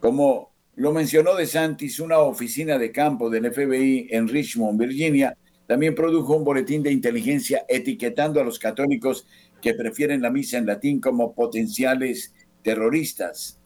Como 0.00 0.50
lo 0.76 0.92
mencionó 0.92 1.34
De 1.34 1.46
Santis, 1.46 2.00
una 2.00 2.18
oficina 2.18 2.78
de 2.78 2.90
campo 2.90 3.30
del 3.30 3.52
FBI 3.52 4.08
en 4.10 4.28
Richmond, 4.28 4.80
Virginia, 4.80 5.36
también 5.70 5.94
produjo 5.94 6.34
un 6.34 6.42
boletín 6.42 6.82
de 6.82 6.90
inteligencia 6.90 7.64
etiquetando 7.68 8.40
a 8.40 8.44
los 8.44 8.58
católicos 8.58 9.24
que 9.62 9.72
prefieren 9.72 10.20
la 10.20 10.28
misa 10.28 10.58
en 10.58 10.66
latín 10.66 11.00
como 11.00 11.32
potenciales 11.32 12.34
terroristas. 12.64 13.60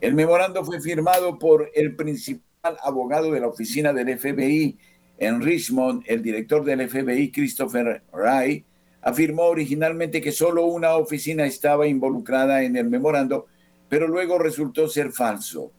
El 0.00 0.14
memorando 0.14 0.64
fue 0.64 0.80
firmado 0.80 1.40
por 1.40 1.68
el 1.74 1.96
principal 1.96 2.76
abogado 2.84 3.32
de 3.32 3.40
la 3.40 3.48
oficina 3.48 3.92
del 3.92 4.16
FBI 4.16 4.78
en 5.18 5.42
Richmond, 5.42 6.04
el 6.06 6.22
director 6.22 6.64
del 6.64 6.88
FBI, 6.88 7.32
Christopher 7.32 8.04
Wright, 8.12 8.64
afirmó 9.02 9.46
originalmente 9.46 10.20
que 10.20 10.30
solo 10.30 10.66
una 10.66 10.94
oficina 10.94 11.46
estaba 11.46 11.88
involucrada 11.88 12.62
en 12.62 12.76
el 12.76 12.88
memorando, 12.88 13.46
pero 13.88 14.06
luego 14.06 14.38
resultó 14.38 14.86
ser 14.88 15.10
falso. 15.10 15.72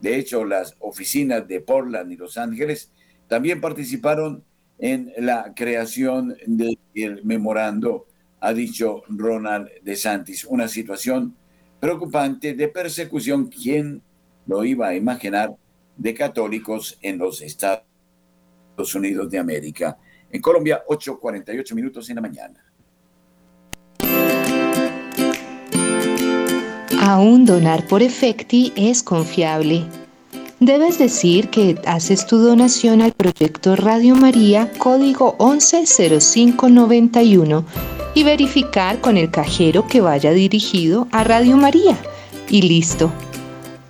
De 0.00 0.18
hecho, 0.18 0.44
las 0.44 0.76
oficinas 0.78 1.48
de 1.48 1.62
Portland 1.62 2.12
y 2.12 2.16
Los 2.16 2.38
Ángeles 2.38 2.92
también 3.26 3.60
participaron 3.60 4.44
en 4.78 5.12
la 5.18 5.52
creación 5.54 6.36
del 6.46 6.78
memorando 7.24 8.06
ha 8.40 8.52
dicho 8.52 9.02
Ronald 9.08 9.68
DeSantis. 9.82 10.44
Una 10.44 10.68
situación 10.68 11.34
preocupante 11.80 12.54
de 12.54 12.68
persecución, 12.68 13.46
¿quién 13.46 14.02
lo 14.46 14.64
iba 14.64 14.88
a 14.88 14.94
imaginar, 14.94 15.54
de 15.96 16.14
católicos 16.14 16.98
en 17.00 17.18
los 17.18 17.40
Estados 17.40 17.84
Unidos 18.94 19.30
de 19.30 19.38
América? 19.38 19.98
En 20.30 20.40
Colombia, 20.40 20.82
8.48 20.88 21.74
minutos 21.74 22.08
en 22.10 22.16
la 22.16 22.22
mañana. 22.22 22.62
Aún 27.00 27.44
donar 27.44 27.86
por 27.86 28.02
efecti 28.02 28.72
es 28.76 29.02
confiable. 29.02 29.84
Debes 30.60 30.98
decir 30.98 31.50
que 31.50 31.78
haces 31.84 32.26
tu 32.26 32.38
donación 32.38 33.02
al 33.02 33.12
proyecto 33.12 33.76
Radio 33.76 34.16
María 34.16 34.72
código 34.78 35.36
110591 35.38 37.66
y 38.14 38.24
verificar 38.24 39.02
con 39.02 39.18
el 39.18 39.30
cajero 39.30 39.86
que 39.86 40.00
vaya 40.00 40.30
dirigido 40.30 41.08
a 41.12 41.24
Radio 41.24 41.58
María. 41.58 41.98
Y 42.48 42.62
listo. 42.62 43.12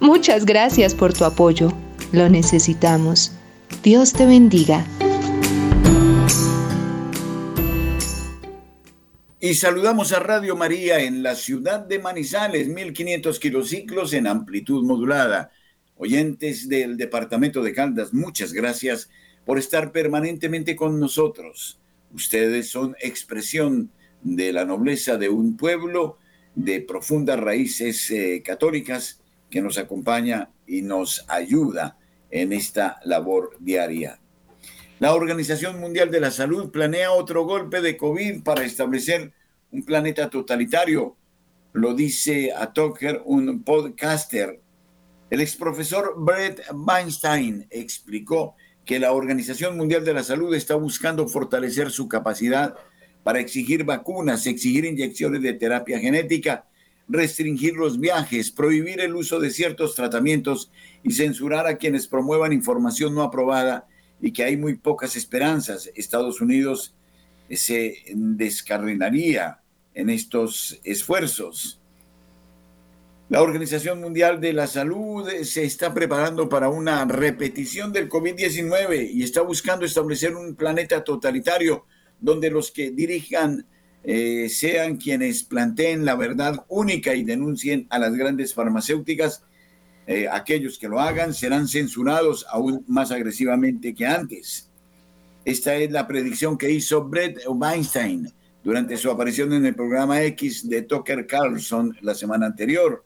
Muchas 0.01 0.45
gracias 0.45 0.93
por 0.93 1.13
tu 1.13 1.25
apoyo. 1.25 1.73
Lo 2.11 2.29
necesitamos. 2.29 3.31
Dios 3.85 4.13
te 4.13 4.27
bendiga. 4.27 4.85
Y 9.39 9.55
saludamos 9.55 10.13
a 10.13 10.19
Radio 10.19 10.57
María 10.57 10.99
en 10.99 11.23
la 11.23 11.37
ciudad 11.37 11.79
de 11.79 12.01
Manizales, 12.01 12.67
1500 12.67 13.39
kilociclos 13.39 14.13
en 14.15 14.27
amplitud 14.27 14.83
modulada. 14.83 15.53
Oyentes 15.97 16.69
del 16.69 16.97
departamento 16.97 17.63
de 17.63 17.73
Caldas, 17.73 18.13
muchas 18.13 18.53
gracias 18.53 19.09
por 19.45 19.59
estar 19.59 19.93
permanentemente 19.93 20.77
con 20.77 21.01
nosotros. 21.01 21.81
Ustedes 22.13 22.69
son 22.69 22.97
expresión 23.01 23.91
de 24.23 24.53
la 24.53 24.65
nobleza 24.65 25.17
de 25.17 25.29
un 25.29 25.57
pueblo 25.57 26.19
de 26.55 26.81
profundas 26.81 27.39
raíces 27.39 28.11
eh, 28.11 28.43
católicas 28.45 29.21
que 29.51 29.63
nos 29.63 29.79
acompaña 29.79 30.51
y 30.67 30.83
nos 30.83 31.25
ayuda 31.29 31.97
en 32.31 32.53
esta 32.53 33.01
labor 33.05 33.57
diaria. 33.61 34.21
La 34.99 35.15
Organización 35.15 35.79
Mundial 35.79 36.11
de 36.11 36.21
la 36.21 36.31
Salud 36.31 36.71
planea 36.71 37.13
otro 37.13 37.45
golpe 37.45 37.81
de 37.81 37.97
COVID 37.97 38.43
para 38.43 38.65
establecer 38.65 39.33
un 39.71 39.85
planeta 39.85 40.31
totalitario. 40.31 41.17
Lo 41.73 41.95
dice 41.95 42.53
a 42.53 42.73
Tucker, 42.73 43.23
un 43.25 43.63
podcaster. 43.63 44.61
El 45.29 45.41
exprofesor 45.41 46.15
Brett 46.17 46.63
Weinstein 46.73 47.67
explicó 47.71 48.55
que 48.85 49.01
la 49.01 49.13
Organización 49.13 49.77
Mundial 49.77 50.05
de 50.05 50.15
la 50.15 50.23
Salud 50.23 50.55
está 50.55 50.77
buscando 50.77 51.27
fortalecer 51.27 51.91
su 51.91 52.09
capacidad 52.09 52.77
para 53.25 53.41
exigir 53.41 53.83
vacunas, 53.83 54.47
exigir 54.47 54.85
inyecciones 54.85 55.43
de 55.43 55.55
terapia 55.55 55.99
genética, 55.99 56.67
restringir 57.09 57.75
los 57.75 57.99
viajes, 57.99 58.53
prohibir 58.53 59.01
el 59.01 59.17
uso 59.17 59.41
de 59.41 59.51
ciertos 59.51 59.97
tratamientos 59.97 60.71
y 61.03 61.13
censurar 61.13 61.67
a 61.67 61.77
quienes 61.77 62.07
promuevan 62.07 62.53
información 62.53 63.15
no 63.15 63.23
aprobada 63.23 63.89
y 64.21 64.33
que 64.33 64.45
hay 64.45 64.57
muy 64.57 64.77
pocas 64.77 65.17
esperanzas. 65.17 65.91
Estados 65.97 66.41
Unidos 66.41 66.95
se 67.51 67.97
descarrilaría 68.15 69.61
en 69.95 70.11
estos 70.11 70.81
esfuerzos. 70.85 71.81
La 73.29 73.43
Organización 73.43 74.01
Mundial 74.01 74.41
de 74.41 74.53
la 74.53 74.69
Salud 74.69 75.29
se 75.43 75.65
está 75.65 75.93
preparando 75.93 76.49
para 76.49 76.69
una 76.69 77.05
repetición 77.07 77.93
del 77.93 78.09
COVID-19 78.09 79.11
y 79.13 79.25
está 79.25 79.41
buscando 79.41 79.85
establecer 79.85 80.37
un 80.37 80.55
planeta 80.55 81.03
totalitario 81.03 81.87
donde 82.21 82.51
los 82.51 82.71
que 82.71 82.93
dirijan 82.93 83.67
eh, 84.05 84.49
sean 84.49 84.97
quienes 84.97 85.43
planteen 85.43 86.05
la 86.05 86.15
verdad 86.15 86.65
única 86.69 87.17
y 87.17 87.25
denuncien 87.25 87.89
a 87.91 87.99
las 87.99 88.15
grandes 88.15 88.55
farmacéuticas. 88.55 89.43
Eh, 90.07 90.29
aquellos 90.31 90.79
que 90.79 90.89
lo 90.89 91.01
hagan 91.01 91.35
serán 91.35 91.67
censurados 91.67 92.47
aún 92.49 92.85
más 92.87 93.11
agresivamente 93.11 93.93
que 93.93 94.07
antes. 94.07 94.71
Esta 95.45 95.75
es 95.75 95.91
la 95.91 96.07
predicción 96.07 96.57
que 96.57 96.71
hizo 96.71 97.03
Brett 97.03 97.41
Weinstein 97.49 98.33
durante 98.63 98.97
su 98.97 99.11
aparición 99.11 99.53
en 99.53 99.67
el 99.67 99.75
programa 99.75 100.23
X 100.23 100.69
de 100.69 100.83
Tucker 100.83 101.27
Carlson 101.27 101.97
la 102.03 102.15
semana 102.15 102.47
anterior 102.47 103.06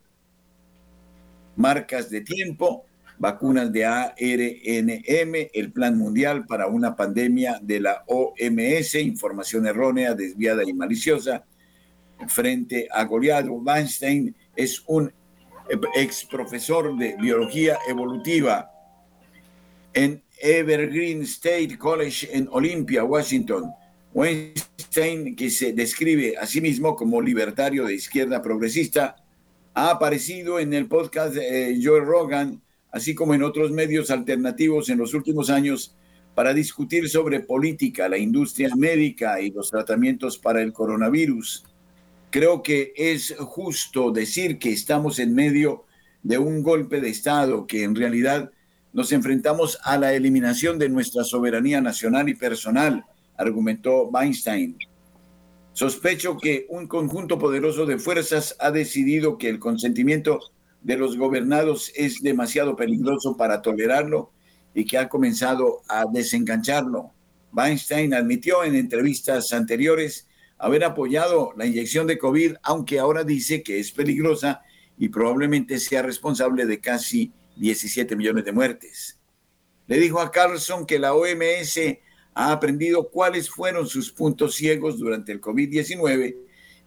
marcas 1.55 2.09
de 2.09 2.21
tiempo, 2.21 2.85
vacunas 3.17 3.71
de 3.71 3.85
ARNM, 3.85 5.49
el 5.53 5.71
Plan 5.71 5.97
Mundial 5.97 6.45
para 6.47 6.67
una 6.67 6.95
pandemia 6.95 7.59
de 7.61 7.79
la 7.79 8.03
OMS, 8.07 8.95
información 8.95 9.67
errónea, 9.67 10.15
desviada 10.15 10.63
y 10.63 10.73
maliciosa. 10.73 11.43
Frente 12.27 12.87
a 12.91 13.03
Goliath, 13.05 13.47
Weinstein 13.47 14.35
es 14.55 14.83
un 14.87 15.11
ex 15.95 16.25
profesor 16.25 16.97
de 16.97 17.15
biología 17.17 17.77
evolutiva 17.87 18.71
en 19.93 20.23
Evergreen 20.41 21.21
State 21.21 21.77
College 21.77 22.27
en 22.31 22.47
Olympia, 22.51 23.03
Washington. 23.03 23.71
Weinstein, 24.13 25.35
que 25.35 25.49
se 25.49 25.73
describe 25.73 26.37
a 26.37 26.45
sí 26.45 26.59
mismo 26.59 26.95
como 26.95 27.21
libertario 27.21 27.85
de 27.85 27.93
izquierda 27.93 28.41
progresista, 28.41 29.15
ha 29.73 29.91
aparecido 29.91 30.59
en 30.59 30.73
el 30.73 30.87
podcast 30.87 31.33
de 31.33 31.79
Joe 31.81 32.01
Rogan, 32.01 32.61
así 32.91 33.15
como 33.15 33.33
en 33.33 33.43
otros 33.43 33.71
medios 33.71 34.11
alternativos 34.11 34.89
en 34.89 34.97
los 34.97 35.13
últimos 35.13 35.49
años 35.49 35.95
para 36.35 36.53
discutir 36.53 37.09
sobre 37.09 37.41
política, 37.41 38.09
la 38.09 38.17
industria 38.17 38.69
médica 38.75 39.39
y 39.41 39.51
los 39.51 39.69
tratamientos 39.69 40.37
para 40.37 40.61
el 40.61 40.73
coronavirus. 40.73 41.65
Creo 42.29 42.63
que 42.63 42.93
es 42.95 43.35
justo 43.37 44.11
decir 44.11 44.57
que 44.57 44.71
estamos 44.71 45.19
en 45.19 45.35
medio 45.35 45.85
de 46.23 46.37
un 46.37 46.63
golpe 46.63 47.01
de 47.01 47.09
Estado, 47.09 47.67
que 47.67 47.83
en 47.83 47.95
realidad 47.95 48.51
nos 48.93 49.11
enfrentamos 49.11 49.79
a 49.83 49.97
la 49.97 50.13
eliminación 50.13 50.77
de 50.79 50.89
nuestra 50.89 51.23
soberanía 51.23 51.81
nacional 51.81 52.29
y 52.29 52.35
personal, 52.35 53.05
argumentó 53.37 54.07
Weinstein. 54.07 54.77
Sospecho 55.81 56.37
que 56.37 56.67
un 56.69 56.85
conjunto 56.85 57.39
poderoso 57.39 57.87
de 57.87 57.97
fuerzas 57.97 58.55
ha 58.59 58.69
decidido 58.69 59.39
que 59.39 59.49
el 59.49 59.57
consentimiento 59.57 60.39
de 60.83 60.95
los 60.95 61.17
gobernados 61.17 61.91
es 61.95 62.21
demasiado 62.21 62.75
peligroso 62.75 63.35
para 63.35 63.63
tolerarlo 63.63 64.31
y 64.75 64.85
que 64.85 64.99
ha 64.99 65.09
comenzado 65.09 65.81
a 65.89 66.05
desengancharlo. 66.05 67.09
Weinstein 67.51 68.13
admitió 68.13 68.63
en 68.63 68.75
entrevistas 68.75 69.53
anteriores 69.53 70.27
haber 70.59 70.83
apoyado 70.83 71.51
la 71.57 71.65
inyección 71.65 72.05
de 72.05 72.19
COVID, 72.19 72.57
aunque 72.61 72.99
ahora 72.99 73.23
dice 73.23 73.63
que 73.63 73.79
es 73.79 73.91
peligrosa 73.91 74.61
y 74.99 75.09
probablemente 75.09 75.79
sea 75.79 76.03
responsable 76.03 76.67
de 76.67 76.79
casi 76.79 77.31
17 77.55 78.15
millones 78.15 78.45
de 78.45 78.51
muertes. 78.51 79.19
Le 79.87 79.97
dijo 79.97 80.21
a 80.21 80.29
Carlson 80.29 80.85
que 80.85 80.99
la 80.99 81.15
OMS 81.15 81.79
ha 82.33 82.51
aprendido 82.51 83.09
cuáles 83.09 83.49
fueron 83.49 83.87
sus 83.87 84.11
puntos 84.11 84.55
ciegos 84.55 84.97
durante 84.97 85.31
el 85.31 85.41
COVID-19 85.41 86.37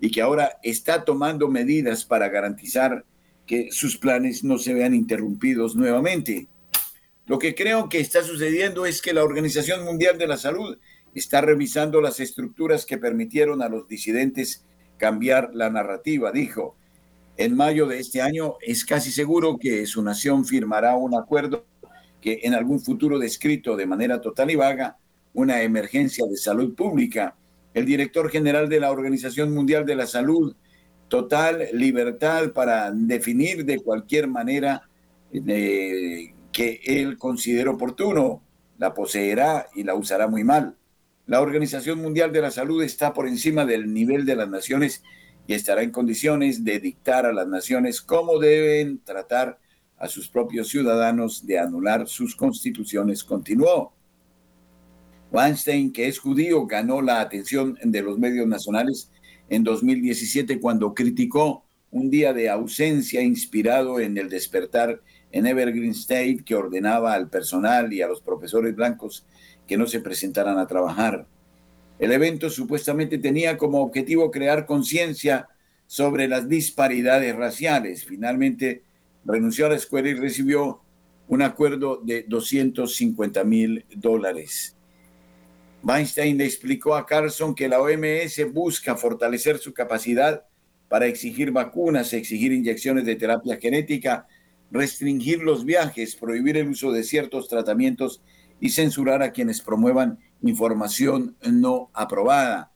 y 0.01 0.11
que 0.11 0.23
ahora 0.23 0.59
está 0.63 1.05
tomando 1.05 1.49
medidas 1.49 2.05
para 2.05 2.29
garantizar 2.29 3.05
que 3.47 3.69
sus 3.71 3.97
planes 3.97 4.43
no 4.43 4.59
se 4.59 4.75
vean 4.75 4.95
interrumpidos 4.95 5.77
nuevamente. 5.77 6.49
Lo 7.27 7.39
que 7.39 7.55
creo 7.55 7.89
que 7.89 8.01
está 8.01 8.23
sucediendo 8.23 8.87
es 8.87 9.01
que 9.01 9.13
la 9.13 9.25
Organización 9.25 9.85
Mundial 9.85 10.19
de 10.19 10.27
la 10.27 10.37
Salud 10.37 10.79
está 11.15 11.41
revisando 11.41 12.01
las 12.01 12.21
estructuras 12.21 12.87
que 12.87 12.99
permitieron 12.99 13.63
a 13.63 13.69
los 13.69 13.87
disidentes 13.87 14.65
cambiar 14.99 15.51
la 15.55 15.71
narrativa, 15.71 16.33
dijo. 16.33 16.77
En 17.37 17.57
mayo 17.57 17.87
de 17.87 17.99
este 17.99 18.23
año 18.23 18.55
es 18.61 18.85
casi 18.85 19.11
seguro 19.11 19.59
que 19.59 19.87
su 19.87 20.03
nación 20.03 20.45
firmará 20.45 20.97
un 20.97 21.15
acuerdo 21.15 21.67
que 22.21 22.41
en 22.45 22.55
algún 22.55 22.81
futuro 22.81 23.19
descrito 23.19 23.77
de 23.77 23.87
manera 23.87 24.21
total 24.21 24.51
y 24.51 24.57
vaga 24.57 24.99
una 25.35 25.63
emergencia 25.63 26.27
de 26.27 26.37
salud 26.37 26.75
pública. 26.75 27.37
El 27.75 27.85
director 27.85 28.31
general 28.31 28.69
de 28.69 28.81
la 28.81 28.91
Organización 28.91 29.53
Mundial 29.53 29.85
de 29.85 29.97
la 29.97 30.07
Salud, 30.07 30.55
total 31.09 31.69
libertad 31.73 32.53
para 32.53 32.91
definir 32.93 33.65
de 33.65 33.81
cualquier 33.81 34.29
manera 34.29 34.89
eh, 35.33 36.33
que 36.53 36.81
él 36.85 37.19
considere 37.19 37.69
oportuno, 37.69 38.43
la 38.79 38.95
poseerá 38.95 39.67
y 39.75 39.83
la 39.83 39.95
usará 39.95 40.29
muy 40.29 40.45
mal. 40.45 40.77
La 41.27 41.41
Organización 41.41 42.01
Mundial 42.01 42.33
de 42.33 42.43
la 42.43 42.51
Salud 42.51 42.83
está 42.83 43.13
por 43.13 43.27
encima 43.27 43.65
del 43.65 43.93
nivel 43.93 44.25
de 44.25 44.37
las 44.37 44.49
naciones 44.49 45.03
y 45.47 45.55
estará 45.55 45.83
en 45.83 45.91
condiciones 45.91 46.65
de 46.65 46.79
dictar 46.81 47.27
a 47.27 47.33
las 47.33 47.49
naciones 47.49 48.01
cómo 48.01 48.39
deben 48.39 49.01
tratar 49.03 49.59
a 49.99 50.09
sus 50.09 50.29
propios 50.29 50.69
ciudadanos 50.69 51.47
de 51.47 51.59
anular 51.59 52.07
sus 52.07 52.37
constituciones, 52.37 53.25
continuó. 53.25 53.95
Weinstein, 55.35 55.93
que 55.93 56.07
es 56.07 56.21
judío, 56.21 56.65
ganó 56.65 57.03
la 57.03 57.21
atención 57.21 57.77
de 57.83 58.03
los 58.03 58.19
medios 58.19 58.47
nacionales 58.47 59.11
en 59.49 59.65
2017 59.65 60.61
cuando 60.61 60.95
criticó 60.95 61.65
un 61.91 62.09
día 62.09 62.33
de 62.33 62.49
ausencia 62.49 63.21
inspirado 63.21 63.99
en 63.99 64.17
el 64.17 64.29
despertar 64.29 65.01
en 65.33 65.49
Evergreen 65.49 65.91
State 65.91 66.45
que 66.47 66.55
ordenaba 66.55 67.15
al 67.15 67.29
personal 67.29 67.93
y 67.93 68.01
a 68.01 68.07
los 68.07 68.21
profesores 68.21 68.77
blancos 68.77 69.27
que 69.67 69.77
no 69.77 69.89
se 69.89 69.99
presentaran 69.99 70.57
a 70.59 70.69
trabajar. 70.69 71.27
El 71.99 72.13
evento 72.13 72.49
supuestamente 72.49 73.19
tenía 73.19 73.59
como 73.59 73.83
objetivo 73.83 74.31
crear 74.31 74.67
conciencia 74.67 75.49
sobre 75.89 76.29
las 76.29 76.49
disparidades 76.49 77.35
raciales. 77.35 78.05
Finalmente 78.05 78.85
renunció 79.25 79.67
a 79.67 79.71
la 79.71 79.77
escuela 79.77 80.09
y 80.11 80.15
recibió 80.15 80.81
un 81.27 81.43
acuerdo 81.43 82.01
de 82.05 82.25
250 82.29 83.43
mil 83.43 83.85
dólares. 83.97 84.74
Weinstein 85.85 86.39
le 86.39 86.47
explicó 86.47 86.95
a 86.95 87.05
Carlson 87.05 87.55
que 87.55 87.69
la 87.69 87.81
OMS 87.81 88.53
busca 88.53 88.97
fortalecer 88.97 89.59
su 89.59 89.75
capacidad 89.75 90.45
para 90.89 91.07
exigir 91.07 91.51
vacunas, 91.51 92.13
exigir 92.15 92.53
inyecciones 92.53 93.05
de 93.05 93.17
terapia 93.17 93.59
genética, 93.61 94.27
restringir 94.71 95.43
los 95.43 95.65
viajes, 95.65 96.17
prohibir 96.17 96.57
el 96.57 96.69
uso 96.69 96.91
de 96.91 97.05
ciertos 97.05 97.49
tratamientos 97.49 98.23
y 98.61 98.71
censurar 98.71 99.23
a 99.23 99.33
quienes 99.33 99.61
promuevan 99.61 100.19
información 100.43 101.37
no 101.43 101.91
aprobada. 101.93 102.73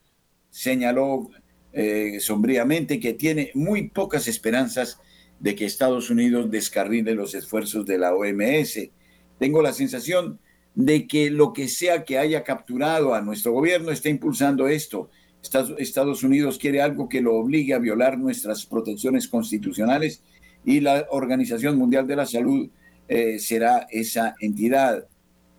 Señaló 0.51 1.31
eh, 1.73 2.19
sombríamente 2.21 3.01
que 3.01 3.15
tiene 3.15 3.53
muy 3.55 3.89
pocas 3.89 4.29
esperanzas 4.29 5.01
de 5.41 5.55
que 5.55 5.65
Estados 5.65 6.11
Unidos 6.11 6.51
descarrile 6.51 7.15
los 7.15 7.35
esfuerzos 7.35 7.87
de 7.87 7.97
la 7.97 8.15
OMS. 8.15 8.91
Tengo 9.39 9.63
la 9.63 9.73
sensación 9.73 10.41
de 10.79 11.09
que 11.09 11.29
lo 11.29 11.53
que 11.53 11.67
sea 11.67 12.05
que 12.05 12.19
haya 12.19 12.45
capturado 12.45 13.13
a 13.13 13.21
nuestro 13.21 13.51
gobierno 13.51 13.91
está 13.91 14.11
impulsando 14.11 14.69
esto. 14.69 15.11
Estados 15.43 16.23
Unidos 16.23 16.57
quiere 16.57 16.81
algo 16.81 17.09
que 17.09 17.21
lo 17.21 17.35
obligue 17.35 17.75
a 17.75 17.81
violar 17.81 18.17
nuestras 18.17 18.65
protecciones 18.65 19.27
constitucionales 19.27 20.23
y 20.65 20.79
la 20.79 21.09
Organización 21.11 21.77
Mundial 21.77 22.07
de 22.07 22.15
la 22.15 22.27
Salud 22.27 22.71
eh, 23.09 23.41
será 23.41 23.89
esa 23.91 24.37
entidad. 24.39 25.09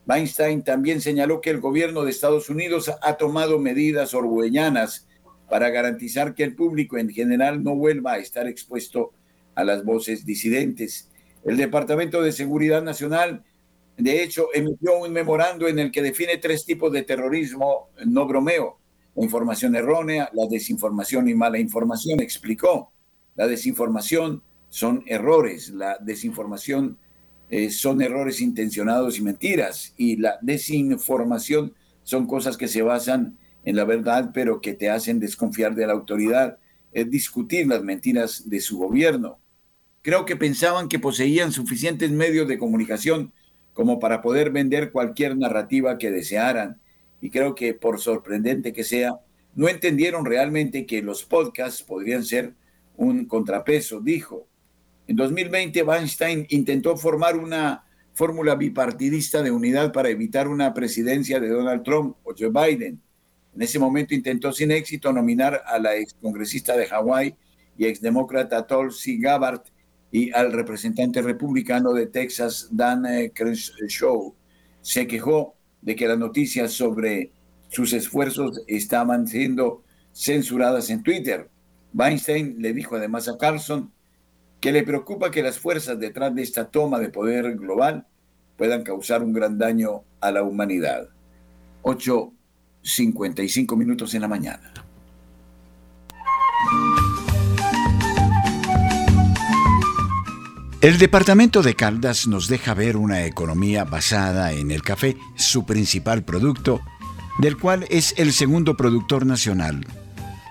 Weinstein 0.07 0.63
también 0.63 1.01
señaló 1.01 1.41
que 1.41 1.49
el 1.49 1.59
gobierno 1.59 2.05
de 2.05 2.11
Estados 2.11 2.49
Unidos 2.49 2.89
ha 3.01 3.17
tomado 3.17 3.59
medidas 3.59 4.13
orgüellanas 4.13 5.05
para 5.49 5.69
garantizar 5.69 6.33
que 6.33 6.45
el 6.45 6.55
público 6.55 6.97
en 6.97 7.09
general 7.09 7.61
no 7.61 7.75
vuelva 7.75 8.13
a 8.13 8.19
estar 8.19 8.47
expuesto 8.47 9.11
a 9.53 9.65
las 9.65 9.83
voces 9.83 10.25
disidentes. 10.25 11.09
El 11.43 11.57
Departamento 11.57 12.21
de 12.21 12.31
Seguridad 12.31 12.81
Nacional, 12.83 13.43
de 13.99 14.23
hecho, 14.23 14.47
emitió 14.53 14.97
un 14.97 15.11
memorando 15.11 15.67
en 15.67 15.77
el 15.77 15.91
que 15.91 16.01
define 16.01 16.37
tres 16.37 16.63
tipos 16.63 16.89
de 16.93 17.03
terrorismo, 17.03 17.89
no 18.05 18.25
bromeo, 18.25 18.79
la 19.13 19.23
información 19.25 19.75
errónea, 19.75 20.29
la 20.33 20.47
desinformación 20.47 21.27
y 21.27 21.33
mala 21.33 21.59
información, 21.59 22.21
explicó. 22.21 22.93
La 23.35 23.45
desinformación 23.45 24.41
son 24.69 25.03
errores, 25.05 25.71
la 25.71 25.97
desinformación 25.99 26.97
eh, 27.49 27.69
son 27.71 28.01
errores 28.01 28.39
intencionados 28.39 29.17
y 29.17 29.21
mentiras, 29.21 29.93
y 29.97 30.15
la 30.15 30.39
desinformación 30.41 31.73
son 32.03 32.25
cosas 32.25 32.55
que 32.55 32.69
se 32.69 32.81
basan 32.81 33.37
en 33.65 33.75
la 33.75 33.83
verdad, 33.83 34.31
pero 34.33 34.61
que 34.61 34.73
te 34.73 34.89
hacen 34.89 35.19
desconfiar 35.19 35.75
de 35.75 35.87
la 35.87 35.93
autoridad, 35.93 36.57
es 36.93 37.11
discutir 37.11 37.67
las 37.67 37.83
mentiras 37.83 38.49
de 38.49 38.61
su 38.61 38.77
gobierno. 38.77 39.39
Creo 40.01 40.23
que 40.25 40.37
pensaban 40.37 40.87
que 40.87 40.99
poseían 40.99 41.51
suficientes 41.51 42.09
medios 42.11 42.47
de 42.47 42.57
comunicación 42.57 43.33
como 43.73 43.99
para 43.99 44.21
poder 44.21 44.51
vender 44.51 44.91
cualquier 44.91 45.37
narrativa 45.37 45.97
que 45.97 46.11
desearan 46.11 46.79
y 47.21 47.29
creo 47.29 47.55
que 47.55 47.73
por 47.73 47.99
sorprendente 47.99 48.73
que 48.73 48.83
sea, 48.83 49.19
no 49.55 49.67
entendieron 49.67 50.25
realmente 50.25 50.85
que 50.85 51.01
los 51.01 51.25
podcasts 51.25 51.83
podrían 51.83 52.23
ser 52.23 52.53
un 52.95 53.25
contrapeso, 53.25 53.99
dijo. 53.99 54.47
En 55.07 55.15
2020, 55.15 55.83
Weinstein 55.83 56.45
intentó 56.49 56.95
formar 56.95 57.35
una 57.35 57.83
fórmula 58.13 58.55
bipartidista 58.55 59.41
de 59.41 59.51
unidad 59.51 59.91
para 59.91 60.09
evitar 60.09 60.47
una 60.47 60.73
presidencia 60.73 61.39
de 61.39 61.49
Donald 61.49 61.83
Trump 61.83 62.17
o 62.23 62.33
Joe 62.37 62.49
Biden. 62.49 63.01
En 63.55 63.61
ese 63.61 63.79
momento 63.79 64.13
intentó 64.13 64.51
sin 64.51 64.71
éxito 64.71 65.11
nominar 65.11 65.63
a 65.65 65.79
la 65.79 65.95
excongresista 65.95 66.77
de 66.77 66.85
Hawái 66.85 67.35
y 67.77 67.85
exdemócrata 67.85 68.67
Tulsi 68.67 69.19
Gabbard 69.19 69.61
y 70.11 70.31
al 70.31 70.51
representante 70.51 71.21
republicano 71.21 71.93
de 71.93 72.07
Texas, 72.07 72.69
Dan 72.71 73.05
eh, 73.05 73.31
Crenshaw. 73.33 74.33
Se 74.81 75.07
quejó 75.07 75.55
de 75.81 75.95
que 75.95 76.07
las 76.07 76.17
noticias 76.17 76.71
sobre 76.73 77.31
sus 77.69 77.93
esfuerzos 77.93 78.61
estaban 78.67 79.27
siendo 79.27 79.83
censuradas 80.13 80.89
en 80.89 81.03
Twitter. 81.03 81.49
Weinstein 81.93 82.55
le 82.59 82.73
dijo 82.73 82.95
además 82.95 83.27
a 83.27 83.37
Carlson 83.37 83.91
que 84.59 84.71
le 84.71 84.83
preocupa 84.83 85.31
que 85.31 85.43
las 85.43 85.59
fuerzas 85.59 85.99
detrás 85.99 86.33
de 86.35 86.41
esta 86.41 86.69
toma 86.69 86.99
de 86.99 87.09
poder 87.09 87.55
global 87.55 88.07
puedan 88.57 88.83
causar 88.83 89.23
un 89.23 89.33
gran 89.33 89.57
daño 89.57 90.03
a 90.19 90.31
la 90.31 90.43
humanidad. 90.43 91.09
8.55 91.83 93.77
minutos 93.77 94.13
en 94.13 94.21
la 94.21 94.27
mañana. 94.27 94.73
El 100.81 100.97
departamento 100.97 101.61
de 101.61 101.75
Caldas 101.75 102.25
nos 102.25 102.47
deja 102.47 102.73
ver 102.73 102.95
una 102.95 103.25
economía 103.25 103.83
basada 103.83 104.53
en 104.53 104.71
el 104.71 104.81
café, 104.81 105.17
su 105.35 105.65
principal 105.65 106.23
producto, 106.23 106.79
del 107.37 107.57
cual 107.57 107.85
es 107.89 108.13
el 108.15 108.31
segundo 108.31 108.77
productor 108.77 109.25
nacional. 109.25 109.85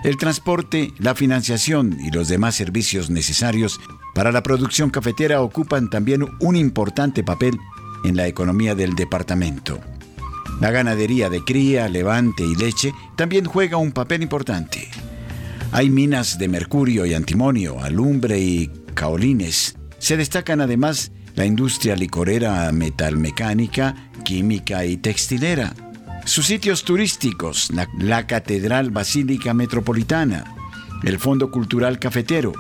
El 0.05 0.19
transporte, 0.19 0.93
la 0.99 1.15
financiación 1.15 1.97
y 2.05 2.11
los 2.11 2.29
demás 2.29 2.57
servicios 2.57 3.09
necesarios 3.09 3.81
para 4.15 4.31
la 4.31 4.43
producción 4.43 4.91
cafetera 4.91 5.41
ocupan 5.41 5.89
también 5.89 6.27
un 6.41 6.57
importante 6.57 7.25
papel 7.25 7.59
en 8.05 8.15
la 8.15 8.27
economía 8.27 8.75
del 8.75 8.95
departamento. 8.97 9.81
La 10.61 10.71
ganadería 10.71 11.31
de 11.31 11.43
cría, 11.43 11.89
levante 11.89 12.45
y 12.45 12.55
leche 12.55 12.93
también 13.17 13.47
juega 13.47 13.79
un 13.79 13.93
papel 13.93 14.23
importante. 14.23 14.91
Hay 15.73 15.89
minas 15.89 16.39
de 16.39 16.49
mercurio 16.49 17.07
y 17.07 17.15
antimonio, 17.15 17.81
alumbre 17.81 18.39
y 18.39 18.71
caolines, 18.93 19.78
se 19.99 20.17
destacan 20.17 20.61
además 20.61 21.11
la 21.35 21.45
industria 21.45 21.97
licorera 21.97 22.71
metalmecánica, 22.73 23.95
química 24.25 24.85
y 24.85 24.97
textilera. 24.97 25.75
Sus 26.25 26.47
sitios 26.47 26.85
turísticos, 26.85 27.71
la, 27.71 28.27
Catedral 28.27 28.91
Basílica 28.91 29.55
Metropolitana, 29.55 30.45
el 31.05 31.19
Fondo 31.19 31.51
Cultural 31.51 31.99
Cafetero, 31.99 32.53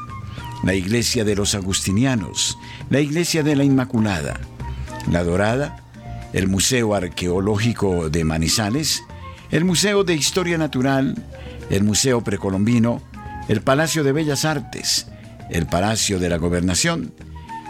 la 0.65 0.75
Iglesia 0.75 1.25
de 1.25 1.37
los 1.37 1.55
Agustinianos, 1.55 2.57
la 2.89 3.01
Iglesia 3.01 3.43
de 3.43 3.57
la 3.57 3.65
Inmaculada, 3.65 4.41
la 5.11 5.23
Dorada, 5.23 5.85
el 6.33 6.49
Museo 6.49 6.95
Arqueológico 6.95 8.11
de 8.11 8.25
Manizales, 8.25 9.03
el 9.51 9.65
Museo 9.65 10.05
de 10.05 10.15
Historia 10.15 10.57
Natural, 10.57 11.15
el 11.71 11.83
Museo 11.83 12.23
Precolombino, 12.23 13.03
el 13.49 13.61
Palacio 13.61 14.05
de 14.05 14.13
Bellas 14.13 14.45
Artes, 14.45 15.09
el 15.51 15.67
Palacio 15.67 16.19
de 16.19 16.29
la 16.29 16.37
Gobernación, 16.37 17.13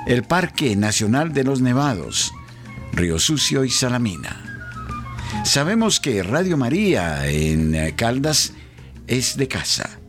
el 0.08 0.22
Parque 0.22 0.74
Nacional 0.74 1.34
de 1.34 1.44
los 1.44 1.60
Nevados, 1.60 2.32
Río 2.92 3.18
Sucio 3.18 3.62
y 3.64 3.68
Salamina. 3.68 4.72
Sabemos 5.44 6.00
que 6.00 6.22
Radio 6.22 6.56
María 6.56 7.28
en 7.28 7.94
Caldas 7.94 8.54
es 9.06 9.36
de 9.36 9.48
casa 9.48 10.00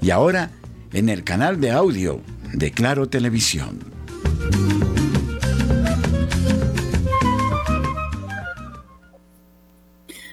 y 0.00 0.08
ahora 0.08 0.52
en 0.94 1.10
el 1.10 1.22
canal 1.22 1.60
de 1.60 1.70
audio 1.70 2.22
de 2.54 2.70
Claro 2.70 3.10
Televisión. 3.10 3.78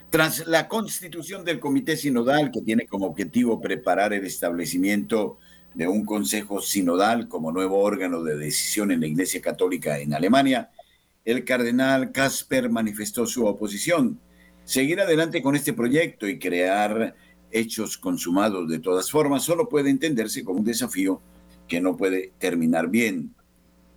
Tras 0.09 0.47
la 0.47 0.69
constitución 0.69 1.43
del 1.43 1.59
Comité 1.59 1.97
Sinodal, 1.97 2.51
que 2.51 2.61
tiene 2.61 2.87
como 2.87 3.07
objetivo 3.07 3.59
preparar 3.59 4.13
el 4.13 4.25
establecimiento 4.25 5.39
de 5.73 5.87
un 5.87 6.05
consejo 6.05 6.61
sinodal 6.61 7.27
como 7.27 7.51
nuevo 7.51 7.79
órgano 7.79 8.23
de 8.23 8.37
decisión 8.37 8.91
en 8.91 9.01
la 9.01 9.07
Iglesia 9.07 9.41
Católica 9.41 9.99
en 9.99 10.13
Alemania, 10.13 10.71
el 11.25 11.43
cardenal 11.43 12.11
Casper 12.11 12.69
manifestó 12.69 13.25
su 13.25 13.45
oposición. 13.45 14.19
Seguir 14.63 15.01
adelante 15.01 15.41
con 15.41 15.55
este 15.55 15.73
proyecto 15.73 16.27
y 16.27 16.39
crear 16.39 17.15
hechos 17.51 17.97
consumados 17.97 18.69
de 18.69 18.79
todas 18.79 19.09
formas 19.09 19.43
solo 19.43 19.69
puede 19.69 19.89
entenderse 19.89 20.43
como 20.43 20.59
un 20.59 20.65
desafío 20.65 21.21
que 21.67 21.81
no 21.81 21.97
puede 21.97 22.33
terminar 22.39 22.89
bien. 22.89 23.33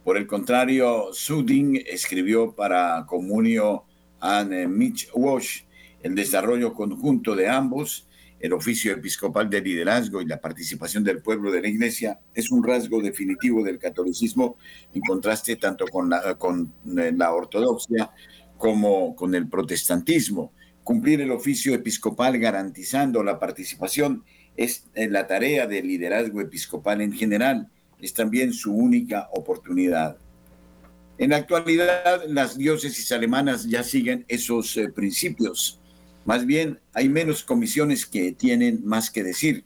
Por 0.04 0.16
el 0.16 0.26
contrario, 0.26 1.08
Suding 1.12 1.82
escribió 1.86 2.52
para 2.52 3.04
Comunio 3.06 3.84
and 4.20 4.68
Mitch 4.68 5.08
Walsh 5.14 5.62
el 6.02 6.14
desarrollo 6.14 6.74
conjunto 6.74 7.36
de 7.36 7.48
ambos 7.48 8.08
el 8.42 8.52
oficio 8.52 8.92
episcopal 8.92 9.48
de 9.48 9.60
liderazgo 9.60 10.20
y 10.20 10.26
la 10.26 10.40
participación 10.40 11.04
del 11.04 11.22
pueblo 11.22 11.52
de 11.52 11.62
la 11.62 11.68
iglesia 11.68 12.18
es 12.34 12.50
un 12.50 12.64
rasgo 12.64 13.00
definitivo 13.00 13.62
del 13.62 13.78
catolicismo 13.78 14.56
en 14.92 15.00
contraste 15.00 15.54
tanto 15.54 15.86
con 15.86 16.10
la, 16.10 16.34
con 16.34 16.74
eh, 16.98 17.12
la 17.16 17.32
ortodoxia 17.32 18.10
como 18.58 19.14
con 19.14 19.36
el 19.36 19.48
protestantismo. 19.48 20.52
Cumplir 20.82 21.20
el 21.20 21.30
oficio 21.30 21.72
episcopal 21.72 22.36
garantizando 22.38 23.22
la 23.22 23.38
participación 23.38 24.24
es 24.56 24.86
eh, 24.94 25.08
la 25.08 25.28
tarea 25.28 25.68
del 25.68 25.86
liderazgo 25.86 26.40
episcopal 26.40 27.00
en 27.00 27.12
general, 27.12 27.68
es 28.00 28.12
también 28.12 28.52
su 28.52 28.74
única 28.74 29.28
oportunidad. 29.32 30.16
En 31.16 31.30
la 31.30 31.36
actualidad, 31.36 32.24
las 32.26 32.58
diócesis 32.58 33.12
alemanas 33.12 33.68
ya 33.68 33.84
siguen 33.84 34.24
esos 34.26 34.76
eh, 34.76 34.88
principios 34.88 35.78
más 36.24 36.46
bien, 36.46 36.80
hay 36.94 37.08
menos 37.08 37.42
comisiones 37.42 38.06
que 38.06 38.32
tienen 38.32 38.82
más 38.84 39.10
que 39.10 39.22
decir. 39.22 39.64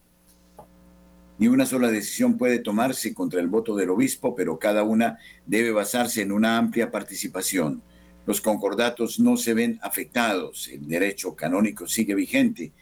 Ni 1.38 1.48
una 1.48 1.66
sola 1.66 1.90
decisión 1.90 2.38
puede 2.38 2.60
tomarse 2.60 3.12
contra 3.12 3.40
el 3.40 3.48
voto 3.48 3.76
del 3.76 3.90
obispo, 3.90 4.34
pero 4.34 4.58
cada 4.58 4.82
una 4.82 5.18
debe 5.44 5.70
basarse 5.70 6.22
en 6.22 6.32
una 6.32 6.56
amplia 6.56 6.90
participación. 6.90 7.82
Los 8.24 8.40
concordatos 8.40 9.20
no 9.20 9.36
se 9.36 9.52
ven 9.52 9.78
afectados, 9.82 10.68
el 10.68 10.88
derecho 10.88 11.36
canónico 11.36 11.86
sigue 11.86 12.14
vigente, 12.14 12.72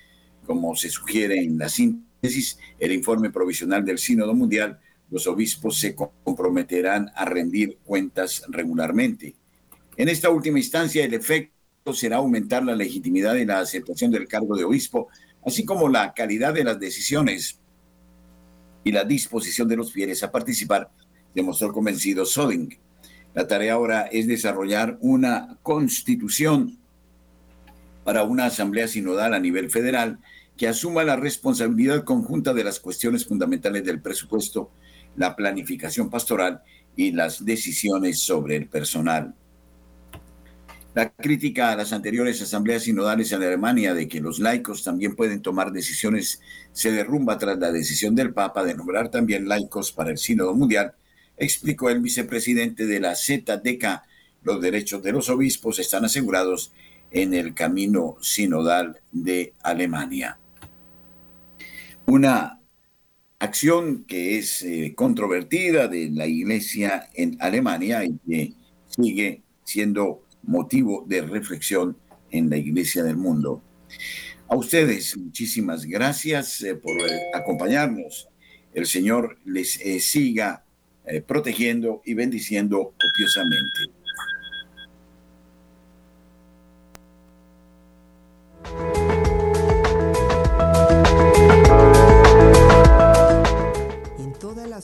como 0.47 0.77
se 0.77 0.89
sugiere 0.89 1.43
en 1.43 1.59
la 1.59 1.69
síntesis, 1.69 2.59
el 2.79 2.93
informe 2.93 3.31
provisional 3.31 3.85
del 3.85 3.99
Sínodo 3.99 4.35
Mundial, 4.35 4.79
los 5.11 5.27
obispos 5.27 5.79
se 5.79 5.95
comprometerán 5.95 7.11
a 7.15 7.25
rendir 7.25 7.79
cuentas 7.85 8.45
regularmente. 8.49 9.35
En 9.97 10.09
esta 10.09 10.31
última 10.31 10.59
instancia, 10.59 11.05
el 11.05 11.15
efecto 11.15 11.55
será 11.93 12.17
aumentar 12.17 12.65
la 12.65 12.75
legitimidad 12.75 13.35
y 13.35 13.45
la 13.45 13.61
aceptación 13.61 14.11
del 14.11 14.27
cargo 14.27 14.57
de 14.57 14.65
obispo, 14.65 15.09
así 15.45 15.67
como 15.67 15.89
la 15.89 16.15
calidad 16.15 16.55
de 16.55 16.65
las 16.65 16.81
decisiones 16.81 17.61
y 18.85 18.93
la 18.93 19.05
disposición 19.05 19.69
de 19.69 19.77
los 19.77 19.93
fieles 19.93 20.23
a 20.23 20.33
participar, 20.33 20.91
demostró 21.35 21.73
convencido 21.73 22.25
Soding. 22.25 22.79
La 23.35 23.47
tarea 23.47 23.75
ahora 23.75 24.03
es 24.11 24.27
desarrollar 24.27 24.97
una 25.01 25.59
constitución 25.63 26.79
para 28.03 28.23
una 28.23 28.47
asamblea 28.47 28.89
sinodal 28.89 29.35
a 29.35 29.41
nivel 29.41 29.71
federal 29.71 30.19
que 30.57 30.69
asuma 30.69 31.05
la 31.05 31.17
responsabilidad 31.17 32.05
conjunta 32.05 32.55
de 32.55 32.65
las 32.65 32.81
cuestiones 32.81 33.27
fundamentales 33.27 33.85
del 33.85 34.01
presupuesto, 34.01 34.71
la 35.17 35.37
planificación 35.37 36.09
pastoral 36.09 36.63
y 36.97 37.11
las 37.11 37.45
decisiones 37.45 38.21
sobre 38.21 38.57
el 38.57 38.69
personal. 38.69 39.35
La 40.95 41.11
crítica 41.11 41.73
a 41.73 41.77
las 41.77 41.93
anteriores 41.93 42.41
asambleas 42.41 42.85
sinodales 42.85 43.33
en 43.33 43.43
Alemania 43.43 43.95
de 43.95 44.07
que 44.07 44.21
los 44.21 44.39
laicos 44.39 44.85
también 44.85 45.17
pueden 45.17 45.43
tomar 45.43 45.73
decisiones 45.73 46.41
se 46.73 46.93
derrumba 46.93 47.37
tras 47.37 47.59
la 47.59 47.73
decisión 47.73 48.15
del 48.15 48.33
Papa 48.33 48.63
de 48.63 48.75
nombrar 48.75 49.11
también 49.11 49.49
laicos 49.49 49.91
para 49.91 50.13
el 50.13 50.19
Sínodo 50.19 50.55
Mundial, 50.55 50.95
explicó 51.37 51.91
el 51.91 52.01
vicepresidente 52.01 52.87
de 52.87 53.01
la 53.01 53.17
ZDK. 53.17 54.03
Los 54.45 54.61
derechos 54.61 55.03
de 55.03 55.11
los 55.11 55.29
obispos 55.31 55.81
están 55.81 56.05
asegurados 56.05 56.73
en 57.11 57.35
el 57.35 57.55
camino 57.55 58.17
sinodal 58.21 59.01
de 59.11 59.53
Alemania. 59.63 60.39
Una 62.07 62.61
acción 63.41 64.05
que 64.05 64.39
es 64.39 64.63
eh, 64.63 64.95
controvertida 64.95 65.89
de 65.89 66.11
la 66.11 66.27
Iglesia 66.29 67.09
en 67.15 67.37
Alemania 67.41 68.05
y 68.05 68.17
que 68.19 68.53
sigue 68.87 69.43
siendo 69.65 70.24
motivo 70.47 71.05
de 71.07 71.23
reflexión 71.23 71.97
en 72.31 72.51
la 72.51 72.57
Iglesia 72.57 73.03
del 73.03 73.17
mundo. 73.17 73.63
A 74.49 74.57
ustedes, 74.57 75.17
muchísimas 75.17 75.85
gracias 75.87 76.63
eh, 76.63 76.75
por 76.75 77.01
eh, 77.01 77.21
acompañarnos. 77.35 78.29
El 78.73 78.87
Señor 78.87 79.39
les 79.45 79.79
siga 80.05 80.65
protegiendo 81.27 82.03
y 82.05 82.15
bendiciendo 82.15 82.95
copiosamente. 82.99 83.95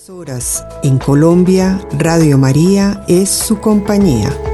horas 0.08 0.64
en 0.82 0.98
Colombia, 0.98 1.80
Radio 1.98 2.38
María 2.38 3.04
es 3.08 3.28
su 3.28 3.60
compañía. 3.60 4.49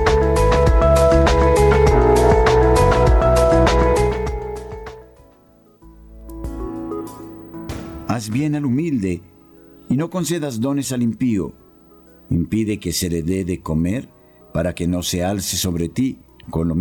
Haz 8.16 8.30
bien 8.30 8.54
al 8.54 8.64
humilde 8.64 9.20
y 9.90 9.96
no 9.98 10.08
concedas 10.08 10.58
dones 10.58 10.90
al 10.90 11.02
impío. 11.02 11.52
Impide 12.30 12.80
que 12.80 12.92
se 12.92 13.10
le 13.10 13.22
dé 13.22 13.44
de 13.44 13.60
comer 13.60 14.08
para 14.54 14.74
que 14.74 14.86
no 14.86 15.02
se 15.02 15.22
alce 15.22 15.58
sobre 15.58 15.90
ti 15.90 16.20
con 16.48 16.66
lo 16.66 16.74